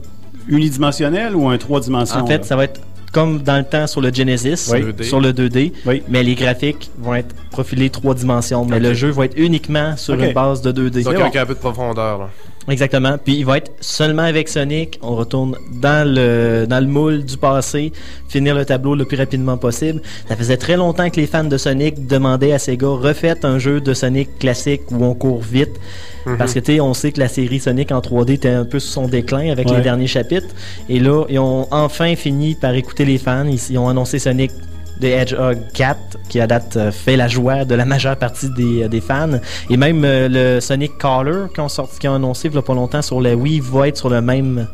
unidimensionnel 0.47 1.35
ou 1.35 1.47
un 1.49 1.57
trois 1.57 1.79
dimensions? 1.79 2.19
En 2.19 2.27
fait, 2.27 2.39
là? 2.39 2.43
ça 2.43 2.55
va 2.55 2.65
être 2.65 2.81
comme 3.11 3.43
dans 3.43 3.57
le 3.57 3.63
temps 3.63 3.87
sur 3.87 4.01
le 4.01 4.11
Genesis, 4.11 4.69
Oui. 4.71 4.81
2D. 4.81 5.03
sur 5.03 5.21
le 5.21 5.31
2D, 5.33 5.71
Oui. 5.85 6.01
mais 6.09 6.23
les 6.23 6.33
graphiques 6.35 6.89
vont 6.97 7.13
être 7.13 7.33
profilés 7.51 7.89
trois 7.89 8.15
dimensions. 8.15 8.65
Mais 8.65 8.79
le 8.79 8.93
jeu 8.93 9.09
va 9.09 9.25
être 9.25 9.37
uniquement 9.37 9.95
sur 9.97 10.15
une 10.15 10.33
base 10.33 10.61
de 10.61 10.71
2D. 10.71 11.03
Donc, 11.03 11.15
bon. 11.15 11.21
avec 11.21 11.35
un 11.35 11.45
peu 11.45 11.53
de 11.53 11.59
profondeur. 11.59 12.17
Là. 12.19 12.29
Exactement. 12.69 13.17
Puis 13.23 13.35
il 13.35 13.45
va 13.45 13.57
être 13.57 13.71
seulement 13.81 14.21
avec 14.23 14.47
Sonic. 14.47 14.97
On 15.01 15.15
retourne 15.15 15.55
dans 15.81 16.07
le 16.07 16.65
dans 16.67 16.79
le 16.79 16.87
moule 16.87 17.25
du 17.25 17.37
passé, 17.37 17.91
finir 18.29 18.55
le 18.55 18.63
tableau 18.65 18.95
le 18.95 19.05
plus 19.05 19.17
rapidement 19.17 19.57
possible. 19.57 20.01
Ça 20.29 20.35
faisait 20.35 20.57
très 20.57 20.77
longtemps 20.77 21.09
que 21.09 21.17
les 21.19 21.27
fans 21.27 21.43
de 21.43 21.57
Sonic 21.57 22.07
demandaient 22.07 22.53
à 22.53 22.59
Sega 22.59 22.87
refaites 22.87 23.43
un 23.43 23.59
jeu 23.59 23.81
de 23.81 23.93
Sonic 23.93 24.39
classique 24.39 24.83
où 24.91 25.03
on 25.03 25.13
court 25.13 25.41
vite. 25.41 25.71
Mhm. 26.25 26.37
Parce 26.37 26.53
que 26.53 26.59
tu 26.59 26.73
sais, 26.75 26.79
on 26.79 26.93
sait 26.93 27.11
que 27.11 27.19
la 27.19 27.27
série 27.27 27.59
Sonic 27.59 27.91
en 27.91 27.99
3D 27.99 28.33
était 28.35 28.49
un 28.49 28.63
peu 28.65 28.79
sur 28.79 28.93
son 28.93 29.07
déclin 29.09 29.51
avec 29.51 29.67
Ouais. 29.69 29.75
les 29.77 29.81
derniers 29.83 30.07
chapitres. 30.07 30.47
Et 30.87 30.99
là, 30.99 31.25
ils 31.29 31.39
ont 31.39 31.67
enfin 31.71 32.15
fini 32.15 32.55
par 32.55 32.73
écouter 32.75 33.03
les 33.03 33.17
fans. 33.17 33.45
Ils, 33.45 33.59
ils 33.71 33.77
ont 33.77 33.89
annoncé 33.89 34.19
Sonic 34.19 34.51
The 35.01 35.05
Hedgehog 35.05 35.57
4, 35.73 35.97
qui 36.29 36.39
à 36.39 36.47
date 36.47 36.77
euh, 36.77 36.91
fait 36.91 37.17
la 37.17 37.27
joie 37.27 37.65
de 37.65 37.75
la 37.75 37.85
majeure 37.85 38.15
partie 38.15 38.49
des, 38.49 38.83
euh, 38.83 38.87
des 38.87 39.01
fans. 39.01 39.39
Et 39.69 39.77
même 39.77 40.03
euh, 40.05 40.27
le 40.29 40.59
Sonic 40.61 40.97
Caller, 40.97 41.45
qui 41.53 41.59
ont, 41.61 41.69
sorti, 41.69 41.99
qui 41.99 42.07
ont 42.07 42.15
annoncé 42.15 42.47
il 42.47 42.53
y 42.53 42.57
a 42.57 42.61
pas 42.61 42.73
longtemps 42.73 43.01
sur 43.01 43.19
la 43.19 43.35
Wii, 43.35 43.59
va 43.59 43.87
être 43.87 43.97
sur 43.97 44.09
le 44.09 44.21
même 44.21 44.67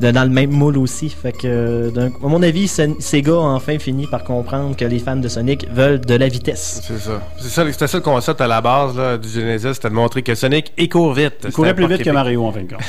de- 0.00 0.10
dans 0.12 0.22
le 0.22 0.30
même 0.30 0.50
moule 0.50 0.78
aussi. 0.78 1.08
Fait 1.10 1.32
que, 1.32 1.46
euh, 1.46 1.90
à 2.24 2.26
mon 2.28 2.42
avis, 2.42 2.68
Sega 2.68 3.32
a 3.32 3.36
enfin 3.36 3.78
fini 3.78 4.06
par 4.06 4.22
comprendre 4.24 4.76
que 4.76 4.84
les 4.84 4.98
fans 5.00 5.16
de 5.16 5.28
Sonic 5.28 5.66
veulent 5.70 6.00
de 6.00 6.14
la 6.14 6.28
vitesse. 6.28 6.80
C'est 6.86 6.98
ça. 6.98 7.20
C'est 7.38 7.48
ça, 7.48 7.64
c'était 7.70 7.86
ça 7.88 7.98
le 7.98 8.02
concept 8.04 8.40
à 8.40 8.46
la 8.46 8.60
base 8.60 8.96
là, 8.96 9.18
du 9.18 9.28
Genesis, 9.28 9.74
c'était 9.74 9.90
de 9.90 9.94
montrer 9.94 10.22
que 10.22 10.34
Sonic 10.34 10.72
il 10.78 10.88
court 10.88 11.12
vite. 11.12 11.34
Il 11.44 11.52
courait 11.52 11.74
plus 11.74 11.88
vite 11.88 12.02
que. 12.04 12.10
Mario, 12.10 12.44
en 12.46 12.52
fin 12.52 12.62
de 12.62 12.68
compte. 12.70 12.80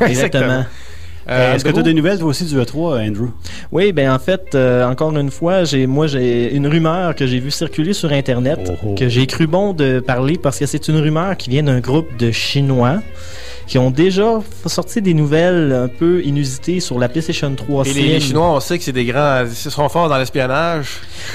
Exactement. 0.08 0.64
Euh, 1.30 1.54
Est-ce 1.54 1.64
que 1.64 1.70
tu 1.70 1.78
as 1.78 1.82
des 1.82 1.94
nouvelles, 1.94 2.18
toi 2.18 2.28
aussi, 2.28 2.44
du 2.44 2.56
E3, 2.56 3.08
Andrew? 3.08 3.28
Oui, 3.70 3.92
ben 3.92 4.10
en 4.12 4.18
fait, 4.18 4.54
euh, 4.54 4.84
encore 4.84 5.16
une 5.16 5.30
fois, 5.30 5.62
j'ai 5.64 5.86
moi 5.86 6.06
j'ai 6.08 6.52
une 6.52 6.66
rumeur 6.66 7.14
que 7.14 7.26
j'ai 7.26 7.38
vue 7.38 7.52
circuler 7.52 7.92
sur 7.92 8.10
Internet, 8.12 8.58
Oh, 8.68 8.74
oh. 8.84 8.94
que 8.96 9.08
j'ai 9.08 9.26
cru 9.26 9.46
bon 9.46 9.72
de 9.72 10.00
parler 10.00 10.38
parce 10.42 10.58
que 10.58 10.66
c'est 10.66 10.88
une 10.88 10.96
rumeur 10.98 11.36
qui 11.36 11.50
vient 11.50 11.62
d'un 11.62 11.78
groupe 11.80 12.16
de 12.16 12.32
Chinois 12.32 13.00
qui 13.70 13.78
ont 13.78 13.92
déjà 13.92 14.40
sorti 14.66 15.00
des 15.00 15.14
nouvelles 15.14 15.72
un 15.72 15.86
peu 15.86 16.24
inusitées 16.24 16.80
sur 16.80 16.98
la 16.98 17.08
PlayStation 17.08 17.54
3 17.54 17.84
Et 17.84 17.88
les, 17.88 17.92
Slim. 17.94 18.06
les 18.14 18.20
Chinois, 18.20 18.50
on 18.50 18.58
sait 18.58 18.76
que 18.78 18.82
c'est 18.82 18.90
des 18.90 19.04
grands. 19.04 19.44
Ils 19.44 19.70
sont 19.70 19.88
forts 19.88 20.08
dans 20.08 20.18
l'espionnage. 20.18 20.88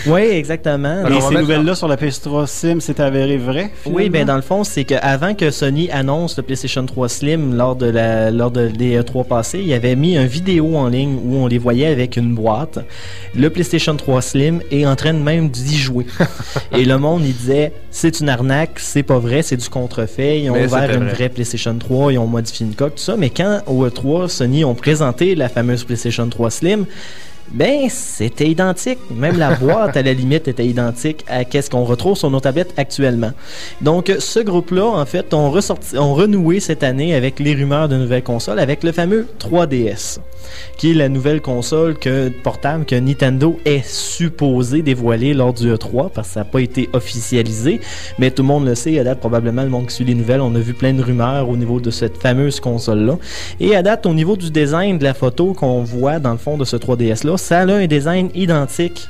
Oui, 0.06 0.20
exactement. 0.20 1.04
Alors, 1.06 1.18
Et 1.18 1.22
ces 1.34 1.40
nouvelles-là 1.40 1.76
sur 1.76 1.88
la 1.88 1.96
PS3 1.96 2.46
Sim, 2.46 2.80
c'est 2.82 3.00
avéré 3.00 3.38
vrai? 3.38 3.72
Oui, 3.86 4.10
ben 4.10 4.26
dans 4.26 4.36
le 4.36 4.42
fond, 4.42 4.66
c'est 4.66 4.84
qu'avant 4.84 5.34
que 5.34 5.50
Sony 5.50 5.90
annonce 5.92 6.36
le 6.36 6.44
PlayStation 6.44 6.86
3 6.86 7.08
Slim 7.08 7.56
lors 7.56 7.78
de 7.78 7.86
la 7.86 8.32
lors 8.32 8.52
de, 8.52 8.68
des 8.68 9.00
E3 9.00 9.26
passés, 9.26 9.62
il 9.66 9.72
avait 9.74 9.96
mis 9.96 10.18
une 10.18 10.28
vidéo 10.28 10.76
en 10.76 10.90
ligne 10.90 11.18
où 11.24 11.38
on 11.38 11.48
les 11.48 11.58
voyait 11.58 11.88
avec 11.88 12.18
une 12.18 12.36
boîte. 12.36 12.80
Le 13.34 13.50
PlayStation 13.50 13.96
3 13.96 14.22
Slim 14.22 14.62
est 14.72 14.86
en 14.86 14.98
train 14.98 15.14
de 15.14 15.20
même 15.20 15.48
d'y 15.48 15.78
jouer. 15.78 16.06
Et 16.74 16.84
le 16.84 16.98
monde, 16.98 17.22
il 17.26 17.34
disait, 17.34 17.72
c'est 17.92 18.20
une 18.20 18.28
arnaque, 18.28 18.78
c'est 18.80 19.04
pas 19.04 19.20
vrai, 19.20 19.42
c'est 19.42 19.56
du 19.56 19.70
contrefait. 19.70 20.42
Ils 20.42 20.50
ont 20.50 20.56
Mais 20.56 20.66
ouvert 20.66 20.92
une 20.92 21.06
vrai. 21.06 21.14
vraie 21.14 21.30
PlayStation 21.30 21.78
3, 21.78 22.12
ils 22.12 22.18
ont 22.18 22.25
modifié 22.28 22.66
une 22.66 22.76
coque, 22.76 22.96
tout 22.96 23.04
ça. 23.04 23.16
Mais 23.18 23.30
quand 23.30 23.62
au 23.68 23.88
E3, 23.88 24.28
Sony 24.28 24.66
ont 24.66 24.76
présenté 24.76 25.36
la 25.36 25.50
fameuse 25.50 25.84
PlayStation 25.84 26.28
3 26.28 26.50
Slim, 26.50 26.86
ben, 27.52 27.88
c'était 27.89 28.48
identique. 28.50 29.00
Même 29.12 29.38
la 29.38 29.56
boîte, 29.56 29.96
à 29.96 30.02
la 30.02 30.14
limite, 30.14 30.48
était 30.48 30.66
identique 30.66 31.24
à 31.28 31.46
qu'est-ce 31.46 31.70
qu'on 31.70 31.84
retrouve 31.84 32.18
sur 32.18 32.30
nos 32.30 32.39
tablettes 32.39 32.74
actuellement. 32.78 33.32
Donc, 33.82 34.12
ce 34.20 34.39
groupe-là, 34.39 34.86
en 34.86 35.06
fait, 35.06 35.34
ont 35.34 35.52
renoué 35.52 36.60
cette 36.60 36.84
année 36.84 37.14
avec 37.14 37.39
les 37.39 37.54
rumeurs 37.54 37.88
de 37.88 37.98
nouvelles 37.98 38.24
consoles, 38.24 38.60
avec 38.60 38.84
le 38.84 38.91
fameux 38.91 39.28
3DS, 39.39 40.20
qui 40.78 40.91
est 40.91 40.93
la 40.96 41.08
nouvelle 41.08 41.41
console 41.41 41.98
que, 41.98 42.30
portable 42.30 42.86
que 42.86 42.96
Nintendo 42.96 43.60
est 43.66 43.86
supposé 43.86 44.82
dévoiler 44.82 45.34
lors 45.34 45.54
du 45.54 45.72
E3, 45.72 46.10
parce 46.12 46.30
que 46.30 46.34
ça 46.34 46.39
n'a 46.41 46.46
pas 46.46 46.60
été 46.60 46.89
officialisé. 46.93 47.80
Mais 48.18 48.32
tout 48.32 48.41
le 48.41 48.48
monde 48.48 48.66
le 48.66 48.76
sait, 48.76 48.98
à 49.00 49.04
date, 49.04 49.20
probablement, 49.20 49.64
le 49.64 49.70
monde 49.70 49.88
qui 49.88 49.96
suit 49.96 50.06
les 50.06 50.16
nouvelles, 50.16 50.41
on 50.41 50.54
a 50.56 50.60
vu 50.60 50.74
plein 50.74 50.93
de 50.93 51.02
rumeurs 51.02 51.48
au 51.48 51.56
niveau 51.56 51.80
de 51.80 51.91
cette 51.91 52.18
fameuse 52.18 52.60
console-là. 52.60 53.18
Et 53.60 53.76
à 53.76 53.84
date, 53.84 54.06
au 54.06 54.14
niveau 54.14 54.36
du 54.36 54.50
design 54.50 54.98
de 54.98 55.04
la 55.04 55.14
photo 55.14 55.54
qu'on 55.54 55.84
voit 55.84 56.20
dans 56.20 56.32
le 56.32 56.38
fond 56.38 56.58
de 56.58 56.66
ce 56.66 56.76
3DS-là, 56.76 57.35
ça 57.40 57.60
a 57.60 57.66
un 57.66 57.86
design 57.88 58.30
identique 58.36 59.08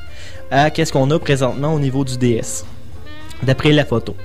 à 0.51 0.69
qu'est-ce 0.69 0.91
qu'on 0.93 1.09
a 1.11 1.19
présentement 1.19 1.73
au 1.73 1.79
niveau 1.79 2.03
du 2.03 2.17
DS, 2.17 2.65
d'après 3.43 3.71
la 3.71 3.85
photo. 3.85 4.15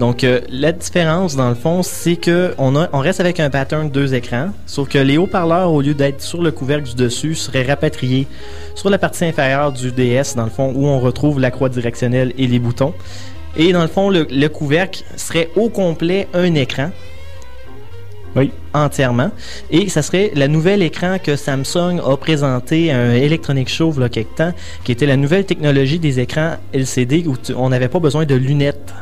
Donc, 0.00 0.24
euh, 0.24 0.40
la 0.48 0.72
différence, 0.72 1.36
dans 1.36 1.48
le 1.48 1.54
fond, 1.54 1.82
c'est 1.84 2.16
que 2.16 2.54
on, 2.58 2.74
a- 2.76 2.88
on 2.92 2.98
reste 2.98 3.20
avec 3.20 3.38
un 3.38 3.48
pattern 3.50 3.88
deux 3.90 4.12
écrans, 4.14 4.48
sauf 4.66 4.88
que 4.88 4.98
les 4.98 5.18
haut-parleurs, 5.18 5.70
au 5.72 5.80
lieu 5.82 5.94
d'être 5.94 6.20
sur 6.20 6.42
le 6.42 6.50
couvercle 6.50 6.88
du 6.88 6.94
dessus, 6.96 7.34
seraient 7.36 7.62
rapatriés 7.64 8.26
sur 8.74 8.90
la 8.90 8.98
partie 8.98 9.24
inférieure 9.24 9.70
du 9.72 9.92
DS, 9.92 10.34
dans 10.36 10.44
le 10.44 10.50
fond, 10.50 10.72
où 10.74 10.86
on 10.86 10.98
retrouve 10.98 11.38
la 11.40 11.50
croix 11.52 11.68
directionnelle 11.68 12.32
et 12.38 12.46
les 12.48 12.58
boutons. 12.58 12.92
Et 13.56 13.72
dans 13.72 13.82
le 13.82 13.88
fond, 13.88 14.10
le 14.10 14.46
couvercle 14.48 15.04
serait 15.16 15.48
au 15.54 15.68
complet 15.68 16.26
un 16.34 16.54
écran. 16.56 16.90
Oui. 18.36 18.50
Entièrement. 18.72 19.30
Et 19.70 19.88
ça 19.88 20.02
serait 20.02 20.32
le 20.34 20.46
nouvel 20.46 20.82
écran 20.82 21.18
que 21.22 21.36
Samsung 21.36 22.00
a 22.04 22.16
présenté 22.16 22.90
à 22.90 22.98
un 22.98 23.12
Electronic 23.14 23.68
Show 23.68 23.92
il 23.96 24.00
y 24.02 24.04
a 24.04 24.08
quelque 24.08 24.36
temps, 24.36 24.52
qui 24.82 24.92
était 24.92 25.06
la 25.06 25.16
nouvelle 25.16 25.44
technologie 25.44 25.98
des 25.98 26.18
écrans 26.20 26.54
LCD 26.72 27.24
où 27.26 27.36
tu- 27.36 27.54
on 27.54 27.68
n'avait 27.68 27.88
pas 27.88 28.00
besoin 28.00 28.24
de 28.24 28.34
lunettes, 28.34 28.92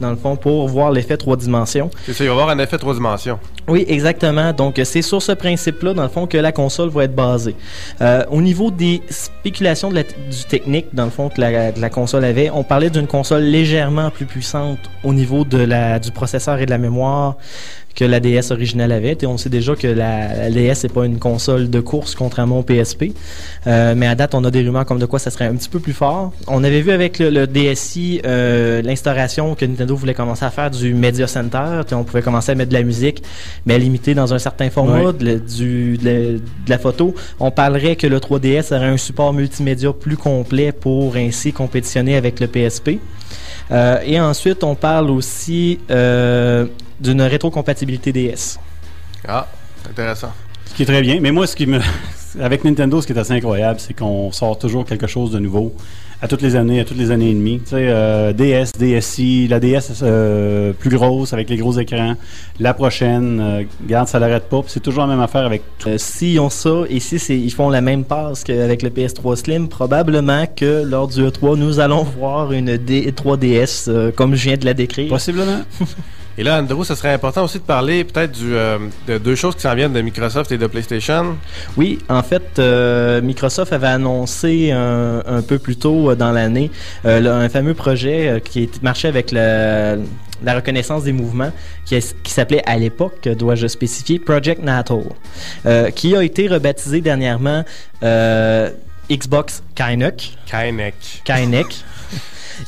dans 0.00 0.10
le 0.10 0.16
fond, 0.16 0.34
pour 0.34 0.66
voir 0.68 0.90
l'effet 0.90 1.16
trois 1.16 1.36
dimensions. 1.36 1.88
C'est 2.04 2.12
ça, 2.12 2.24
il 2.24 2.26
va 2.28 2.34
y 2.34 2.36
avoir 2.36 2.48
un 2.48 2.58
effet 2.58 2.76
trois 2.76 2.92
dimensions. 2.94 3.38
Oui, 3.68 3.84
exactement. 3.86 4.52
Donc, 4.52 4.80
c'est 4.82 5.02
sur 5.02 5.22
ce 5.22 5.30
principe-là, 5.30 5.94
dans 5.94 6.02
le 6.02 6.08
fond, 6.08 6.26
que 6.26 6.36
la 6.38 6.50
console 6.50 6.88
va 6.88 7.04
être 7.04 7.14
basée. 7.14 7.54
Euh, 8.00 8.24
au 8.28 8.40
niveau 8.42 8.72
des 8.72 9.00
spéculations 9.08 9.90
de 9.90 9.94
la 9.94 10.02
du 10.02 10.44
technique, 10.48 10.86
dans 10.92 11.04
le 11.04 11.10
fond, 11.12 11.28
que 11.28 11.40
la, 11.40 11.70
que 11.70 11.78
la 11.80 11.88
console 11.90 12.24
avait, 12.24 12.50
on 12.50 12.64
parlait 12.64 12.90
d'une 12.90 13.06
console 13.06 13.42
légèrement 13.42 14.10
plus 14.10 14.26
puissante 14.26 14.78
au 15.04 15.12
niveau 15.14 15.44
de 15.44 15.58
la, 15.58 16.00
du 16.00 16.10
processeur 16.10 16.58
et 16.60 16.66
de 16.66 16.70
la 16.70 16.78
mémoire 16.78 17.36
que 17.94 18.04
la 18.04 18.20
DS 18.20 18.50
originale 18.50 18.92
avait. 18.92 19.16
Et 19.20 19.26
on 19.26 19.36
sait 19.36 19.48
déjà 19.50 19.74
que 19.74 19.86
la, 19.86 20.48
la 20.48 20.50
DS 20.50 20.82
n'est 20.84 20.88
pas 20.88 21.04
une 21.04 21.18
console 21.18 21.68
de 21.70 21.80
course, 21.80 22.14
contrairement 22.14 22.60
au 22.60 22.62
PSP. 22.62 23.12
Euh, 23.66 23.94
mais 23.96 24.06
à 24.06 24.14
date, 24.14 24.34
on 24.34 24.44
a 24.44 24.50
des 24.50 24.62
rumeurs 24.62 24.84
comme 24.86 24.98
de 24.98 25.06
quoi 25.06 25.18
ça 25.18 25.30
serait 25.30 25.44
un 25.46 25.54
petit 25.54 25.68
peu 25.68 25.78
plus 25.78 25.92
fort. 25.92 26.32
On 26.46 26.64
avait 26.64 26.80
vu 26.80 26.90
avec 26.90 27.18
le, 27.18 27.30
le 27.30 27.46
DSi 27.46 28.20
euh, 28.24 28.80
l'instauration 28.82 29.54
que 29.54 29.64
Nintendo 29.64 29.94
voulait 29.94 30.14
commencer 30.14 30.44
à 30.44 30.50
faire 30.50 30.70
du 30.70 30.94
Media 30.94 31.26
Center. 31.26 31.80
On 31.92 32.04
pouvait 32.04 32.22
commencer 32.22 32.52
à 32.52 32.54
mettre 32.54 32.70
de 32.70 32.74
la 32.74 32.82
musique, 32.82 33.22
mais 33.66 33.78
limité 33.78 34.14
dans 34.14 34.32
un 34.34 34.38
certain 34.38 34.70
format, 34.70 35.12
de, 35.12 35.24
la- 35.24 35.34
du, 35.36 35.98
de, 35.98 36.04
la, 36.04 36.12
de 36.32 36.40
la 36.68 36.78
photo. 36.78 37.14
On 37.40 37.50
parlerait 37.50 37.96
que 37.96 38.06
le 38.06 38.18
3DS 38.18 38.74
aurait 38.74 38.86
un 38.86 38.96
support 38.96 39.32
multimédia 39.32 39.92
plus 39.92 40.16
complet 40.16 40.72
pour 40.72 41.16
ainsi 41.16 41.52
compétitionner 41.52 42.16
avec 42.16 42.40
le 42.40 42.46
PSP. 42.46 42.98
Euh, 43.70 43.98
et 44.04 44.20
ensuite, 44.20 44.64
on 44.64 44.74
parle 44.74 45.10
aussi 45.10 45.78
euh, 45.90 46.66
d'une 47.02 47.22
rétrocompatibilité 47.22 48.12
DS. 48.12 48.58
Ah, 49.26 49.46
intéressant. 49.88 50.32
Ce 50.66 50.74
qui 50.74 50.82
est 50.82 50.86
très 50.86 51.02
bien. 51.02 51.18
Mais 51.20 51.32
moi, 51.32 51.46
ce 51.46 51.56
qui 51.56 51.66
me. 51.66 51.78
Avec 52.40 52.64
Nintendo, 52.64 53.02
ce 53.02 53.06
qui 53.06 53.12
est 53.12 53.18
assez 53.18 53.34
incroyable, 53.34 53.78
c'est 53.78 53.92
qu'on 53.92 54.32
sort 54.32 54.58
toujours 54.58 54.86
quelque 54.86 55.06
chose 55.06 55.30
de 55.32 55.38
nouveau 55.38 55.74
à 56.22 56.28
toutes 56.28 56.40
les 56.40 56.56
années, 56.56 56.80
à 56.80 56.84
toutes 56.86 56.96
les 56.96 57.10
années 57.10 57.30
et 57.30 57.34
demie. 57.34 57.60
Tu 57.60 57.70
sais, 57.70 57.88
euh, 57.90 58.32
DS, 58.32 58.70
DSi, 58.78 59.48
la 59.48 59.60
DS 59.60 60.00
euh, 60.02 60.72
plus 60.72 60.88
grosse 60.88 61.34
avec 61.34 61.50
les 61.50 61.56
gros 61.58 61.78
écrans. 61.78 62.14
La 62.58 62.72
prochaine, 62.72 63.38
euh, 63.40 63.64
regarde, 63.82 64.08
ça 64.08 64.18
l'arrête 64.18 64.48
pas. 64.48 64.62
Puis 64.62 64.70
c'est 64.70 64.80
toujours 64.80 65.02
la 65.02 65.08
même 65.08 65.20
affaire 65.20 65.44
avec 65.44 65.62
tout. 65.78 65.90
Euh, 65.90 65.98
S'ils 65.98 66.40
ont 66.40 66.48
ça 66.48 66.84
et 66.88 67.00
si 67.00 67.16
ils 67.28 67.50
font 67.50 67.68
la 67.68 67.80
même 67.82 68.04
passe 68.04 68.44
qu'avec 68.44 68.82
le 68.82 68.88
PS3 68.88 69.36
Slim, 69.36 69.68
probablement 69.68 70.46
que 70.46 70.84
lors 70.84 71.08
du 71.08 71.20
E3, 71.22 71.58
nous 71.58 71.80
allons 71.80 72.04
voir 72.04 72.52
une 72.52 72.78
D 72.78 73.12
3DS 73.12 73.90
euh, 73.90 74.10
comme 74.10 74.36
je 74.36 74.44
viens 74.48 74.56
de 74.56 74.64
la 74.64 74.74
décrire. 74.74 75.10
Possiblement. 75.10 75.60
Et 76.38 76.42
là, 76.44 76.58
Andrew, 76.60 76.82
ce 76.84 76.94
serait 76.94 77.12
important 77.12 77.44
aussi 77.44 77.58
de 77.58 77.64
parler 77.64 78.04
peut-être 78.04 78.32
du, 78.32 78.54
euh, 78.54 78.78
de 79.06 79.18
deux 79.18 79.34
choses 79.34 79.54
qui 79.54 79.60
s'en 79.62 79.74
viennent 79.74 79.92
de 79.92 80.00
Microsoft 80.00 80.50
et 80.52 80.58
de 80.58 80.66
PlayStation. 80.66 81.36
Oui, 81.76 81.98
en 82.08 82.22
fait, 82.22 82.58
euh, 82.58 83.20
Microsoft 83.20 83.72
avait 83.72 83.88
annoncé 83.88 84.70
un, 84.72 85.22
un 85.26 85.42
peu 85.42 85.58
plus 85.58 85.76
tôt 85.76 86.10
euh, 86.10 86.14
dans 86.14 86.32
l'année 86.32 86.70
euh, 87.04 87.44
un 87.44 87.48
fameux 87.50 87.74
projet 87.74 88.40
qui 88.44 88.70
marchait 88.82 89.08
avec 89.08 89.30
la 89.30 89.96
reconnaissance 90.54 91.04
des 91.04 91.12
mouvements, 91.12 91.52
qui, 91.84 91.96
est- 91.96 92.16
qui 92.22 92.32
s'appelait 92.32 92.62
à 92.66 92.76
l'époque, 92.76 93.28
dois-je 93.28 93.66
spécifier, 93.66 94.18
Project 94.18 94.62
NATO, 94.62 95.04
qui 95.94 96.16
a 96.16 96.22
été 96.22 96.48
rebaptisé 96.48 97.00
dernièrement 97.00 97.62
Xbox 99.10 99.62
Kinect. 99.74 100.30
Kinect. 100.46 101.22
Kinect. 101.24 101.84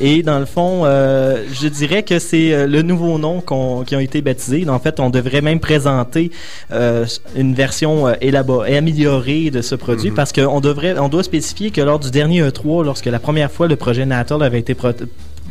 Et 0.00 0.22
dans 0.22 0.38
le 0.38 0.44
fond, 0.46 0.82
euh, 0.84 1.44
je 1.52 1.68
dirais 1.68 2.02
que 2.02 2.18
c'est 2.18 2.52
euh, 2.52 2.66
le 2.66 2.82
nouveau 2.82 3.18
nom 3.18 3.40
qu'on- 3.40 3.84
qui 3.84 3.94
ont 3.96 4.00
été 4.00 4.22
baptisés. 4.22 4.66
En 4.68 4.78
fait, 4.78 5.00
on 5.00 5.10
devrait 5.10 5.40
même 5.42 5.60
présenter 5.60 6.30
euh, 6.72 7.06
une 7.36 7.54
version 7.54 8.14
élaborée, 8.20 8.76
améliorée 8.76 9.50
de 9.50 9.62
ce 9.62 9.74
produit 9.74 10.10
Mhm. 10.10 10.16
parce 10.16 10.32
qu'on 10.32 10.60
devrait, 10.60 10.98
on 10.98 11.08
doit 11.08 11.22
spécifier 11.22 11.70
que 11.70 11.80
lors 11.80 11.98
du 11.98 12.10
dernier 12.10 12.42
E3, 12.42 12.84
lorsque 12.84 13.06
la 13.06 13.18
première 13.18 13.50
fois 13.50 13.68
le 13.68 13.76
projet 13.76 14.06
Natal 14.06 14.42
avait 14.42 14.60
été 14.60 14.74
pro- 14.74 14.90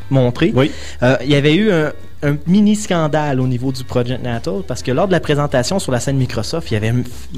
montré, 0.10 0.52
Oui. 0.56 0.72
euh, 1.02 1.16
il 1.24 1.30
y 1.32 1.36
avait 1.36 1.54
eu 1.56 1.72
un, 1.72 1.92
un 2.24 2.38
mini 2.48 2.76
scandale 2.76 3.40
au 3.40 3.48
niveau 3.48 3.72
du 3.72 3.84
Project 3.84 4.24
Natal 4.24 4.62
parce 4.68 4.82
que 4.82 4.92
lors 4.92 5.08
de 5.08 5.12
la 5.12 5.20
présentation 5.20 5.78
sur 5.78 5.92
la 5.92 6.00
scène 6.00 6.18
Microsoft, 6.18 6.72
il 6.72 6.76
y 6.76 6.78
avait 6.78 6.94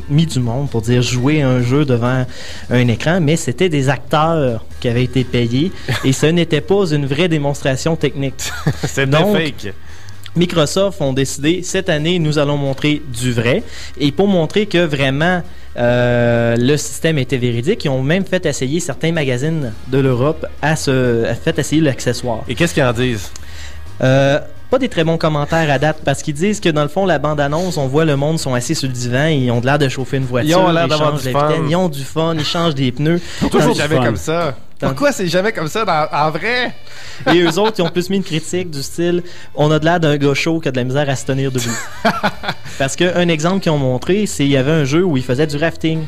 mis 0.09 0.25
du 0.25 0.39
monde 0.39 0.69
pour 0.69 0.81
dire 0.81 1.01
jouer 1.01 1.41
un 1.41 1.61
jeu 1.61 1.85
devant 1.85 2.25
un 2.69 2.87
écran, 2.87 3.19
mais 3.19 3.35
c'était 3.35 3.69
des 3.69 3.89
acteurs 3.89 4.63
qui 4.79 4.87
avaient 4.87 5.03
été 5.03 5.23
payés 5.23 5.71
et 6.03 6.13
ce 6.13 6.25
n'était 6.35 6.61
pas 6.61 6.85
une 6.91 7.05
vraie 7.05 7.27
démonstration 7.27 7.95
technique. 7.95 8.51
C'était 8.83 9.07
Donc, 9.07 9.35
fake. 9.35 9.73
Microsoft 10.35 11.01
ont 11.01 11.13
décidé 11.13 11.63
cette 11.63 11.89
année 11.89 12.19
nous 12.19 12.37
allons 12.37 12.57
montrer 12.57 13.01
du 13.07 13.31
vrai 13.31 13.63
et 13.97 14.11
pour 14.11 14.27
montrer 14.27 14.65
que 14.65 14.85
vraiment 14.85 15.41
euh, 15.77 16.55
le 16.57 16.77
système 16.77 17.17
était 17.17 17.37
véridique, 17.37 17.85
ils 17.85 17.89
ont 17.89 18.03
même 18.03 18.25
fait 18.25 18.45
essayer 18.45 18.79
certains 18.79 19.11
magazines 19.11 19.73
de 19.87 19.97
l'Europe 19.97 20.45
à 20.61 20.75
se 20.75 21.25
à 21.25 21.35
fait 21.35 21.57
essayer 21.57 21.81
l'accessoire. 21.81 22.43
Et 22.47 22.55
qu'est-ce 22.55 22.73
qu'ils 22.73 22.83
en 22.83 22.93
disent? 22.93 23.31
Euh, 24.01 24.39
pas 24.69 24.79
des 24.79 24.89
très 24.89 25.03
bons 25.03 25.17
commentaires 25.17 25.69
à 25.71 25.77
date 25.79 26.01
parce 26.03 26.21
qu'ils 26.21 26.33
disent 26.33 26.59
que 26.59 26.69
dans 26.69 26.81
le 26.83 26.87
fond 26.89 27.05
la 27.05 27.19
bande 27.19 27.39
annonce 27.39 27.77
on 27.77 27.87
voit 27.87 28.05
le 28.05 28.15
monde 28.15 28.39
sont 28.39 28.53
assis 28.53 28.75
sur 28.75 28.87
le 28.87 28.93
divan 28.93 29.27
et 29.27 29.35
ils 29.35 29.51
ont 29.51 29.59
de 29.61 29.65
l'air 29.65 29.77
de 29.79 29.87
chauffer 29.87 30.17
une 30.17 30.25
voiture 30.25 30.49
Ils 30.49 30.55
ont 30.55 30.71
l'air 30.71 30.87
d'avoir 30.87 31.11
changent 31.11 31.23
du 31.23 31.31
fun. 31.31 31.49
ils 31.69 31.75
ont 31.75 31.89
du 31.89 32.03
fun 32.03 32.33
ils 32.37 32.43
changent 32.45 32.75
des 32.75 32.91
pneus 32.91 33.21
Toujours 33.51 33.73
jamais 33.75 33.97
comme 33.97 34.15
ça. 34.17 34.55
Pourquoi 34.79 35.11
c'est 35.13 35.27
jamais 35.27 35.53
comme 35.53 35.67
ça 35.69 35.85
dans- 35.85 36.07
en 36.11 36.31
vrai? 36.31 36.73
et 37.33 37.39
eux 37.39 37.57
autres 37.59 37.75
ils 37.77 37.81
ont 37.81 37.89
plus 37.89 38.09
mis 38.09 38.17
une 38.17 38.23
critique 38.23 38.69
du 38.71 38.83
style 38.83 39.23
on 39.55 39.71
a 39.71 39.79
de 39.79 39.85
l'air 39.85 39.99
d'un 39.99 40.17
gars 40.17 40.33
chaud 40.33 40.59
qui 40.59 40.67
a 40.67 40.71
de 40.71 40.77
la 40.77 40.83
misère 40.83 41.09
à 41.09 41.15
se 41.15 41.25
tenir 41.25 41.51
debout 41.51 41.69
parce 42.77 42.95
que 42.95 43.15
un 43.17 43.27
exemple 43.29 43.61
qu'ils 43.61 43.71
ont 43.71 43.77
montré 43.77 44.25
c'est 44.25 44.45
il 44.45 44.51
y 44.51 44.57
avait 44.57 44.71
un 44.71 44.83
jeu 44.83 45.03
où 45.03 45.15
ils 45.17 45.23
faisaient 45.23 45.47
du 45.47 45.57
rafting 45.57 46.01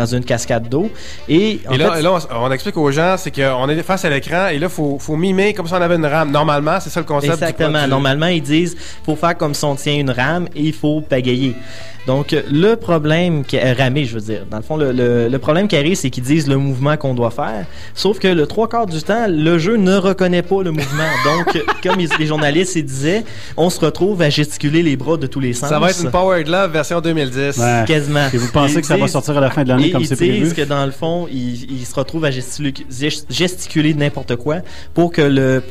dans 0.00 0.06
une 0.06 0.24
cascade 0.24 0.68
d'eau 0.68 0.90
et, 1.28 1.60
Et 1.70 1.76
là, 1.76 1.92
fait, 1.92 2.00
et 2.00 2.02
là, 2.02 2.18
on, 2.30 2.50
explique 2.50 2.76
aux 2.76 2.90
gens, 2.90 3.16
c'est 3.18 3.34
qu'on 3.34 3.68
est 3.68 3.82
face 3.82 4.04
à 4.04 4.10
l'écran 4.10 4.48
et 4.48 4.58
là, 4.58 4.66
il 4.66 4.68
faut, 4.68 4.98
faut 4.98 5.16
mimer 5.16 5.52
comme 5.52 5.66
si 5.66 5.74
on 5.74 5.82
avait 5.82 5.96
une 5.96 6.06
rame. 6.06 6.30
Normalement, 6.30 6.80
c'est 6.80 6.90
ça 6.90 7.00
le 7.00 7.06
concept. 7.06 7.34
Exactement. 7.34 7.86
Normalement, 7.86 8.26
ils 8.26 8.42
disent 8.42 8.76
faut 9.04 9.16
faire 9.16 9.36
comme 9.36 9.54
si 9.54 9.64
on 9.64 9.74
tient 9.76 9.94
une 9.94 10.10
rame 10.10 10.48
et 10.54 10.62
il 10.62 10.72
faut 10.72 11.00
pagayer. 11.00 11.54
Donc, 12.06 12.34
le 12.50 12.74
problème 12.76 13.44
qui 13.44 13.56
est 13.56 13.72
ramé, 13.72 14.04
je 14.04 14.14
veux 14.14 14.20
dire. 14.20 14.46
Dans 14.50 14.56
le 14.56 14.62
fond, 14.62 14.76
le, 14.76 14.90
le- 14.92 15.28
le 15.28 15.38
problème 15.38 15.68
qui 15.68 15.76
arrive, 15.76 15.94
c'est 15.96 16.10
qu'ils 16.10 16.22
disent 16.24 16.48
le 16.48 16.56
mouvement 16.56 16.96
qu'on 16.96 17.14
doit 17.14 17.30
faire. 17.30 17.66
Sauf 17.94 18.18
que 18.18 18.28
le 18.28 18.46
trois 18.46 18.68
quarts 18.68 18.86
du 18.86 19.00
temps, 19.02 19.26
le 19.28 19.58
jeu 19.58 19.76
ne 19.76 19.96
reconnaît 19.96 20.42
pas 20.42 20.62
le 20.62 20.70
mouvement. 20.70 21.04
Donc, 21.24 21.62
comme 21.82 22.00
ils- 22.00 22.08
les 22.18 22.26
journalistes 22.26 22.76
ils 22.76 22.84
disaient, 22.84 23.24
on 23.56 23.70
se 23.70 23.80
retrouve 23.80 24.22
à 24.22 24.30
gesticuler 24.30 24.82
les 24.82 24.96
bras 24.96 25.16
de 25.16 25.26
tous 25.26 25.40
les 25.40 25.52
sens. 25.52 25.68
Ça 25.68 25.78
va 25.78 25.90
être 25.90 26.02
une 26.02 26.10
Power 26.10 26.42
Glove 26.44 26.72
version 26.72 27.00
2010. 27.00 27.58
Ouais. 27.58 27.84
Quasiment. 27.86 28.26
Et 28.32 28.38
vous 28.38 28.50
pensez 28.50 28.74
Ils 28.74 28.80
que 28.80 28.86
ça 28.86 28.96
va 28.96 29.02
disent- 29.04 29.12
sortir 29.12 29.36
à 29.36 29.40
la 29.40 29.50
fin 29.50 29.62
de 29.64 29.68
l'année 29.68 29.90
comme 29.90 30.02
ils 30.02 30.06
c'est 30.06 30.16
disent 30.16 30.38
prévu? 30.40 30.54
que 30.54 30.62
dans 30.62 30.84
le 30.86 30.92
fond, 30.92 31.28
ils, 31.30 31.70
ils 31.80 31.86
se 31.86 31.94
retrouvent 31.94 32.24
à 32.24 32.30
gesticuler, 32.30 32.72
gest- 32.90 33.26
gesticuler 33.30 33.94
n'importe 33.94 34.36
quoi 34.36 34.56
pour 34.94 35.12
que 35.12 35.22
le 35.22 35.62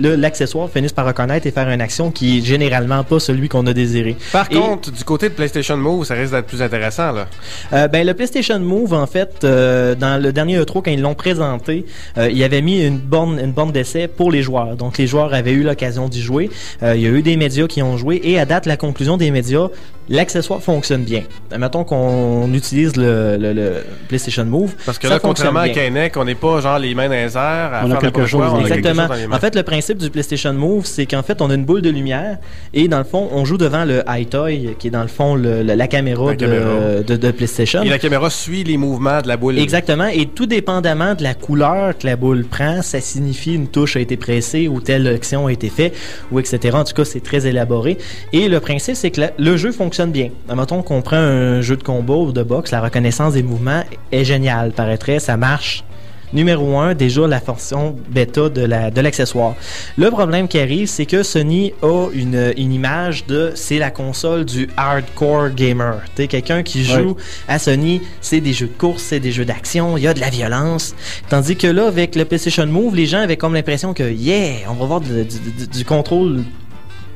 le- 0.00 0.14
l'accessoire 0.16 0.68
finisse 0.70 0.92
par 0.92 1.06
reconnaître 1.06 1.46
et 1.46 1.50
faire 1.50 1.68
une 1.68 1.80
action 1.80 2.10
qui 2.10 2.38
est 2.38 2.44
généralement 2.44 3.02
pas 3.04 3.18
celui 3.18 3.48
qu'on 3.48 3.66
a 3.66 3.72
désiré. 3.72 4.16
Par 4.32 4.46
Et- 4.50 4.54
contre, 4.54 4.90
du 4.92 5.02
côté 5.04 5.28
de 5.28 5.34
PlayStation 5.34 5.71
Move, 5.76 6.04
ça 6.04 6.14
risque 6.14 6.32
d'être 6.32 6.46
plus 6.46 6.62
intéressant. 6.62 7.12
Là. 7.12 7.26
Euh, 7.72 7.88
ben, 7.88 8.06
le 8.06 8.14
PlayStation 8.14 8.58
Move, 8.58 8.92
en 8.94 9.06
fait, 9.06 9.40
euh, 9.44 9.94
dans 9.94 10.20
le 10.22 10.32
dernier 10.32 10.58
E3, 10.60 10.82
quand 10.82 10.90
ils 10.90 11.00
l'ont 11.00 11.14
présenté, 11.14 11.84
euh, 12.18 12.30
il 12.30 12.42
avait 12.44 12.62
mis 12.62 12.84
une 12.84 12.98
borne, 12.98 13.38
une 13.38 13.52
borne 13.52 13.72
d'essai 13.72 14.08
pour 14.08 14.30
les 14.30 14.42
joueurs. 14.42 14.76
Donc, 14.76 14.98
les 14.98 15.06
joueurs 15.06 15.32
avaient 15.34 15.52
eu 15.52 15.62
l'occasion 15.62 16.08
d'y 16.08 16.22
jouer. 16.22 16.50
Euh, 16.82 16.94
il 16.96 17.02
y 17.02 17.06
a 17.06 17.10
eu 17.10 17.22
des 17.22 17.36
médias 17.36 17.66
qui 17.66 17.82
ont 17.82 17.96
joué. 17.96 18.20
Et 18.24 18.38
à 18.38 18.44
date, 18.44 18.66
la 18.66 18.76
conclusion 18.76 19.16
des 19.16 19.30
médias, 19.30 19.68
l'accessoire 20.08 20.60
fonctionne 20.62 21.02
bien. 21.04 21.22
Mettons 21.56 21.84
qu'on 21.84 22.52
utilise 22.52 22.96
le, 22.96 23.36
le- 23.38 23.52
le 23.52 23.72
PlayStation 24.08 24.44
Move. 24.44 24.74
Parce 24.84 24.98
que 24.98 25.06
ça 25.08 25.14
là, 25.14 25.20
contrairement 25.20 25.60
à 25.60 25.68
bien. 25.68 25.74
Kinect, 25.86 26.16
on 26.16 26.24
n'est 26.24 26.34
pas 26.34 26.60
genre 26.60 26.78
les 26.78 26.94
mains 26.94 27.06
dans 27.06 27.14
les 27.14 27.36
airs 27.36 27.40
à 27.72 27.82
On 27.84 27.86
a 27.86 27.92
faire 27.92 27.98
quelque 28.00 28.04
n'importe 28.18 28.26
chose, 28.26 28.40
quoi, 28.40 28.50
on 28.52 28.56
a 28.56 28.68
quelque 28.68 28.78
Exactement. 28.78 29.08
chose 29.08 29.22
dans 29.22 29.28
mains. 29.28 29.36
En 29.36 29.40
fait, 29.40 29.54
le 29.54 29.62
principe 29.62 29.98
du 29.98 30.10
PlayStation 30.10 30.52
Move, 30.52 30.86
c'est 30.86 31.06
qu'en 31.06 31.22
fait, 31.22 31.40
on 31.40 31.50
a 31.50 31.54
une 31.54 31.64
boule 31.64 31.82
de 31.82 31.90
lumière 31.90 32.38
et 32.74 32.88
dans 32.88 32.98
le 32.98 33.04
fond, 33.04 33.28
on 33.32 33.44
joue 33.44 33.58
devant 33.58 33.84
le 33.84 34.02
iToy, 34.08 34.74
qui 34.78 34.88
est 34.88 34.90
dans 34.90 35.02
le 35.02 35.08
fond 35.08 35.34
le- 35.36 35.61
le- 35.62 35.74
la 35.74 35.86
caméra, 35.88 36.26
La 36.26 36.34
de, 36.36 36.46
caméra. 36.46 36.70
de- 37.06 37.16
de 37.16 37.30
PlayStation. 37.30 37.82
Et 37.82 37.88
la 37.88 37.98
caméra 37.98 38.28
suit 38.30 38.64
les 38.64 38.76
mouvements 38.76 39.20
de 39.22 39.28
la 39.28 39.36
boule. 39.36 39.58
Exactement. 39.58 40.06
Et 40.06 40.26
tout 40.26 40.46
dépendamment 40.46 41.14
de 41.14 41.22
la 41.22 41.34
couleur 41.34 41.96
que 41.98 42.06
la 42.06 42.16
boule 42.16 42.44
prend, 42.44 42.82
ça 42.82 43.00
signifie 43.00 43.54
une 43.54 43.68
touche 43.68 43.96
a 43.96 44.00
été 44.00 44.16
pressée 44.16 44.68
ou 44.68 44.80
telle 44.80 45.06
action 45.08 45.46
a 45.46 45.52
été 45.52 45.68
faite, 45.68 45.94
ou 46.30 46.38
etc. 46.38 46.76
En 46.76 46.84
tout 46.84 46.94
cas, 46.94 47.04
c'est 47.04 47.20
très 47.22 47.46
élaboré. 47.46 47.98
Et 48.32 48.48
le 48.48 48.60
principe, 48.60 48.96
c'est 48.96 49.10
que 49.10 49.20
la- 49.22 49.30
le 49.38 49.56
jeu 49.56 49.72
fonctionne 49.72 50.10
bien. 50.10 50.28
Mettons 50.54 50.82
qu'on 50.82 51.02
prend 51.02 51.16
un 51.16 51.60
jeu 51.60 51.76
de 51.76 51.82
combat 51.82 52.14
ou 52.14 52.32
de 52.32 52.42
boxe, 52.42 52.70
la 52.70 52.80
reconnaissance 52.80 53.34
des 53.34 53.42
mouvements 53.42 53.82
est 54.10 54.24
géniale, 54.24 54.72
paraîtrait. 54.72 55.18
Ça 55.20 55.36
marche. 55.36 55.84
Numéro 56.32 56.78
un, 56.78 56.94
déjà 56.94 57.26
la 57.26 57.40
fonction 57.40 57.94
bêta 58.08 58.48
de 58.48 58.62
la 58.62 58.90
de 58.90 59.00
l'accessoire. 59.00 59.54
Le 59.98 60.10
problème 60.10 60.48
qui 60.48 60.58
arrive, 60.58 60.86
c'est 60.88 61.04
que 61.06 61.22
Sony 61.22 61.72
a 61.82 62.08
une, 62.12 62.52
une 62.56 62.72
image 62.72 63.26
de 63.26 63.52
c'est 63.54 63.78
la 63.78 63.90
console 63.90 64.44
du 64.44 64.68
hardcore 64.76 65.50
gamer. 65.50 66.00
Tu 66.16 66.26
quelqu'un 66.28 66.62
qui 66.62 66.84
joue 66.84 67.16
à 67.48 67.58
Sony, 67.58 68.00
c'est 68.20 68.40
des 68.40 68.52
jeux 68.52 68.68
de 68.68 68.72
course, 68.78 69.02
c'est 69.02 69.20
des 69.20 69.32
jeux 69.32 69.44
d'action, 69.44 69.96
il 69.98 70.04
y 70.04 70.06
a 70.08 70.14
de 70.14 70.20
la 70.20 70.30
violence. 70.30 70.94
Tandis 71.28 71.56
que 71.56 71.66
là, 71.66 71.86
avec 71.86 72.16
le 72.16 72.24
PlayStation 72.24 72.66
Move, 72.66 72.96
les 72.96 73.06
gens 73.06 73.18
avaient 73.20 73.36
comme 73.36 73.54
l'impression 73.54 73.92
que 73.92 74.10
yeah, 74.10 74.70
on 74.70 74.74
va 74.74 74.86
voir 74.86 75.00
du, 75.00 75.24
du- 75.24 75.38
du- 75.58 75.66
du 75.66 75.84
contrôle 75.84 76.44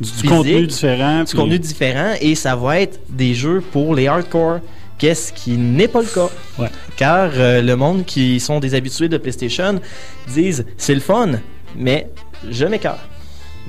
Du 0.00 0.08
physique, 0.10 0.28
contenu 0.28 0.66
différent. 0.66 1.20
du 1.20 1.24
puis- 1.24 1.38
contenu 1.38 1.58
différent 1.58 2.12
et 2.20 2.34
ça 2.34 2.54
va 2.54 2.80
être 2.80 3.00
des 3.08 3.32
jeux 3.34 3.62
pour 3.72 3.94
les 3.94 4.08
hardcore. 4.08 4.58
Qu'est-ce 4.98 5.32
qui 5.32 5.56
n'est 5.58 5.88
pas 5.88 6.00
le 6.00 6.06
cas. 6.06 6.28
Ouais. 6.58 6.68
Car 6.96 7.30
euh, 7.34 7.60
le 7.60 7.76
monde 7.76 8.04
qui 8.06 8.40
sont 8.40 8.60
des 8.60 8.74
habitués 8.74 9.08
de 9.08 9.18
PlayStation 9.18 9.80
disent 10.28 10.64
c'est 10.78 10.94
le 10.94 11.00
fun, 11.00 11.32
mais 11.76 12.08
je 12.50 12.64
m'écœure. 12.64 12.98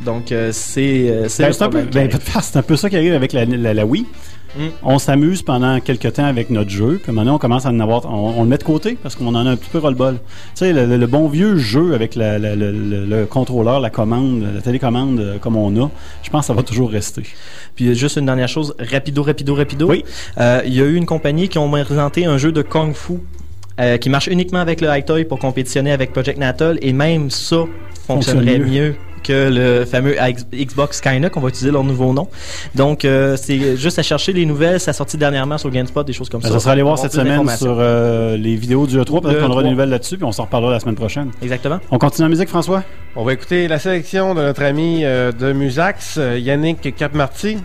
Donc 0.06 0.32
euh, 0.32 0.52
c'est 0.54 1.10
euh, 1.10 1.28
c'est 1.28 1.44
Ben, 1.44 1.54
c'est 1.54 1.64
un, 1.64 1.70
peu, 1.70 1.82
ben, 1.82 2.10
un 2.56 2.62
peu 2.62 2.76
ça 2.76 2.90
qui 2.90 2.96
arrive 2.96 3.14
avec 3.14 3.34
la, 3.34 3.46
la- 3.46 3.74
la 3.74 3.86
Wii. 3.86 4.06
Mm. 4.58 4.62
On 4.84 4.98
s'amuse 5.00 5.42
pendant 5.42 5.80
quelques 5.82 6.14
temps 6.14 6.26
avec 6.26 6.50
notre 6.50 6.70
jeu, 6.70 7.00
puis 7.04 7.12
maintenant 7.12 7.36
on 7.36 7.38
commence 7.40 7.66
à 7.66 7.70
en 7.70 7.80
avoir, 7.80 8.06
on, 8.06 8.36
on 8.40 8.44
le 8.44 8.48
met 8.50 8.58
de 8.58 8.64
côté 8.64 8.98
parce 9.02 9.16
qu'on 9.16 9.28
en 9.28 9.46
a 9.46 9.50
un 9.50 9.56
petit 9.58 9.70
peu 9.70 9.80
ras-le-bol. 9.80 10.16
Tu 10.16 10.20
sais, 10.56 10.72
le, 10.72 10.86
le- 10.86 10.98
le 10.98 11.08
bon 11.08 11.28
vieux 11.28 11.58
jeu 11.58 11.94
avec 11.96 12.16
la- 12.16 12.40
le, 12.40 12.56
le- 12.56 13.06
le 13.06 13.26
contrôleur, 13.26 13.80
la 13.82 13.90
commande, 13.90 14.48
la 14.56 14.62
télécommande 14.62 15.40
comme 15.42 15.58
on 15.58 15.76
a, 15.84 15.90
je 16.24 16.30
pense 16.30 16.42
que 16.42 16.48
ça 16.48 16.54
va 16.54 16.64
toujours 16.64 16.90
rester. 16.92 17.24
Puis 17.78 17.88
euh, 17.88 17.94
juste 17.94 18.18
une 18.18 18.26
dernière 18.26 18.50
chose, 18.50 18.76
rapido, 18.80 19.24
rapido, 19.24 19.56
rapido. 19.56 19.88
Oui. 19.88 20.04
Euh, 20.40 20.62
Il 20.66 20.74
y 20.74 20.82
a 20.82 20.86
eu 20.86 20.96
une 20.96 21.06
compagnie 21.06 21.48
qui 21.48 21.58
ont 21.60 21.70
présenté 21.70 22.26
un 22.26 22.38
jeu 22.38 22.52
de 22.52 22.62
Kung 22.62 22.94
Fu 22.94 23.14
euh, 23.80 23.98
qui 23.98 24.10
marche 24.10 24.28
uniquement 24.28 24.60
avec 24.60 24.82
le 24.82 24.90
High-Toy 24.90 25.24
pour 25.26 25.40
compétitionner 25.40 25.92
avec 25.92 26.12
Project 26.12 26.40
Natal 26.40 26.80
et 26.82 26.92
même 26.92 27.30
ça 27.30 27.64
fonctionnerait 28.08 28.58
Fonctionne 28.58 28.72
mieux. 28.74 28.96
Que 29.28 29.50
le 29.52 29.86
fameux 29.86 30.16
Xbox 30.54 30.98
Skynet, 30.98 31.30
on 31.36 31.40
va 31.42 31.50
utiliser 31.50 31.72
leur 31.72 31.84
nouveau 31.84 32.14
nom. 32.14 32.28
Donc, 32.76 33.04
euh, 33.06 33.36
c'est 33.38 33.76
juste 33.78 34.00
à 34.00 34.04
chercher 34.04 34.34
les 34.34 34.46
nouvelles. 34.46 34.80
Ça 34.80 34.92
a 34.92 34.94
sorti 34.94 35.18
dernièrement 35.18 35.58
sur 35.58 35.70
GameSpot, 35.70 36.04
des 36.04 36.14
choses 36.14 36.30
comme 36.30 36.42
Ben, 36.42 36.48
ça. 36.48 36.54
ça 36.56 36.60
sera 36.60 36.72
aller 36.72 36.82
voir 36.82 36.98
cette 36.98 37.14
semaine 37.14 37.48
sur 37.58 37.78
euh, 37.80 38.38
les 38.38 38.56
vidéos 38.56 38.88
du 38.88 38.98
E3. 38.98 39.22
Peut-être 39.22 39.40
qu'on 39.42 39.52
aura 39.52 39.64
des 39.64 39.70
E3. 39.70 39.72
nouvelles 39.72 39.90
là-dessus, 39.90 40.16
puis 40.18 40.26
on 40.26 40.32
s'en 40.32 40.44
reparlera 40.46 40.72
la 40.72 40.80
semaine 40.80 40.96
prochaine. 40.96 41.32
Exactement. 41.42 41.80
On 41.92 41.98
continue 41.98 42.26
la 42.26 42.30
musique, 42.30 42.50
François? 42.50 42.84
On 43.16 43.24
va 43.24 43.34
écouter 43.34 43.68
la 43.68 43.80
sélection 43.80 44.34
de 44.36 44.42
notre 44.42 44.64
ami 44.64 45.02
euh, 45.04 45.32
de 45.32 45.52
Musax, 45.52 46.20
Yannick 46.38 46.96
Capmarty, 46.96 47.58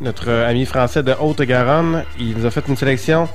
notre 0.00 0.30
ami 0.30 0.64
français 0.64 1.02
de 1.02 1.12
Haute-Garonne. 1.18 2.04
Il 2.20 2.36
nous 2.36 2.46
a 2.46 2.50
fait 2.50 2.62
une 2.68 2.76
sélection 2.76 3.28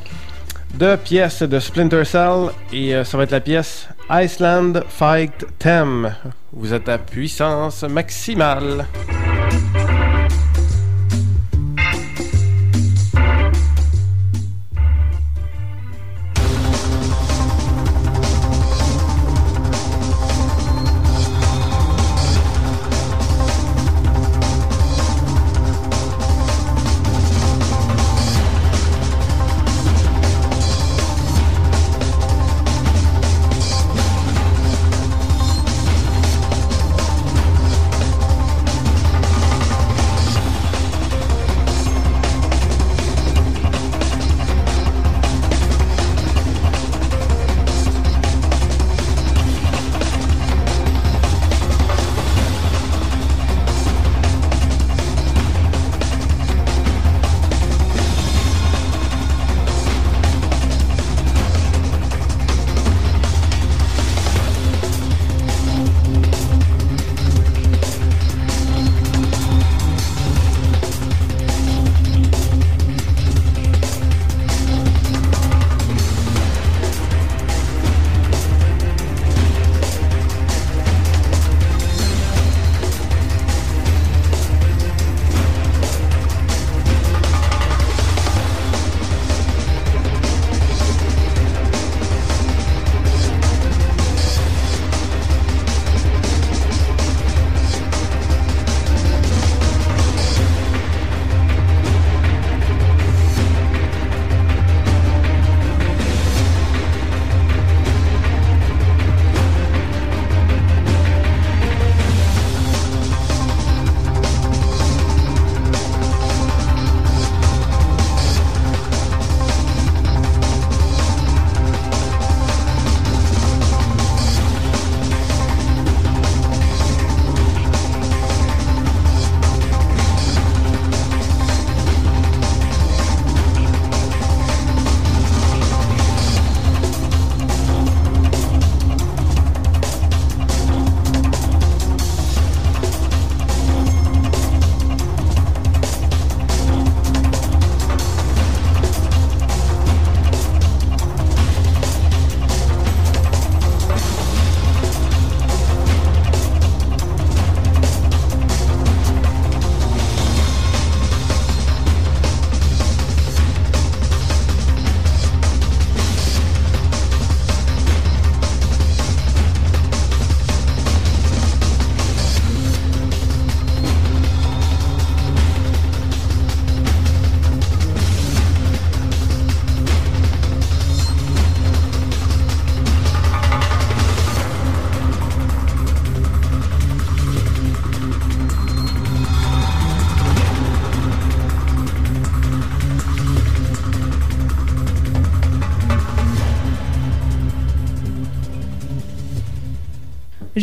de 0.78 0.96
pièces 0.96 1.44
de 1.44 1.60
Splinter 1.60 2.04
Cell 2.06 2.50
et 2.72 2.96
euh, 2.96 3.04
ça 3.04 3.18
va 3.18 3.24
être 3.24 3.32
la 3.32 3.42
pièce 3.42 3.88
Iceland 4.10 4.74
Fight 4.90 5.46
Theme. 5.60 6.14
Vous 6.56 6.74
êtes 6.74 6.88
à 6.88 7.00
puissance 7.00 7.84
maximale. 7.84 8.86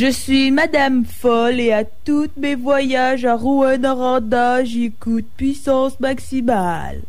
Je 0.01 0.11
suis 0.11 0.51
Madame 0.51 1.05
Folle 1.05 1.61
et 1.61 1.73
à 1.73 1.85
tous 1.85 2.31
mes 2.39 2.55
voyages 2.55 3.27
à 3.27 3.37
Rouen-Noranda, 3.37 4.65
j'écoute 4.65 5.27
puissance 5.37 6.01
maximale. 6.01 7.03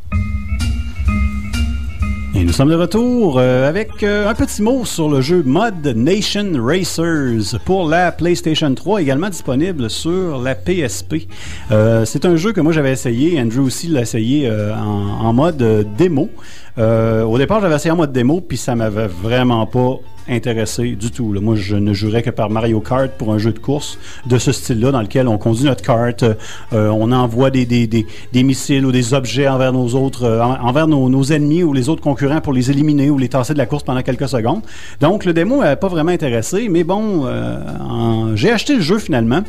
Et 2.33 2.43
nous 2.43 2.51
sommes 2.51 2.69
de 2.69 2.75
retour 2.75 3.39
euh, 3.39 3.69
avec 3.69 4.03
euh, 4.03 4.27
un 4.27 4.33
petit 4.33 4.61
mot 4.61 4.83
sur 4.83 5.09
le 5.09 5.21
jeu 5.21 5.43
Mod 5.45 5.85
Nation 5.85 6.51
Racers 6.55 7.59
pour 7.63 7.87
la 7.87 8.11
PlayStation 8.11 8.73
3, 8.73 9.01
également 9.01 9.29
disponible 9.29 9.89
sur 9.89 10.41
la 10.41 10.55
PSP. 10.55 11.27
Euh, 11.71 12.03
c'est 12.03 12.25
un 12.25 12.35
jeu 12.35 12.51
que 12.51 12.59
moi 12.59 12.73
j'avais 12.73 12.91
essayé, 12.91 13.39
Andrew 13.39 13.61
aussi 13.61 13.87
l'a 13.87 14.01
essayé 14.01 14.49
en, 14.49 15.31
mode 15.33 15.85
démo. 15.97 16.29
Euh, 16.77 17.23
au 17.23 17.37
départ, 17.37 17.61
j'avais 17.61 17.75
essayé 17.75 17.91
en 17.91 17.97
mode 17.97 18.11
démo, 18.13 18.41
puis 18.41 18.57
ça 18.57 18.75
m'avait 18.75 19.07
vraiment 19.07 19.65
pas 19.65 19.97
intéressé 20.29 20.91
du 20.95 21.11
tout. 21.11 21.33
Moi, 21.41 21.55
je 21.55 21.75
ne 21.75 21.93
jouerais 21.93 22.21
que 22.21 22.29
par 22.29 22.49
Mario 22.49 22.79
Kart 22.79 23.11
pour 23.17 23.33
un 23.33 23.37
jeu 23.37 23.51
de 23.51 23.59
course 23.59 23.97
de 24.27 24.37
ce 24.37 24.51
style-là, 24.51 24.91
dans 24.91 25.01
lequel 25.01 25.27
on 25.27 25.37
conduit 25.37 25.65
notre 25.65 25.83
kart, 25.83 26.23
euh, 26.23 26.89
on 26.89 27.11
envoie 27.11 27.49
des, 27.49 28.05
missiles 28.33 28.85
ou 28.85 28.91
des 28.91 29.13
objets 29.13 29.47
envers 29.47 29.73
nos 29.73 29.89
autres, 29.95 30.23
euh, 30.23 30.41
en- 30.41 30.61
envers 30.67 30.87
nos, 30.87 31.23
ennemis 31.23 31.63
ou 31.63 31.73
les 31.73 31.89
autres 31.89 32.01
concurrents 32.01 32.39
pour 32.39 32.53
les 32.53 32.71
éliminer 32.71 33.09
ou 33.09 33.17
les 33.17 33.29
tasser 33.29 33.53
de 33.53 33.57
la 33.57 33.65
course 33.65 33.83
pendant 33.83 34.01
quelques 34.03 34.29
secondes. 34.29 34.61
Donc, 35.01 35.25
le 35.25 35.33
démo 35.33 35.57
m'avait 35.57 35.75
pas 35.75 35.87
vraiment 35.89 36.11
intéressé, 36.11 36.69
mais 36.69 36.83
bon, 36.83 37.25
j'ai 38.35 38.51
acheté 38.51 38.75
le 38.75 38.81
jeu 38.81 38.97
finalement. 38.99 39.41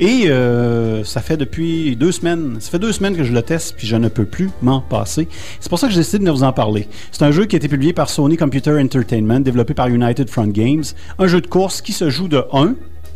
Et 0.00 0.28
euh, 0.28 1.02
ça 1.02 1.20
fait 1.20 1.36
depuis 1.36 1.96
deux 1.96 2.12
semaines, 2.12 2.58
ça 2.60 2.70
fait 2.70 2.78
deux 2.78 2.92
semaines 2.92 3.16
que 3.16 3.24
je 3.24 3.32
le 3.32 3.42
teste, 3.42 3.74
puis 3.76 3.86
je 3.88 3.96
ne 3.96 4.08
peux 4.08 4.26
plus 4.26 4.48
m'en 4.62 4.80
passer. 4.80 5.26
C'est 5.58 5.68
pour 5.68 5.78
ça 5.80 5.88
que 5.88 5.92
j'ai 5.92 5.98
décidé 6.00 6.24
de 6.24 6.30
vous 6.30 6.44
en 6.44 6.52
parler. 6.52 6.88
C'est 7.10 7.24
un 7.24 7.32
jeu 7.32 7.46
qui 7.46 7.56
a 7.56 7.58
été 7.58 7.66
publié 7.68 7.92
par 7.92 8.08
Sony 8.08 8.36
Computer 8.36 8.78
Entertainment, 8.80 9.40
développé 9.40 9.74
par 9.74 9.88
United 9.88 10.30
Front 10.30 10.46
Games. 10.48 10.84
Un 11.18 11.26
jeu 11.26 11.40
de 11.40 11.48
course 11.48 11.80
qui 11.82 11.92
se 11.92 12.10
joue 12.10 12.28
de 12.28 12.44
1 12.52 12.74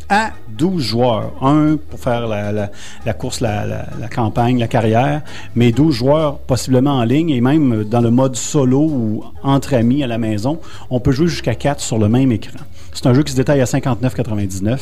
à 0.09 0.31
12 0.57 0.83
joueurs. 0.83 1.31
Un 1.41 1.77
pour 1.77 1.99
faire 2.01 2.27
la, 2.27 2.51
la- 2.51 3.13
course, 3.13 3.39
la, 3.39 3.65
la- 3.65 3.87
la 4.01 4.07
campagne, 4.09 4.59
la 4.59 4.67
carrière, 4.67 5.21
mais 5.55 5.71
12 5.71 5.95
joueurs 5.95 6.39
possiblement 6.39 6.97
en 6.97 7.05
ligne 7.05 7.29
et 7.29 7.39
même 7.39 7.85
dans 7.85 8.01
le 8.01 8.11
mode 8.11 8.35
solo 8.35 8.81
ou 8.81 9.23
entre 9.41 9.73
amis 9.73 10.03
à 10.03 10.07
la 10.07 10.17
maison, 10.17 10.59
on 10.89 10.99
peut 10.99 11.13
jouer 11.13 11.27
jusqu'à 11.27 11.55
4 11.55 11.79
sur 11.79 11.97
le 11.97 12.09
même 12.09 12.33
écran. 12.33 12.59
C'est 12.93 13.07
un 13.07 13.13
jeu 13.13 13.23
qui 13.23 13.31
se 13.31 13.37
détaille 13.37 13.61
à 13.61 13.65
59,99. 13.65 14.77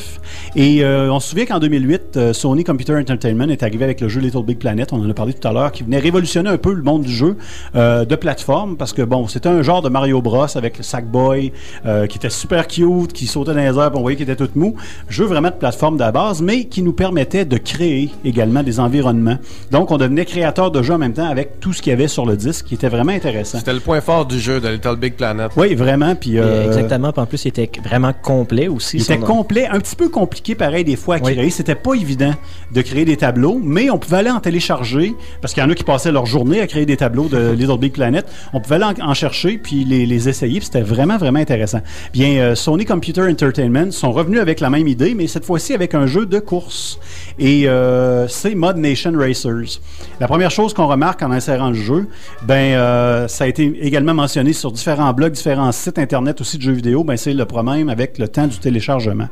Et 0.56 0.84
euh, 0.84 1.12
on 1.12 1.20
se 1.20 1.30
souvient 1.30 1.46
qu'en 1.46 1.58
2008, 1.58 2.16
euh, 2.16 2.32
Sony 2.32 2.64
Computer 2.64 2.94
Entertainment 2.94 3.48
est 3.48 3.62
arrivé 3.62 3.84
avec 3.84 4.00
le 4.00 4.08
jeu 4.08 4.20
Little 4.20 4.44
Big 4.44 4.58
Planet, 4.58 4.92
on 4.92 5.00
en 5.00 5.08
a 5.08 5.14
parlé 5.14 5.32
tout 5.32 5.46
à 5.46 5.52
l'heure, 5.52 5.72
qui 5.72 5.82
venait 5.82 5.98
révolutionner 5.98 6.50
un 6.50 6.58
peu 6.58 6.72
le 6.72 6.82
monde 6.82 7.02
du 7.02 7.12
jeu 7.12 7.36
euh, 7.74 8.04
de 8.04 8.16
plateforme, 8.16 8.76
parce 8.76 8.92
que 8.92 9.02
bon, 9.02 9.26
c'était 9.28 9.48
un 9.48 9.62
genre 9.62 9.82
de 9.82 9.88
Mario 9.88 10.20
Bros 10.20 10.46
avec 10.54 10.78
le 10.78 10.82
Sackboy, 10.82 11.52
euh, 11.86 12.06
qui 12.06 12.18
était 12.18 12.30
super 12.30 12.66
cute, 12.66 13.12
qui 13.12 13.26
sautait 13.26 13.54
dans 13.54 13.60
les 13.60 13.78
airs, 13.78 13.90
puis 13.90 13.98
on 13.98 14.02
voyait 14.02 14.16
qu'il 14.16 14.28
était 14.28 14.46
tout 14.46 14.50
mou. 14.54 14.76
Jeu 15.08 15.24
vraiment 15.24 15.48
de 15.48 15.54
plateforme 15.54 15.96
de 15.96 16.02
la 16.02 16.12
base, 16.12 16.42
mais 16.42 16.64
qui 16.64 16.82
nous 16.82 16.92
permettait 16.92 17.44
de 17.44 17.56
créer 17.56 18.10
également 18.24 18.62
des 18.62 18.80
environnements. 18.80 19.38
Donc, 19.70 19.90
on 19.90 19.96
devenait 19.96 20.24
créateur 20.24 20.70
de 20.70 20.82
jeux 20.82 20.94
en 20.94 20.98
même 20.98 21.14
temps 21.14 21.28
avec 21.28 21.60
tout 21.60 21.72
ce 21.72 21.80
qu'il 21.80 21.90
y 21.90 21.94
avait 21.94 22.08
sur 22.08 22.26
le 22.26 22.36
disque, 22.36 22.66
qui 22.66 22.74
était 22.74 22.88
vraiment 22.88 23.12
intéressant. 23.12 23.58
C'était 23.58 23.72
le 23.72 23.80
point 23.80 24.00
fort 24.00 24.26
du 24.26 24.38
jeu 24.38 24.60
de 24.60 24.68
Little 24.68 24.96
Big 24.96 25.14
Planet. 25.14 25.50
Oui, 25.56 25.74
vraiment. 25.74 26.14
Puis, 26.14 26.38
euh, 26.38 26.66
Exactement. 26.66 27.12
Puis 27.12 27.22
en 27.22 27.26
plus, 27.26 27.44
il 27.44 27.48
était 27.48 27.70
vraiment 27.82 28.01
complet 28.12 28.66
aussi. 28.66 28.96
Il 28.96 29.02
était 29.02 29.18
complet, 29.18 29.66
un 29.68 29.78
petit 29.78 29.94
peu 29.94 30.08
compliqué 30.08 30.56
pareil 30.56 30.82
des 30.82 30.96
fois 30.96 31.16
à 31.16 31.18
Oui. 31.22 31.34
créer. 31.34 31.50
C'était 31.50 31.76
pas 31.76 31.94
évident 31.94 32.34
de 32.72 32.82
créer 32.82 33.04
des 33.04 33.16
tableaux, 33.16 33.60
mais 33.62 33.90
on 33.90 33.98
pouvait 33.98 34.16
aller 34.16 34.30
en 34.30 34.40
télécharger 34.40 35.14
parce 35.40 35.54
qu'il 35.54 35.62
y 35.62 35.66
en 35.66 35.70
a 35.70 35.74
qui 35.74 35.84
passaient 35.84 36.10
leur 36.10 36.26
journée 36.26 36.60
à 36.60 36.66
créer 36.66 36.86
des 36.86 36.96
tableaux 36.96 37.28
de 37.28 37.52
Little 37.56 37.78
Big 37.78 37.92
Planet. 37.92 38.26
On 38.52 38.60
pouvait 38.60 38.76
aller 38.82 38.96
en, 39.00 39.10
en 39.10 39.14
chercher 39.14 39.58
puis 39.58 39.84
les, 39.84 40.06
les 40.06 40.28
essayer. 40.28 40.58
puis 40.58 40.64
C'était 40.66 40.80
vraiment 40.82 41.18
vraiment 41.18 41.38
intéressant. 41.38 41.80
Bien, 42.12 42.38
euh, 42.38 42.54
Sony 42.56 42.84
Computer 42.84 43.22
Entertainment 43.22 43.90
sont 43.92 44.10
revenus 44.10 44.40
avec 44.40 44.58
la 44.60 44.70
même 44.70 44.88
idée, 44.88 45.14
mais 45.14 45.26
cette 45.28 45.44
fois-ci 45.44 45.74
avec 45.74 45.94
un 45.94 46.06
jeu 46.06 46.26
de 46.26 46.38
course. 46.40 46.98
Et 47.38 47.68
euh, 47.68 48.26
c'est 48.28 48.54
Mod 48.54 48.76
Nation 48.78 49.12
Racers. 49.14 49.80
La 50.18 50.26
première 50.26 50.50
chose 50.50 50.72
qu'on 50.74 50.86
remarque 50.86 51.22
en 51.22 51.30
insérant 51.30 51.68
le 51.68 51.74
jeu, 51.74 52.08
ben 52.46 52.54
euh, 52.74 53.28
ça 53.28 53.44
a 53.44 53.46
été 53.46 53.72
également 53.82 54.14
mentionné 54.14 54.52
sur 54.52 54.72
différents 54.72 55.12
blogs, 55.12 55.32
différents 55.32 55.72
sites 55.72 55.98
internet 55.98 56.40
aussi 56.40 56.56
de 56.56 56.62
jeux 56.62 56.72
vidéo, 56.72 57.04
ben 57.04 57.16
c'est 57.16 57.34
le 57.34 57.44
problème 57.44 57.88
avec 57.92 58.18
le 58.18 58.26
temps 58.26 58.46
du 58.48 58.58
téléchargement. 58.58 59.28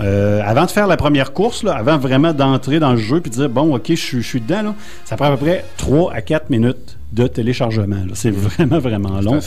Euh, 0.00 0.40
avant 0.44 0.64
de 0.64 0.70
faire 0.70 0.86
la 0.86 0.96
première 0.96 1.32
course, 1.32 1.62
là, 1.64 1.74
avant 1.74 1.98
vraiment 1.98 2.32
d'entrer 2.32 2.78
dans 2.78 2.92
le 2.92 2.98
jeu 2.98 3.20
puis 3.20 3.30
de 3.30 3.36
dire 3.36 3.48
bon 3.50 3.74
ok 3.74 3.86
je 3.88 3.94
suis- 3.94 4.22
je 4.22 4.26
suis 4.28 4.40
dedans, 4.40 4.62
là, 4.62 4.74
ça 5.04 5.16
prend 5.16 5.26
à 5.26 5.30
peu 5.32 5.38
près 5.44 5.64
3 5.76 6.12
à 6.12 6.22
4 6.22 6.50
minutes 6.50 6.96
de 7.12 7.26
téléchargement. 7.26 7.96
C'est 8.14 8.30
vraiment, 8.30 8.78
vraiment 8.78 9.20
long. 9.20 9.40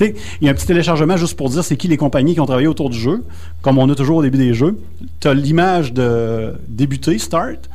Il 0.00 0.14
y 0.42 0.48
a 0.48 0.50
un 0.50 0.54
petit 0.54 0.66
téléchargement 0.66 1.16
juste 1.16 1.36
pour 1.36 1.48
dire 1.48 1.64
c'est 1.64 1.76
qui 1.76 1.88
les 1.88 1.96
compagnies 1.96 2.34
qui 2.34 2.40
ont 2.40 2.46
travaillé 2.46 2.66
autour 2.66 2.90
du 2.90 2.98
jeu, 2.98 3.22
comme 3.62 3.78
on 3.78 3.88
a 3.88 3.94
toujours 3.94 4.18
au 4.18 4.22
début 4.22 4.38
des 4.38 4.52
jeux. 4.52 4.76
Tu 5.20 5.28
as 5.28 5.34
l'image 5.34 5.92
de 5.92 6.54
débuter, 6.68 7.18
start, 7.18 7.70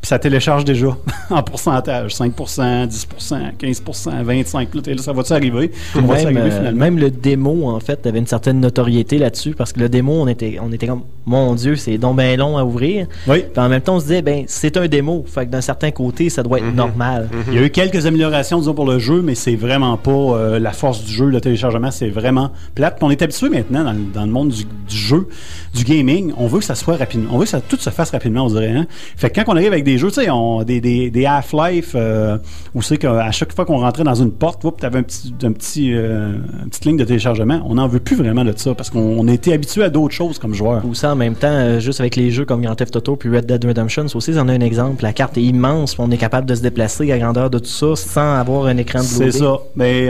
puis 0.00 0.08
ça 0.08 0.18
télécharge 0.18 0.64
déjà 0.64 0.96
en 1.30 1.42
pourcentage 1.42 2.14
5%, 2.14 2.88
10%, 2.88 3.56
15%, 3.58 4.24
25%. 4.24 4.86
Là, 4.86 4.94
là, 4.94 5.02
ça 5.02 5.12
va-tu 5.12 5.32
arriver? 5.32 5.70
On 5.96 6.02
Même, 6.02 6.10
arriver 6.10 6.40
euh, 6.40 6.50
finalement? 6.58 6.78
même 6.80 6.98
le 6.98 7.10
démo, 7.10 7.68
en 7.68 7.80
fait, 7.80 8.06
avait 8.06 8.18
une 8.20 8.26
certaine 8.26 8.60
notoriété 8.60 9.18
là-dessus 9.18 9.52
parce 9.52 9.72
que 9.72 9.80
le 9.80 9.88
démo, 9.88 10.12
on 10.20 10.28
était, 10.28 10.58
on 10.62 10.72
était 10.72 10.86
comme, 10.86 11.02
mon 11.26 11.54
Dieu, 11.54 11.76
c'est 11.76 11.98
donc 11.98 12.16
bien 12.16 12.36
long 12.36 12.56
à 12.58 12.64
ouvrir. 12.64 13.06
Oui. 13.26 13.44
Puis 13.52 13.60
en 13.62 13.68
même 13.68 13.80
temps, 13.80 13.96
on 13.96 14.00
se 14.00 14.04
disait, 14.06 14.22
ben, 14.22 14.44
c'est 14.46 14.76
un 14.76 14.86
démo. 14.86 15.24
Fait 15.26 15.46
que 15.46 15.50
d'un 15.50 15.60
certain 15.60 15.90
côté, 15.90 16.30
ça 16.30 16.42
doit 16.42 16.58
être 16.58 16.74
normal. 16.74 17.28
Il 17.48 17.54
y 17.54 17.58
a 17.58 17.62
eu 17.62 17.70
quelques 17.70 18.06
améliorations, 18.06 18.58
disons, 18.58 18.74
pour 18.74 18.86
le 18.86 18.98
jeu, 18.98 19.20
mais 19.22 19.34
c'est 19.34 19.56
vraiment 19.56 19.96
pas 19.96 20.10
euh, 20.10 20.58
la 20.58 20.72
force 20.72 21.04
du 21.04 21.12
jeu. 21.12 21.26
Le 21.26 21.40
téléchargement, 21.40 21.90
c'est 21.90 22.08
vraiment 22.08 22.50
plate. 22.74 22.96
Puis 22.96 23.04
on 23.04 23.10
est 23.10 23.20
habitué 23.20 23.48
maintenant 23.48 23.84
dans, 23.84 23.92
le- 23.92 24.12
dans 24.14 24.24
le 24.24 24.30
monde 24.30 24.48
du, 24.50 24.64
du 24.64 24.96
jeu, 24.96 25.28
du 25.74 25.84
gaming. 25.84 26.32
On 26.38 26.46
veut 26.46 26.60
que 26.60 26.64
ça 26.64 26.74
soit 26.74 26.96
rapidement. 26.96 27.30
On 27.34 27.38
veut 27.38 27.44
que 27.44 27.50
ça, 27.50 27.60
tout 27.60 27.76
se 27.76 27.90
fasse 27.90 28.10
rapidement, 28.10 28.44
on 28.44 28.48
dirait. 28.48 28.68
Hein? 28.70 28.86
Fait 29.16 29.28
que 29.30 29.40
quand 29.40 29.52
on 29.52 29.56
arrive 29.56 29.72
avec 29.72 29.84
des 29.88 29.96
jeux, 29.98 30.10
tu 30.10 30.22
sais, 30.22 30.28
des, 30.66 30.80
des, 30.80 31.10
des 31.10 31.26
Half-Life, 31.26 31.92
euh, 31.94 32.36
où 32.74 32.82
c'est 32.82 32.98
qu'à 32.98 33.30
chaque 33.30 33.54
fois 33.54 33.64
qu'on 33.64 33.78
rentrait 33.78 34.04
dans 34.04 34.14
une 34.14 34.30
porte, 34.30 34.62
tu 34.78 34.84
avais 34.86 34.98
un 34.98 35.02
petit, 35.02 35.32
un 35.42 35.52
petit, 35.52 35.94
euh, 35.94 36.34
une 36.62 36.68
petite 36.68 36.84
ligne 36.84 36.96
de 36.98 37.04
téléchargement. 37.04 37.62
On 37.64 37.74
n'en 37.74 37.88
veut 37.88 38.00
plus 38.00 38.16
vraiment 38.16 38.44
de 38.44 38.52
ça 38.56 38.74
parce 38.74 38.90
qu'on 38.90 39.26
été 39.28 39.52
habitué 39.52 39.82
à 39.84 39.88
d'autres 39.88 40.14
choses 40.14 40.38
comme 40.38 40.54
joueur. 40.54 40.84
Ou 40.84 40.94
ça 40.94 41.12
en 41.12 41.16
même 41.16 41.34
temps, 41.34 41.48
euh, 41.50 41.80
juste 41.80 42.00
avec 42.00 42.16
les 42.16 42.30
jeux 42.30 42.44
comme 42.44 42.62
Grand 42.62 42.74
Theft 42.74 42.96
Auto 42.96 43.16
puis 43.16 43.34
Red 43.34 43.46
Dead 43.46 43.64
Redemption, 43.64 44.08
ça 44.08 44.16
aussi, 44.16 44.34
c'en 44.34 44.48
a 44.48 44.52
un 44.52 44.60
exemple. 44.60 45.02
La 45.02 45.12
carte 45.12 45.38
est 45.38 45.42
immense, 45.42 45.96
on 45.98 46.10
est 46.10 46.18
capable 46.18 46.46
de 46.46 46.54
se 46.54 46.62
déplacer 46.62 47.10
à 47.10 47.18
grandeur 47.18 47.48
de 47.48 47.58
tout 47.58 47.66
ça 47.66 47.96
sans 47.96 48.34
avoir 48.34 48.66
un 48.66 48.76
écran 48.76 48.98
de 48.98 49.04
C'est 49.04 49.30
ça. 49.32 49.58
Mais 49.74 50.08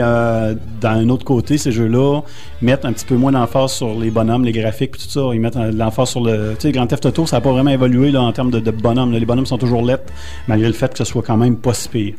d'un 0.81 1.07
autre 1.09 1.25
côté, 1.25 1.57
ces 1.57 1.71
jeux-là 1.71 2.21
mettent 2.61 2.85
un 2.85 2.91
petit 2.91 3.05
peu 3.05 3.15
moins 3.15 3.31
d'emphase 3.31 3.71
sur 3.71 3.97
les 3.97 4.11
bonhommes, 4.11 4.43
les 4.43 4.51
graphiques, 4.51 4.91
puis 4.91 5.01
tout 5.03 5.09
ça. 5.09 5.21
Ils 5.33 5.39
mettent 5.39 5.57
de 5.57 5.77
l'emphase 5.77 6.09
sur 6.09 6.21
le. 6.21 6.55
Tu 6.55 6.67
sais, 6.67 6.71
Grand 6.71 6.87
Theft 6.87 7.05
Auto, 7.05 7.25
ça 7.25 7.37
n'a 7.37 7.41
pas 7.41 7.51
vraiment 7.51 7.71
évolué 7.71 8.11
là, 8.11 8.21
en 8.21 8.31
termes 8.31 8.51
de, 8.51 8.59
de 8.59 8.71
bonhommes. 8.71 9.11
là. 9.11 9.19
Les 9.19 9.25
bonhommes 9.25 9.45
sont 9.45 9.57
toujours 9.57 9.68
malgré 10.47 10.67
le 10.67 10.73
fait 10.73 10.91
que 10.91 10.97
ce 10.97 11.03
soit 11.03 11.21
quand 11.21 11.37
même 11.37 11.55
pas 11.57 11.73
si 11.73 11.87
pire. 11.89 12.13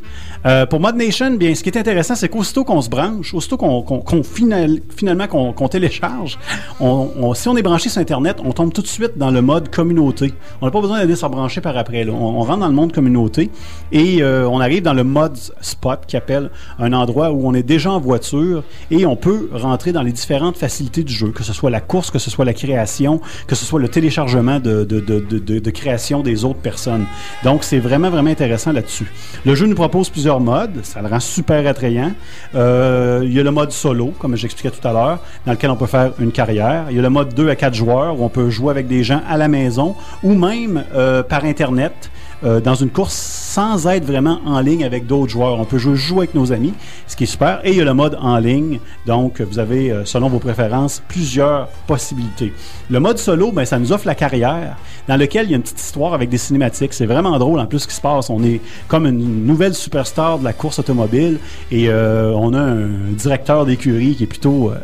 Euh, 0.47 0.65
pour 0.67 0.81
Mod 0.81 0.97
Nation, 0.97 1.33
bien, 1.35 1.55
ce 1.55 1.63
qui 1.63 1.69
est 1.69 1.77
intéressant, 1.77 2.15
c'est 2.15 2.29
qu'aussitôt 2.29 2.65
qu'on 2.65 2.81
se 2.81 2.89
branche, 2.89 3.35
aussitôt 3.35 3.57
qu'on 3.57 3.83
qu'on- 3.83 4.01
qu'on 4.01 4.23
final- 4.23 4.81
finalement 4.97 5.27
qu'on 5.27 5.69
télécharge, 5.69 6.39
on, 6.81 7.35
si 7.35 7.49
on 7.49 7.57
est 7.57 7.63
branché 7.63 7.89
sur 7.89 8.01
Internet, 8.01 8.39
on 8.45 8.53
tombe 8.53 8.73
tout 8.73 8.83
de 8.83 8.87
suite 8.87 9.17
dans 9.17 9.31
le 9.31 9.43
mode 9.43 9.71
communauté. 9.71 10.33
On 10.61 10.67
n'a 10.67 10.73
pas 10.73 10.81
besoin 10.81 10.99
d'aller 10.99 11.17
se 11.17 11.27
brancher 11.27 11.61
par 11.61 11.77
après. 11.77 12.09
On, 12.09 12.41
rentre 12.41 12.61
dans 12.61 12.69
le 12.69 12.75
monde 12.75 12.93
communauté 12.93 13.51
et 13.93 14.23
euh, 14.23 14.49
on 14.49 14.61
arrive 14.61 14.83
dans 14.83 14.95
le 14.95 15.05
mode 15.05 15.37
spot 15.61 16.01
qui 16.07 16.17
appelle 16.17 16.51
un 16.79 16.93
endroit 16.93 17.31
où 17.33 17.47
on 17.47 17.55
est 17.55 17.63
déjà 17.63 17.91
en 17.91 18.01
voiture 18.01 18.65
et 18.91 19.05
on 19.07 19.17
peut 19.17 19.51
rentrer 19.53 19.93
dans 19.93 20.03
les 20.03 20.13
différentes 20.13 20.57
facilités 20.57 21.03
du 21.05 21.13
jeu, 21.13 21.29
que 21.29 21.43
ce 21.45 21.53
soit 21.53 21.71
la 21.71 21.81
course, 21.81 22.11
que 22.11 22.19
ce 22.19 22.31
soit 22.31 22.45
la 22.45 22.55
création, 22.55 23.21
que 23.47 23.55
ce 23.55 23.65
soit 23.65 23.81
le 23.81 23.89
téléchargement 23.89 24.59
de 24.61 25.71
création 25.71 26.23
des 26.23 26.45
autres 26.45 26.61
personnes. 26.61 27.07
Donc 27.43 27.65
c'est 27.65 27.79
vraiment, 27.79 28.11
vraiment 28.11 28.31
intéressant 28.31 28.73
là-dessus. 28.73 29.11
Le 29.47 29.55
jeu 29.55 29.67
nous 29.67 29.75
propose 29.75 30.11
plusieurs 30.11 30.41
modes, 30.41 30.81
ça 30.83 31.01
le 31.01 31.09
rend 31.09 31.21
super 31.21 31.67
attrayant. 31.67 32.13
Euh, 32.55 33.21
il 33.25 33.33
y 33.33 33.41
a 33.41 33.43
le 33.43 33.51
mode 33.51 33.73
solo, 33.73 34.13
comme 34.19 34.37
j'expliquais 34.37 34.71
tout 34.71 34.87
à 34.87 34.93
l'heure, 34.93 35.21
dans 35.47 35.53
lequel 35.53 35.71
on 35.71 35.77
peut 35.77 35.87
faire 35.87 36.13
une 36.19 36.33
carrière. 36.33 36.87
Il 36.91 36.97
y 36.97 36.99
a 36.99 37.03
le 37.03 37.11
mode 37.11 37.35
2 37.35 37.49
à 37.49 37.57
4 37.57 37.75
joueurs, 37.75 38.21
où 38.21 38.25
on 38.25 38.29
peut 38.29 38.51
jouer 38.51 38.71
avec 38.71 38.87
des 38.89 39.05
gens 39.05 39.23
à 39.29 39.39
la 39.39 39.49
maison 39.49 39.97
ou 40.23 40.35
même 40.35 40.85
euh, 40.95 41.23
par 41.23 41.45
Internet. 41.45 42.11
Euh, 42.45 42.61
dans 42.61 42.75
une 42.75 42.91
course 42.91 43.15
sans 43.15 43.87
être 43.89 44.05
vraiment 44.05 44.41
en 44.47 44.61
ligne 44.61 44.85
avec 44.85 45.07
d'autres 45.07 45.31
joueurs. 45.31 45.59
On 45.59 45.65
peut 45.65 45.79
jouer, 45.79 45.97
jouer 45.97 46.19
avec 46.19 46.35
nos 46.35 46.53
amis, 46.53 46.73
ce 47.07 47.17
qui 47.17 47.25
est 47.25 47.27
super. 47.27 47.61
Et 47.65 47.71
il 47.71 47.77
y 47.77 47.81
a 47.81 47.85
le 47.85 47.95
mode 47.95 48.17
en 48.21 48.39
ligne. 48.39 48.79
Donc, 49.07 49.41
vous 49.41 49.59
avez, 49.59 49.91
euh, 49.91 50.05
selon 50.05 50.29
vos 50.29 50.39
préférences, 50.39 51.03
plusieurs 51.09 51.69
possibilités. 51.87 52.53
Le 52.89 53.01
mode 53.01 53.19
solo, 53.19 53.53
ben, 53.53 53.65
ça 53.65 53.79
nous 53.79 53.93
offre 53.93 54.07
la 54.07 54.15
carrière, 54.15 54.77
dans 55.09 55.17
lequel 55.17 55.47
il 55.47 55.51
y 55.51 55.55
a 55.55 55.57
une 55.57 55.63
petite 55.63 55.81
histoire 55.81 56.15
avec 56.15 56.29
des 56.29 56.39
cinématiques. 56.39 56.95
C'est 56.95 57.07
vraiment 57.07 57.39
drôle 57.39 57.59
en 57.59 57.67
plus 57.67 57.81
ce 57.81 57.89
qui 57.89 57.95
se 57.95 58.01
passe. 58.01 58.31
On 58.31 58.43
est 58.45 58.61
comme 58.89 59.07
une 59.07 59.47
nouvelle 59.47 59.75
superstar 59.75 60.39
de 60.39 60.45
la 60.45 60.53
course 60.53 60.79
automobile 60.79 61.39
et 61.71 61.89
euh, 61.89 62.33
on 62.35 62.55
a 62.55 62.61
un 62.61 62.89
directeur 63.17 63.67
d'écurie 63.67 64.15
qui 64.15 64.25
est 64.25 64.29
plutôt, 64.29 64.71
euh, 64.71 64.77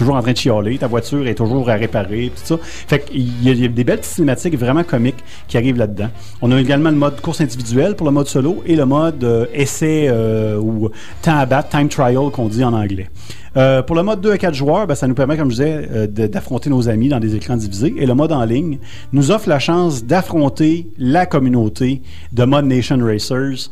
toujours 0.00 0.16
en 0.16 0.22
train 0.22 0.32
de 0.32 0.36
chialer, 0.38 0.78
ta 0.78 0.86
voiture 0.86 1.26
est 1.26 1.34
toujours 1.34 1.68
à 1.68 1.74
réparer, 1.74 2.32
tout 2.34 2.42
ça. 2.42 2.56
Fait 2.62 3.04
qu'il 3.04 3.46
y, 3.46 3.50
a- 3.64 3.68
des 3.68 3.84
belles 3.84 4.02
cinématiques 4.02 4.56
vraiment 4.56 4.82
comiques 4.82 5.22
qui 5.46 5.58
arrivent 5.58 5.76
là-dedans. 5.76 6.08
On 6.40 6.50
a 6.52 6.58
également 6.58 6.88
le 6.90 6.96
mode 6.96 7.20
course 7.20 7.42
individuelle 7.42 7.94
pour 7.96 8.06
le 8.06 8.12
mode 8.12 8.26
solo 8.26 8.62
et 8.66 8.76
le 8.76 8.86
mode 8.86 9.22
euh, 9.24 9.44
essai 9.52 10.06
euh, 10.08 10.56
ou 10.58 10.88
temps 11.20 11.36
à 11.38 11.44
battre, 11.44 11.68
time 11.68 11.88
trial 11.88 12.30
qu'on 12.32 12.48
dit 12.48 12.64
en 12.64 12.72
anglais. 12.72 13.08
Euh, 13.58 13.82
pour 13.82 13.94
le 13.94 14.02
mode 14.02 14.20
2 14.22 14.32
à 14.32 14.38
4 14.38 14.54
joueurs, 14.54 14.86
ben, 14.86 14.94
ça 14.94 15.06
nous 15.06 15.14
permet, 15.14 15.36
comme 15.36 15.50
je 15.50 15.56
disais, 15.56 16.06
d'affronter 16.28 16.70
nos 16.70 16.88
amis 16.88 17.08
dans 17.08 17.20
des 17.20 17.34
écrans 17.34 17.56
divisés. 17.56 17.92
Et 17.98 18.06
le 18.06 18.14
mode 18.14 18.32
en 18.32 18.44
ligne 18.44 18.78
nous 19.12 19.30
offre 19.32 19.48
la 19.50 19.58
chance 19.58 20.04
d'affronter 20.04 20.86
la 20.96 21.26
communauté 21.26 22.00
de 22.32 22.44
Mod 22.44 22.64
Nation 22.64 22.98
Racers, 23.04 23.68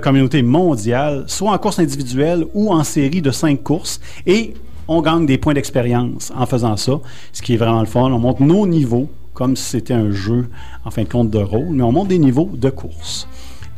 communauté 0.00 0.42
mondiale, 0.42 1.24
soit 1.26 1.50
en 1.50 1.58
course 1.58 1.80
individuelle 1.80 2.44
ou 2.54 2.72
en 2.72 2.84
série 2.84 3.20
de 3.20 3.32
5 3.32 3.62
courses. 3.62 4.00
Et 4.26 4.54
on 4.88 5.02
gagne 5.02 5.26
des 5.26 5.38
points 5.38 5.54
d'expérience 5.54 6.32
en 6.36 6.46
faisant 6.46 6.76
ça, 6.76 7.00
ce 7.32 7.42
qui 7.42 7.54
est 7.54 7.56
vraiment 7.56 7.80
le 7.80 7.86
fun. 7.86 8.02
On 8.12 8.18
monte 8.18 8.40
nos 8.40 8.66
niveaux 8.66 9.08
comme 9.34 9.54
si 9.56 9.64
c'était 9.64 9.94
un 9.94 10.10
jeu, 10.12 10.48
en 10.84 10.90
fin 10.90 11.02
de 11.02 11.08
compte, 11.08 11.30
de 11.30 11.38
rôle, 11.38 11.68
mais 11.70 11.82
on 11.82 11.92
monte 11.92 12.08
des 12.08 12.18
niveaux 12.18 12.50
de 12.54 12.70
course. 12.70 13.28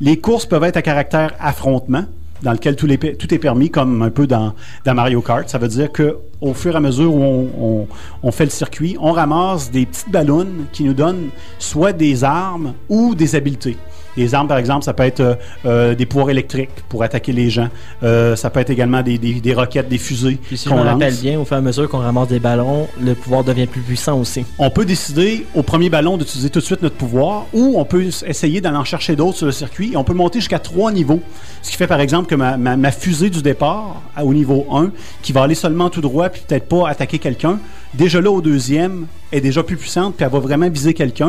Les 0.01 0.19
courses 0.21 0.47
peuvent 0.47 0.63
être 0.63 0.77
à 0.77 0.83
caractère 0.83 1.35
affrontement, 1.41 2.05
dans 2.43 2.53
lequel 2.53 2.77
tout, 2.77 2.89
est 2.89 3.39
permis, 3.41 3.69
comme 3.69 4.01
un 4.03 4.11
peu 4.11 4.29
dans, 4.29 4.53
Mario 4.87 5.21
Kart. 5.21 5.49
Ça 5.49 5.59
veut 5.59 5.67
dire 5.67 5.91
que 5.91 6.19
au 6.41 6.55
fur 6.55 6.75
et 6.75 6.77
à 6.77 6.81
mesure 6.81 7.13
où 7.13 7.21
on, 7.21 7.49
on- 7.61 7.89
on 8.23 8.31
fait 8.31 8.45
le 8.45 8.51
circuit, 8.51 8.97
on 9.01 9.11
ramasse 9.11 9.73
des 9.73 9.87
petites 9.87 10.13
ballons 10.13 10.47
qui 10.73 10.85
nous 10.85 10.95
donnent 10.95 11.31
soit 11.59 11.93
des 11.93 12.23
armes 12.23 12.75
ou 12.89 13.17
des 13.17 13.35
habiletés. 13.35 13.77
Les 14.19 14.35
armes, 14.35 14.49
par 14.49 14.59
exemple, 14.59 14.85
ça 14.85 14.93
peut 14.93 15.05
être 15.05 15.21
euh, 15.21 15.35
euh, 15.65 15.95
des 15.95 16.05
pouvoirs 16.07 16.29
électriques 16.31 16.71
pour 16.89 17.03
attaquer 17.03 17.33
les 17.33 17.49
gens. 17.51 17.69
Euh, 18.03 18.37
ça 18.37 18.51
peut 18.51 18.61
être 18.61 18.71
également 18.71 19.01
des, 19.03 19.17
des- 19.17 19.41
des 19.41 19.55
roquettes, 19.55 19.89
des 19.89 19.97
fusées 19.99 20.39
Puis 20.43 20.59
si 20.59 20.69
me 20.69 20.81
rappelle 20.93 21.15
bien, 21.23 21.39
au 21.41 21.45
fur 21.45 21.57
et 21.57 21.59
à 21.59 21.63
mesure 21.63 21.89
qu'on 21.89 21.99
ramasse 21.99 22.29
des 22.29 22.41
ballons, 22.41 22.89
le 23.01 23.15
pouvoir 23.15 23.45
devient 23.45 23.67
plus 23.67 23.81
puissant 23.81 24.19
aussi. 24.21 24.45
On 24.59 24.71
peut 24.71 24.85
décider 24.85 25.47
au 25.55 25.63
premier 25.63 25.89
ballon 25.89 26.17
d'utiliser 26.17 26.51
tout 26.51 26.59
de 26.59 26.65
suite 26.65 26.83
notre 26.83 26.97
pouvoir 26.97 27.47
ou 27.53 27.75
on 27.79 27.85
peut 27.85 28.05
essayer 28.27 28.61
d'aller 28.61 28.77
en 28.77 28.85
chercher 28.85 29.17
d'autres 29.17 29.37
sur 29.39 29.47
le 29.47 29.53
circuit 29.53 29.93
et 29.93 29.97
on 29.97 30.05
peut 30.05 30.15
monter 30.15 30.41
jusqu'à 30.41 30.59
trois 30.59 30.91
niveaux. 30.93 31.21
Ce 31.69 31.73
qui 31.73 31.77
fait 31.77 31.87
par 31.87 32.01
exemple 32.01 32.29
que 32.31 32.35
ma, 32.35 32.57
ma- 32.57 32.79
ma 32.79 32.91
fusée 32.91 33.29
du 33.29 33.43
départ 33.43 34.01
à- 34.17 34.25
au 34.25 34.33
niveau 34.33 34.67
1, 34.73 34.91
qui 35.21 35.33
va 35.33 35.43
aller 35.43 35.55
seulement 35.55 35.91
tout 35.91 36.01
droit 36.01 36.31
puis 36.31 36.41
peut-être 36.49 36.67
pas 36.67 36.89
attaquer 36.89 37.19
quelqu'un, 37.19 37.59
déjà 37.93 38.23
là 38.23 38.31
au 38.31 38.41
deuxième 38.41 39.05
est 39.33 39.43
déjà 39.43 39.63
plus 39.63 39.77
puissante 39.77 40.15
puis 40.17 40.25
elle 40.25 40.33
va 40.33 40.39
vraiment 40.39 40.71
viser 40.71 40.95
quelqu'un. 40.95 41.29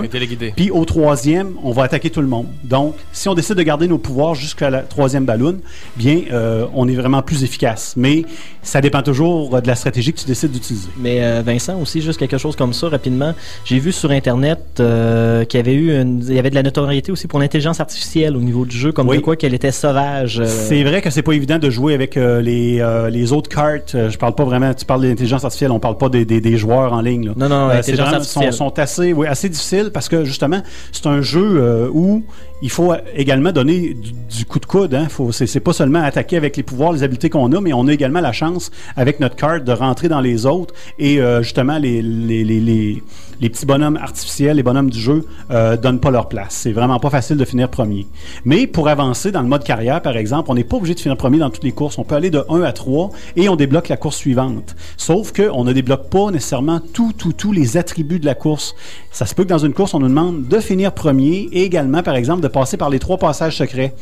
Puis 0.56 0.72
au 0.72 0.86
troisième, 0.86 1.50
on 1.62 1.74
va 1.74 1.84
attaquer 1.84 2.10
tout 2.10 2.22
le 2.22 2.28
monde. 2.28 2.46
Donc, 2.64 2.96
si 3.12 3.28
on 3.28 3.34
décide 3.34 3.56
de 3.58 3.64
garder 3.64 3.90
nos 3.90 3.98
pouvoirs 3.98 4.34
jusqu'à 4.34 4.70
la 4.70 4.80
troisième 4.84 5.26
ballon, 5.26 5.58
bien, 5.98 6.22
euh, 6.32 6.66
on 6.74 6.88
est 6.88 6.96
vraiment 6.96 7.22
plus 7.22 7.44
efficace. 7.44 7.96
Mais 7.98 8.24
ça 8.64 8.80
dépend 8.80 9.02
toujours 9.02 9.54
euh, 9.58 9.60
de 9.60 9.68
la 9.68 9.76
stratégie 9.76 10.14
que 10.14 10.20
tu 10.22 10.26
décides 10.26 10.52
d'utiliser. 10.52 10.88
Mais 10.98 11.22
euh, 11.22 11.42
Vincent, 11.46 11.78
aussi, 11.82 12.02
juste 12.02 12.18
quelque 12.18 12.38
chose 12.38 12.56
comme 12.56 12.72
ça, 12.72 12.88
rapidement. 12.88 13.34
J'ai 13.66 13.80
vu 13.80 13.92
sur 13.92 14.12
Internet 14.12 14.62
euh, 14.80 15.44
qu'il 15.44 15.58
y 15.58 15.62
avait 15.62 15.74
eu 15.74 16.00
une- 16.02 16.24
il 16.26 16.34
y 16.34 16.40
avait 16.40 16.50
de 16.52 16.56
la 16.56 16.64
notoriété 16.64 17.12
aussi 17.12 17.28
pour 17.28 17.40
l'intelligence 17.40 17.82
artificielle 17.82 18.38
au 18.38 18.42
niveau 18.42 18.64
du 18.64 18.78
jeu, 18.78 18.94
comme 18.94 19.10
Oui. 19.10 19.18
de 19.18 19.22
quoi 19.22 19.36
qu'elle 19.36 19.54
était 19.54 19.74
sauvage. 19.74 20.29
C'est 20.30 20.84
vrai 20.84 21.02
que 21.02 21.10
c'est 21.10 21.22
pas 21.24 21.34
évident 21.34 21.58
de 21.60 21.70
jouer 21.70 21.94
avec 21.94 22.16
euh, 22.18 22.42
les, 22.42 22.80
euh, 22.80 23.10
les 23.10 23.34
autres 23.34 23.50
cartes. 23.50 23.96
Euh, 23.96 24.10
je 24.10 24.18
parle 24.18 24.36
pas 24.36 24.44
vraiment, 24.46 24.74
tu 24.74 24.86
parles 24.86 25.02
de 25.02 25.08
l'intelligence 25.08 25.44
artificielle, 25.44 25.72
on 25.72 25.80
parle 25.80 25.98
pas 25.98 26.10
des, 26.10 26.26
des, 26.26 26.40
des 26.42 26.58
joueurs 26.58 26.94
en 26.94 27.02
ligne. 27.02 27.28
là. 27.28 27.34
Non, 27.36 27.50
non, 27.50 27.68
l'intelligence 27.68 27.86
c'est 27.86 27.96
vraiment- 28.02 28.16
artificielle. 28.18 28.54
Sont, 28.54 28.70
sont 28.70 28.80
assez, 28.80 29.14
oui, 29.14 29.28
assez 29.28 29.50
difficiles 29.50 29.92
parce 29.94 30.08
que 30.10 30.24
justement, 30.26 30.62
c'est 30.92 31.08
un 31.08 31.22
jeu 31.22 31.90
où 31.94 32.24
il 32.62 32.70
faut 32.70 32.94
également 33.16 33.52
donner 33.52 33.94
du, 33.94 34.12
du 34.38 34.46
coup 34.46 34.60
de 34.60 34.66
coude. 34.66 34.94
Hein. 34.94 35.08
Faut, 35.10 35.32
c'est, 35.32 35.48
c'est 35.48 35.60
pas 35.60 35.74
seulement 35.74 36.04
attaquer 36.04 36.38
avec 36.38 36.58
les 36.58 36.64
pouvoirs, 36.64 36.92
les 36.94 37.04
habiletés 37.04 37.30
qu'on 37.30 37.52
a, 37.54 37.62
mais 37.62 37.74
on 37.74 37.88
a 37.88 37.94
également 37.94 38.22
la 38.22 38.32
chance, 38.34 38.70
avec 38.96 39.20
notre 39.20 39.36
carte, 39.36 39.64
de 39.64 39.72
rentrer 39.72 40.10
dans 40.10 40.22
les 40.22 40.46
autres 40.46 40.74
et 41.00 41.22
euh, 41.22 41.42
justement, 41.42 41.78
les, 41.78 42.02
les, 42.02 42.44
les, 42.44 42.60
les, 42.60 43.04
les 43.42 43.50
petits 43.50 43.66
bonhommes 43.66 43.98
artificiels, 43.98 44.58
les 44.58 44.64
bonhommes 44.64 44.90
du 44.90 45.00
jeu, 45.00 45.26
euh, 45.52 45.78
donnent 45.78 46.00
pas 46.00 46.12
leur 46.12 46.28
place. 46.28 46.48
C'est 46.52 46.72
vraiment 46.72 47.00
pas 47.00 47.10
facile 47.10 47.38
de 47.38 47.46
finir 47.46 47.70
premier. 47.70 48.08
Mais 48.46 48.68
pour 48.68 48.88
avancer 48.88 49.32
dans 49.32 49.42
le 49.42 49.48
mode 49.48 49.64
carrière, 49.64 50.02
par 50.02 50.18
exemple, 50.18 50.52
on 50.52 50.56
n'est 50.56 50.64
pas 50.64 50.78
obligé 50.78 50.96
de 50.96 51.00
finir 51.00 51.18
premier 51.18 51.38
dans 51.38 51.50
toutes 51.50 51.64
les 51.64 51.72
courses. 51.72 51.98
On 51.98 52.04
peut 52.04 52.16
aller 52.16 52.30
de 52.30 52.44
1 52.50 52.62
à 52.62 52.72
3 52.72 53.12
et 53.36 53.50
on 53.50 53.56
débloque 53.56 53.90
la 53.90 53.98
course 53.98 54.18
suivante. 54.18 54.76
Sauf 54.98 55.32
qu'on 55.32 55.64
ne 55.64 55.74
débloque 55.74 56.10
pas 56.10 56.32
nécessairement 56.32 56.80
tout, 56.80 57.14
tout, 57.18 57.34
tous 57.34 57.52
les 57.52 57.78
attributs 57.78 58.20
de 58.20 58.26
la 58.26 58.36
course. 58.36 58.76
Ça 59.12 59.26
se 59.26 59.36
peut 59.36 59.44
que 59.44 59.50
dans 59.50 59.58
une 59.58 59.74
course, 59.74 59.94
on 59.94 60.00
nous 60.00 60.10
demande 60.10 60.48
de 60.48 60.60
finir 60.60 60.94
premier 60.94 61.50
et 61.52 61.64
également, 61.64 62.04
par 62.04 62.16
exemple, 62.16 62.42
de 62.42 62.48
passer 62.48 62.78
par 62.78 62.90
les 62.90 63.00
trois 63.00 63.18
passages 63.18 63.58
secrets 63.58 63.94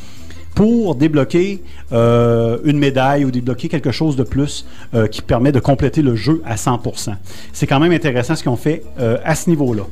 pour 0.58 0.96
débloquer 0.96 1.62
euh, 1.92 2.58
une 2.64 2.80
médaille 2.80 3.26
ou 3.26 3.30
débloquer 3.30 3.70
quelque 3.70 3.92
chose 3.92 4.16
de 4.16 4.24
plus 4.24 4.66
euh, 4.96 5.06
qui 5.06 5.22
permet 5.22 5.52
de 5.52 5.60
compléter 5.60 6.02
le 6.02 6.16
jeu 6.16 6.42
à 6.46 6.56
100%. 6.56 7.14
C'est 7.54 7.68
quand 7.68 7.80
même 7.80 7.92
intéressant 7.92 8.36
ce 8.36 8.44
qu'on 8.44 8.56
fait 8.56 8.82
euh, 9.00 9.20
à 9.24 9.36
ce 9.36 9.52
niveau-là. 9.52 9.84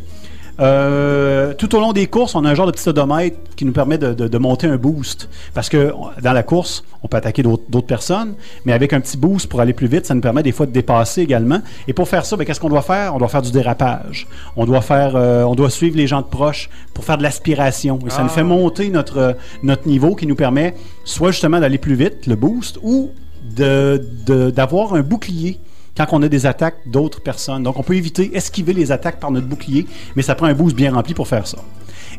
Euh, 0.60 1.54
tout 1.54 1.76
au 1.76 1.80
long 1.80 1.92
des 1.94 2.08
courses, 2.08 2.34
on 2.36 2.46
a 2.46 2.50
un 2.50 2.56
genre 2.56 2.66
de 2.68 2.72
petit 2.72 2.88
odomètre 2.88 3.38
qui 3.56 3.66
nous 3.66 3.72
permet 3.74 3.98
de, 3.98 4.14
de- 4.14 4.28
de 4.28 4.38
monter 4.38 4.68
un 4.68 4.78
boost. 4.78 5.30
Parce 5.54 5.70
que 5.70 5.94
dans 6.22 6.34
la 6.34 6.44
course, 6.44 6.84
on 7.04 7.08
peut 7.08 7.18
attaquer 7.18 7.44
d'autres 7.44 7.82
personnes, 7.88 8.36
mais 8.66 8.72
avec 8.74 8.94
un 8.94 9.02
petit 9.02 9.18
boost 9.18 9.48
pour 9.48 9.60
aller 9.62 9.74
plus 9.74 9.88
vite, 9.88 10.06
ça 10.06 10.14
nous 10.16 10.22
permet 10.22 10.44
des 10.44 10.52
fois 10.52 10.66
de 10.66 10.72
dépasser 10.72 11.22
également. 11.22 11.60
Et 11.88 11.94
pour 11.94 12.08
faire 12.08 12.26
ça, 12.26 12.38
ben, 12.38 12.46
qu'est-ce 12.46 12.60
qu'on 12.60 12.70
doit 12.70 12.82
faire? 12.82 13.16
On 13.16 13.18
doit 13.18 13.28
faire 13.28 13.42
du 13.42 13.52
dérapage. 13.52 14.28
On 14.56 14.66
doit 14.66 14.82
faire, 14.82 15.16
euh, 15.16 15.44
on 15.44 15.56
doit 15.56 15.70
suivre 15.70 15.98
les 15.98 16.08
gens 16.08 16.22
de 16.22 16.28
proche 16.28 16.70
pour 16.94 17.04
faire 17.04 17.18
de 17.18 17.24
l'aspiration. 17.24 18.00
Et 18.06 18.10
ça 18.10 18.24
nous 18.24 18.30
fait 18.30 18.44
monter 18.44 18.90
notre, 18.90 19.36
notre 19.64 19.88
niveau 19.88 20.16
qui 20.16 20.26
nous 20.28 20.36
permet 20.36 20.74
soit 21.04 21.32
justement 21.32 21.60
d'aller 21.60 21.78
plus 21.78 21.96
vite, 21.96 22.28
le 22.28 22.36
boost, 22.36 22.80
ou 22.82 23.12
de- 23.56 24.02
d'avoir 24.50 24.94
un 24.96 25.02
bouclier 25.02 25.60
quand 25.98 26.06
on 26.12 26.22
a 26.24 26.28
des 26.28 26.46
attaques 26.46 26.78
d'autres 26.86 27.22
personnes. 27.22 27.64
Donc, 27.64 27.78
on 27.80 27.84
peut 27.84 27.96
éviter, 27.96 28.36
esquiver 28.36 28.74
les 28.74 28.92
attaques 28.92 29.20
par 29.20 29.32
notre 29.32 29.48
bouclier, 29.48 29.86
mais 30.16 30.22
ça 30.22 30.36
prend 30.36 30.48
un 30.48 30.54
boost 30.54 30.76
bien 30.76 30.94
rempli 30.94 31.14
pour 31.14 31.28
faire 31.28 31.48
ça. 31.48 31.58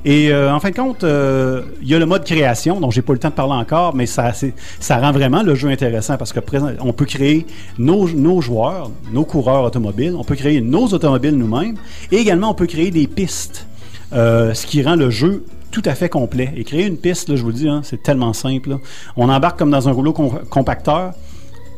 Et 0.05 0.31
euh, 0.31 0.55
en 0.55 0.61
fin 0.61 0.71
de 0.71 0.77
compte, 0.77 1.05
euh, 1.05 1.63
il 1.83 1.89
y 1.89 1.95
a 1.95 1.99
le 1.99 2.07
mode 2.07 2.25
création, 2.25 2.81
dont 2.81 2.91
j'ai 2.91 3.03
pas 3.03 3.13
le 3.13 3.19
temps 3.19 3.31
de 3.31 3.35
parler 3.35 3.55
encore, 3.55 3.95
mais 3.95 4.07
ça, 4.07 4.33
ça 4.79 4.99
rend 4.99 5.11
vraiment 5.11 5.43
le 5.43 5.55
jeu 5.55 5.69
intéressant 5.69 6.17
parce 6.17 6.33
que 6.33 6.41
présent- 6.41 6.71
on 6.81 6.93
peut 6.93 7.07
créer 7.07 7.47
nos, 7.79 8.07
joueurs, 8.41 8.91
nos 9.13 9.25
coureurs 9.25 9.65
automobiles, 9.65 10.15
on 10.17 10.23
peut 10.25 10.37
créer 10.37 10.61
nos 10.61 10.87
automobiles 10.89 11.37
nous-mêmes, 11.37 11.77
et 12.13 12.17
également 12.17 12.51
on 12.51 12.55
peut 12.55 12.67
créer 12.67 12.91
des 12.91 13.07
pistes, 13.07 13.67
euh, 14.13 14.55
ce 14.55 14.67
qui 14.67 14.83
rend 14.83 14.97
le 14.97 15.11
jeu 15.11 15.45
tout 15.71 15.83
à 15.85 15.95
fait 15.95 16.09
complet. 16.09 16.53
Et 16.57 16.65
créer 16.65 16.87
une 16.87 16.99
piste, 16.99 17.29
là, 17.29 17.37
je 17.37 17.43
vous 17.43 17.49
le 17.49 17.55
dis, 17.55 17.69
hein, 17.69 17.81
c'est 17.83 18.03
tellement 18.03 18.33
simple. 18.33 18.79
On 19.17 19.29
embarque 19.29 19.59
comme 19.59 19.71
dans 19.71 19.89
un 19.89 19.93
rouleau 19.93 20.13
com- 20.13 20.41
compacteur, 20.49 21.13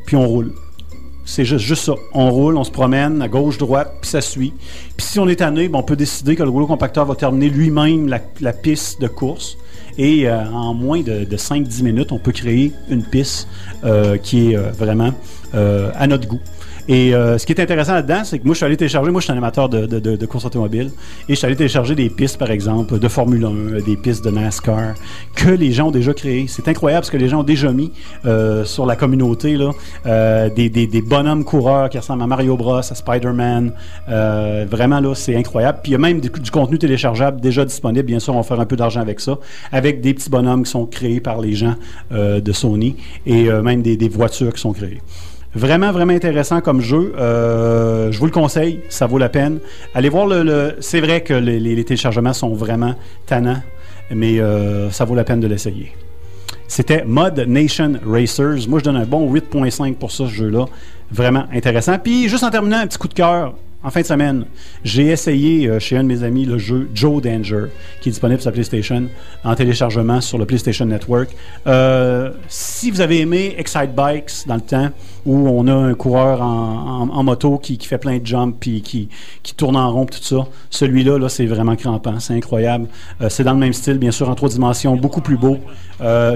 puis 0.07 0.16
on 0.16 0.26
roule. 0.26 0.53
C'est 1.29 1.45
juste, 1.45 1.66
juste 1.66 1.85
ça. 1.85 1.93
On 2.14 2.31
roule, 2.31 2.57
on 2.57 2.64
se 2.64 2.70
promène 2.70 3.20
à 3.20 3.29
gauche, 3.29 3.59
droite, 3.59 3.99
puis 4.01 4.09
ça 4.09 4.22
suit. 4.22 4.55
Puis 4.97 5.07
si 5.07 5.20
on 5.20 5.29
est 5.29 5.37
tanné, 5.37 5.68
ben, 5.68 5.79
on 5.79 5.83
peut 5.83 5.95
décider 5.95 6.35
que 6.35 6.43
le 6.43 6.49
rouleau 6.49 6.66
compacteur 6.66 7.05
va 7.05 7.14
terminer 7.16 7.51
lui-même 7.51 8.09
la, 8.09 8.53
piste 8.55 8.99
de 9.03 9.09
course. 9.09 9.59
Et 9.99 10.26
euh, 10.26 10.47
en 10.47 10.72
moins 10.72 11.03
de, 11.03 11.24
de 11.24 11.37
5-10 11.37 11.83
minutes, 11.83 12.12
on 12.12 12.18
peut 12.18 12.33
créer 12.33 12.72
une 12.89 13.05
piste 13.05 13.47
euh, 13.85 14.16
qui 14.16 14.53
est 14.53 14.57
euh, 14.57 14.70
vraiment 14.70 15.12
à 15.53 16.07
notre 16.07 16.26
goût. 16.26 16.41
Et 16.89 17.14
euh, 17.14 17.39
ce 17.39 17.47
qui 17.47 17.53
est 17.53 17.61
intéressant 17.61 17.95
là-dedans, 17.95 18.22
c'est 18.24 18.39
que 18.39 18.45
moi, 18.45 18.55
je 18.55 18.59
suis 18.59 18.66
allé 18.66 18.76
télécharger, 18.76 19.11
moi, 19.11 19.20
je 19.20 19.24
suis 19.24 19.32
un 19.32 19.36
amateur 19.36 19.68
de, 19.68 19.86
de, 19.86 19.99
de, 19.99 20.16
de 20.16 20.26
course 20.26 20.45
automobile, 20.47 20.91
et 21.28 21.32
je 21.32 21.34
suis 21.34 21.47
allé 21.47 21.57
télécharger 21.57 21.95
des 21.95 22.09
pistes, 22.09 22.39
par 22.39 22.51
exemple, 22.51 22.99
de 22.99 23.09
Formule 23.09 23.45
1, 23.45 23.80
des 23.82 23.97
pistes 23.97 24.24
de 24.24 24.30
NASCAR, 24.30 24.95
que 25.34 25.51
les 25.51 25.72
gens 25.72 25.89
ont 25.89 25.93
déjà 25.93 26.14
créées. 26.14 26.47
C'est 26.49 26.66
incroyable 26.68 27.05
ce 27.05 27.11
que 27.11 27.16
les 27.16 27.28
gens 27.28 27.41
ont 27.41 27.45
déjà 27.45 27.72
mis 27.72 27.93
euh, 28.24 28.64
sur 28.64 28.86
la 28.86 28.97
communauté, 28.97 29.57
là, 29.57 29.70
euh, 30.07 30.49
des, 30.51 30.70
des, 30.70 30.86
des 30.86 31.03
bonhommes 31.03 31.45
coureurs 31.45 31.89
qui 31.91 31.99
ressemblent 31.99 32.22
à 32.22 32.26
Mario 32.26 32.57
Bros, 32.57 32.78
à 32.78 32.82
Spider-Man. 32.82 33.72
Euh, 34.09 34.66
vraiment, 34.68 35.01
là, 35.01 35.14
c'est 35.14 35.36
incroyable. 35.36 35.80
Puis 35.82 35.91
il 35.91 35.93
y 35.93 35.97
a 35.97 35.99
même 35.99 36.20
du, 36.20 36.30
contenu 36.51 36.78
téléchargeable 36.78 37.41
déjà 37.41 37.64
disponible. 37.64 38.05
Bien 38.05 38.18
sûr, 38.18 38.34
on 38.34 38.39
va 38.39 38.43
faire 38.43 38.61
un 38.61 38.66
peu 38.66 38.76
d'argent 38.76 39.01
avec 39.01 39.20
ça, 39.20 39.39
avec 39.72 40.01
des 40.01 40.14
petits 40.14 40.30
bonhommes 40.30 40.64
qui 40.64 40.70
sont 40.70 40.86
créés 40.86 41.20
par 41.20 41.41
les 41.41 41.55
gens 41.55 41.74
euh, 42.12 42.41
de 42.41 42.53
Sony, 42.53 42.97
et 43.26 43.51
euh, 43.51 43.62
même 43.62 43.82
des, 43.82 43.97
des 43.97 44.09
voitures 44.09 44.53
qui 44.53 44.61
sont 44.61 44.72
créées. 44.72 45.01
Vraiment, 45.59 45.91
vraiment 45.91 46.13
intéressant 46.13 46.61
comme 46.61 46.81
jeu. 46.81 47.13
Euh, 47.19 48.13
je 48.13 48.19
vous 48.21 48.27
le 48.27 48.31
conseille, 48.31 48.81
ça 48.91 49.09
vaut 49.09 49.19
la 49.19 49.29
peine. 49.29 49.59
Allez 49.93 50.09
voir 50.09 50.27
le. 50.29 50.77
c'est 50.79 51.01
vrai 51.01 51.23
que 51.23 51.35
les 51.35 51.85
téléchargements 51.85 52.33
sont 52.33 52.55
vraiment 52.55 52.95
tannants, 53.27 53.61
mais 54.15 54.39
euh, 54.39 54.89
ça 54.91 55.05
vaut 55.05 55.17
la 55.17 55.25
peine 55.25 55.41
de 55.41 55.49
l'essayer. 55.49 55.93
C'était 56.69 57.03
Mod 57.05 57.41
Nation 57.41 57.95
Racers. 58.07 58.69
Moi, 58.69 58.79
je 58.79 58.85
donne 58.85 58.97
un 58.97 59.05
bon 59.05 59.35
8.5 59.35 59.95
pour 59.95 60.13
ça, 60.13 60.27
ce 60.27 60.33
jeu-là. 60.33 60.67
Vraiment 61.11 61.47
intéressant. 61.53 61.99
Puis, 61.99 62.29
juste 62.29 62.45
en 62.45 62.51
terminant, 62.51 62.79
un 62.79 62.87
petit 62.87 62.99
coup 62.99 63.09
de 63.09 63.15
cœur. 63.15 63.55
En 63.85 63.91
fin 63.91 64.01
de 64.01 64.07
semaine, 64.07 64.45
j'ai 64.83 65.07
essayé 65.07 65.68
euh, 65.68 65.79
chez 65.79 65.97
un 65.97 66.03
de 66.03 66.09
mes 66.09 66.24
amis 66.24 66.45
le 66.45 66.59
jeu 66.59 66.89
Joe 66.95 67.22
Danger, 67.22 67.66
qui 68.01 68.09
est 68.09 68.12
disponible 68.12 68.41
sur 68.41 68.51
la 68.51 68.55
PlayStation 68.55 69.05
en 69.45 69.55
téléchargement 69.55 70.20
sur 70.20 70.37
le 70.37 70.47
PlayStation 70.47 70.85
Network. 70.85 71.29
Euh, 71.68 72.33
si 72.49 72.91
vous 72.91 73.01
avez 73.01 73.20
aimé 73.20 73.55
Excite 73.57 73.95
Bikes 73.95 74.49
dans 74.49 74.57
le 74.57 74.62
temps, 74.62 74.89
où 75.24 75.49
on 75.49 75.68
a 75.68 75.72
un 75.72 75.95
coureur 75.95 76.43
en, 76.43 77.22
moto 77.22 77.59
qui, 77.59 77.79
fait 77.79 77.99
plein 77.99 78.18
de 78.18 78.26
jumps 78.26 78.57
puis 78.59 78.83
qui, 78.83 79.11
qui 79.45 79.55
tourne 79.55 79.76
en 79.76 79.93
rond 79.93 80.07
tout 80.07 80.18
ça, 80.20 80.49
celui-là, 80.70 81.16
là, 81.18 81.29
c'est 81.29 81.47
vraiment 81.47 81.76
crampant, 81.76 82.18
c'est 82.18 82.35
incroyable. 82.35 82.89
Euh, 83.20 83.29
c'est 83.29 83.45
dans 83.45 83.53
le 83.53 83.61
même 83.61 83.72
style, 83.72 83.99
bien 83.99 84.11
sûr, 84.11 84.29
en 84.29 84.35
trois 84.35 84.49
dimensions, 84.49 84.97
beaucoup 84.97 85.20
plus 85.20 85.37
beau. 85.37 85.59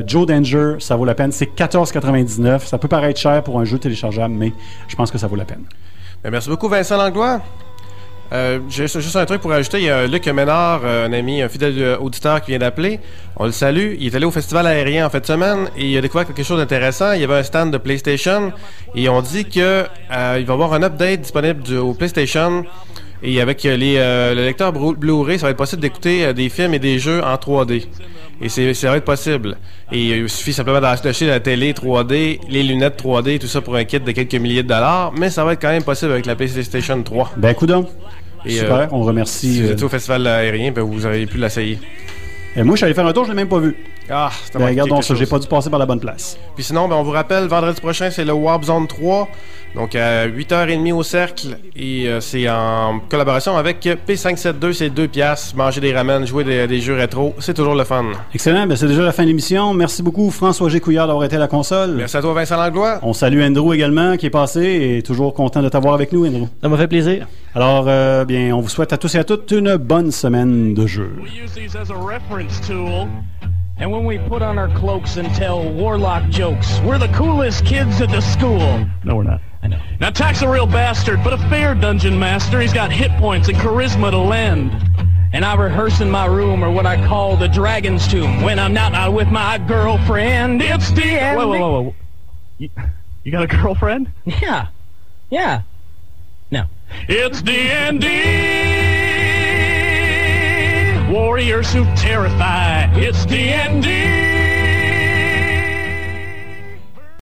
Joe 0.06 0.26
Danger, 0.26 0.76
ça 0.78 0.94
vaut 0.94 1.04
la 1.04 1.14
peine. 1.14 1.32
C'est 1.32 1.52
14,99. 1.56 2.66
Ça 2.66 2.78
peut 2.78 2.88
paraître 2.88 3.18
cher 3.18 3.42
pour 3.42 3.58
un 3.58 3.64
jeu 3.64 3.78
téléchargeable, 3.78 4.34
mais 4.34 4.52
je 4.86 4.94
pense 4.94 5.10
que 5.10 5.18
ça 5.18 5.26
vaut 5.26 5.36
la 5.36 5.44
peine. 5.44 5.64
Ben, 6.22 6.30
merci 6.30 6.48
beaucoup, 6.48 6.68
Vincent 6.68 6.96
Langlois. 6.96 7.40
Euh, 8.32 8.60
J'ai 8.70 8.86
juste 8.88 9.16
un 9.16 9.26
truc 9.26 9.42
pour 9.42 9.52
ajouter. 9.52 9.78
Il 9.78 9.84
y 9.84 9.90
a 9.90 10.06
Luc 10.06 10.26
Ménard, 10.28 10.80
euh, 10.84 11.06
un 11.06 11.12
ami, 11.12 11.42
un 11.42 11.48
fidèle 11.48 11.74
euh, 11.78 11.98
auditeur 11.98 12.40
qui 12.40 12.52
vient 12.52 12.60
d'appeler. 12.60 12.98
On 13.36 13.44
le 13.44 13.52
salue. 13.52 13.94
Il 13.98 14.06
est 14.06 14.16
allé 14.16 14.24
au 14.24 14.30
festival 14.30 14.66
aérien 14.66 15.06
en 15.06 15.10
fin 15.10 15.20
de 15.20 15.26
semaine 15.26 15.68
et 15.76 15.90
il 15.90 15.98
a 15.98 16.00
découvert 16.00 16.26
quelque 16.26 16.42
chose 16.42 16.58
d'intéressant. 16.58 17.12
Il 17.12 17.20
y 17.20 17.24
avait 17.24 17.34
un 17.36 17.42
stand 17.42 17.70
de 17.72 17.76
PlayStation 17.78 18.52
et 18.94 19.08
on 19.10 19.20
dit 19.20 19.44
que 19.44 19.60
euh, 19.60 20.36
il 20.38 20.46
va 20.46 20.52
y 20.52 20.54
avoir 20.54 20.72
un 20.72 20.82
update 20.82 21.20
disponible 21.20 21.74
au 21.76 21.92
PlayStation. 21.92 22.64
Et 23.24 23.40
avec 23.40 23.62
les, 23.64 23.96
euh, 23.98 24.34
le 24.34 24.44
lecteur 24.44 24.72
Blu- 24.72 24.96
Blu-ray, 24.96 25.38
ça 25.38 25.46
va 25.46 25.50
être 25.50 25.56
possible 25.58 25.82
d'écouter 25.82 26.32
des 26.32 26.48
films 26.48 26.72
et 26.74 26.78
des 26.78 26.98
jeux 26.98 27.22
en 27.22 27.34
3D. 27.36 27.86
Et 28.42 28.48
c'est 28.48 28.74
ça 28.74 28.90
va 28.90 28.96
être 28.96 29.04
possible. 29.04 29.56
Et 29.92 30.08
il 30.08 30.28
suffit 30.28 30.52
simplement 30.52 30.80
d'acheter 30.80 31.26
la 31.26 31.38
télé 31.38 31.72
3D, 31.72 32.40
les 32.48 32.62
lunettes 32.62 33.00
3D, 33.02 33.38
tout 33.38 33.46
ça 33.46 33.60
pour 33.60 33.76
un 33.76 33.84
kit 33.84 34.00
de 34.00 34.10
quelques 34.10 34.34
milliers 34.34 34.64
de 34.64 34.68
dollars. 34.68 35.12
Mais 35.16 35.30
ça 35.30 35.44
va 35.44 35.52
être 35.52 35.62
quand 35.62 35.70
même 35.70 35.84
possible 35.84 36.12
avec 36.12 36.26
la 36.26 36.34
PlayStation 36.34 37.00
3. 37.00 37.32
Ben, 37.36 37.54
coudonc. 37.54 37.86
Et, 38.44 38.58
Super, 38.58 38.80
euh, 38.80 38.86
on 38.90 39.02
remercie. 39.02 39.54
Si 39.54 39.62
vous 39.62 39.70
étiez 39.70 39.84
au 39.84 39.88
festival 39.88 40.26
aérien, 40.26 40.72
ben 40.72 40.82
vous 40.82 41.06
avez 41.06 41.26
pu 41.26 41.38
l'essayer. 41.38 41.78
et 42.56 42.62
moi, 42.64 42.74
je 42.74 42.78
suis 42.78 42.84
allé 42.86 42.94
faire 42.94 43.06
un 43.06 43.12
tour, 43.12 43.24
je 43.24 43.30
l'ai 43.30 43.36
même 43.36 43.48
pas 43.48 43.60
vu. 43.60 43.76
Ah, 44.12 44.30
c'était 44.44 44.58
Ben, 44.58 44.66
regarde 44.66 44.90
donc 44.90 45.04
ça, 45.04 45.14
j'ai 45.14 45.26
pas 45.26 45.38
dû 45.38 45.46
passer 45.46 45.70
par 45.70 45.78
la 45.78 45.86
bonne 45.86 46.00
place. 46.00 46.36
Puis 46.54 46.64
sinon, 46.64 46.86
ben, 46.86 46.96
on 46.96 47.02
vous 47.02 47.10
rappelle, 47.12 47.46
vendredi 47.46 47.80
prochain, 47.80 48.10
c'est 48.10 48.24
le 48.24 48.32
Warp 48.32 48.64
Zone 48.64 48.86
3. 48.86 49.28
Donc 49.74 49.94
à 49.94 50.26
8h30 50.28 50.92
au 50.92 51.02
cercle. 51.02 51.56
Et 51.74 52.06
euh, 52.06 52.20
c'est 52.20 52.48
en 52.48 53.00
collaboration 53.08 53.56
avec 53.56 53.88
P572, 54.06 54.72
c'est 54.74 54.90
deux 54.90 55.08
piastres. 55.08 55.56
Manger 55.56 55.80
des 55.80 55.94
ramen, 55.94 56.26
jouer 56.26 56.44
des, 56.44 56.66
des 56.66 56.80
jeux 56.80 56.94
rétro, 56.94 57.34
c'est 57.38 57.54
toujours 57.54 57.74
le 57.74 57.84
fun. 57.84 58.04
Excellent, 58.34 58.66
ben, 58.66 58.76
c'est 58.76 58.86
déjà 58.86 59.02
la 59.02 59.12
fin 59.12 59.22
de 59.22 59.28
l'émission. 59.28 59.72
Merci 59.72 60.02
beaucoup, 60.02 60.30
François 60.30 60.68
Gécouillard, 60.68 61.06
d'avoir 61.06 61.24
été 61.24 61.36
à 61.36 61.38
la 61.38 61.48
console. 61.48 61.94
Merci 61.96 62.18
à 62.18 62.20
toi, 62.20 62.34
Vincent 62.34 62.56
Langlois. 62.56 62.98
On 63.02 63.14
salue 63.14 63.42
Andrew 63.42 63.72
également, 63.72 64.16
qui 64.18 64.26
est 64.26 64.30
passé 64.30 64.96
et 64.98 65.02
toujours 65.02 65.32
content 65.32 65.62
de 65.62 65.68
t'avoir 65.70 65.94
avec 65.94 66.12
nous, 66.12 66.26
Andrew. 66.26 66.48
Ça 66.60 66.68
m'a 66.68 66.76
fait 66.76 66.88
plaisir. 66.88 67.26
Alors, 67.54 67.86
euh, 67.88 68.24
bien, 68.24 68.54
on 68.54 68.60
vous 68.60 68.68
souhaite 68.68 68.92
à 68.92 68.98
tous 68.98 69.14
et 69.14 69.18
à 69.18 69.24
toutes 69.24 69.50
une 69.52 69.76
bonne 69.76 70.10
semaine 70.10 70.74
de 70.74 70.86
jeu. 70.86 71.10
Use 73.78 73.86
these 73.86 73.88
as 73.88 73.88
a 73.88 73.88
reference 73.88 73.88
tool. 73.88 73.88
And 73.88 73.90
when 73.90 74.04
we 74.04 74.18
put 74.28 74.42
on 74.42 74.58
our 74.58 74.68
cloaks 74.78 75.16
and 75.16 75.28
tell 75.34 75.72
warlock 75.72 76.28
jokes, 76.30 76.80
we're 76.80 76.98
the 76.98 77.08
coolest 77.08 77.64
kids 77.64 78.00
at 78.00 78.10
the 78.10 78.20
school. 78.20 78.86
No, 79.04 79.16
we're 79.16 79.22
not. 79.24 79.40
I 79.62 79.68
know. 79.68 79.80
Now, 80.00 80.10
Tack's 80.10 80.42
a 80.42 80.48
real 80.48 80.66
bastard, 80.66 81.20
but 81.22 81.32
a 81.32 81.38
fair 81.48 81.74
dungeon 81.74 82.18
master. 82.18 82.60
He's 82.60 82.72
got 82.72 82.90
hit 82.90 83.10
points 83.12 83.48
and 83.48 83.56
charisma 83.58 84.10
to 84.10 84.18
lend. 84.18 84.72
And 85.32 85.44
I 85.44 85.54
rehearse 85.54 86.00
in 86.00 86.10
my 86.10 86.26
room, 86.26 86.62
or 86.62 86.70
what 86.70 86.84
I 86.84 87.06
call 87.06 87.36
the 87.36 87.48
dragon's 87.48 88.06
tomb, 88.06 88.42
when 88.42 88.58
I'm 88.58 88.74
not 88.74 88.94
out 88.94 89.14
with 89.14 89.28
my 89.28 89.58
girlfriend. 89.58 90.60
It's 90.60 90.90
the 90.90 91.04
end. 91.04 91.38
Whoa, 91.38 91.48
whoa, 91.48 91.58
whoa, 91.58 91.82
whoa. 91.82 91.94
You, 92.58 92.68
you 93.24 93.32
got 93.32 93.42
a 93.44 93.46
girlfriend? 93.46 94.12
Yeah. 94.26 94.68
Yeah. 95.30 95.62
No. 96.50 96.66
It's 97.08 97.40
D&D. 97.40 99.01
Warriors 101.12 101.70
who 101.74 101.84
terrify. 101.94 102.84
It's 102.94 103.26
D&D. 103.26 104.21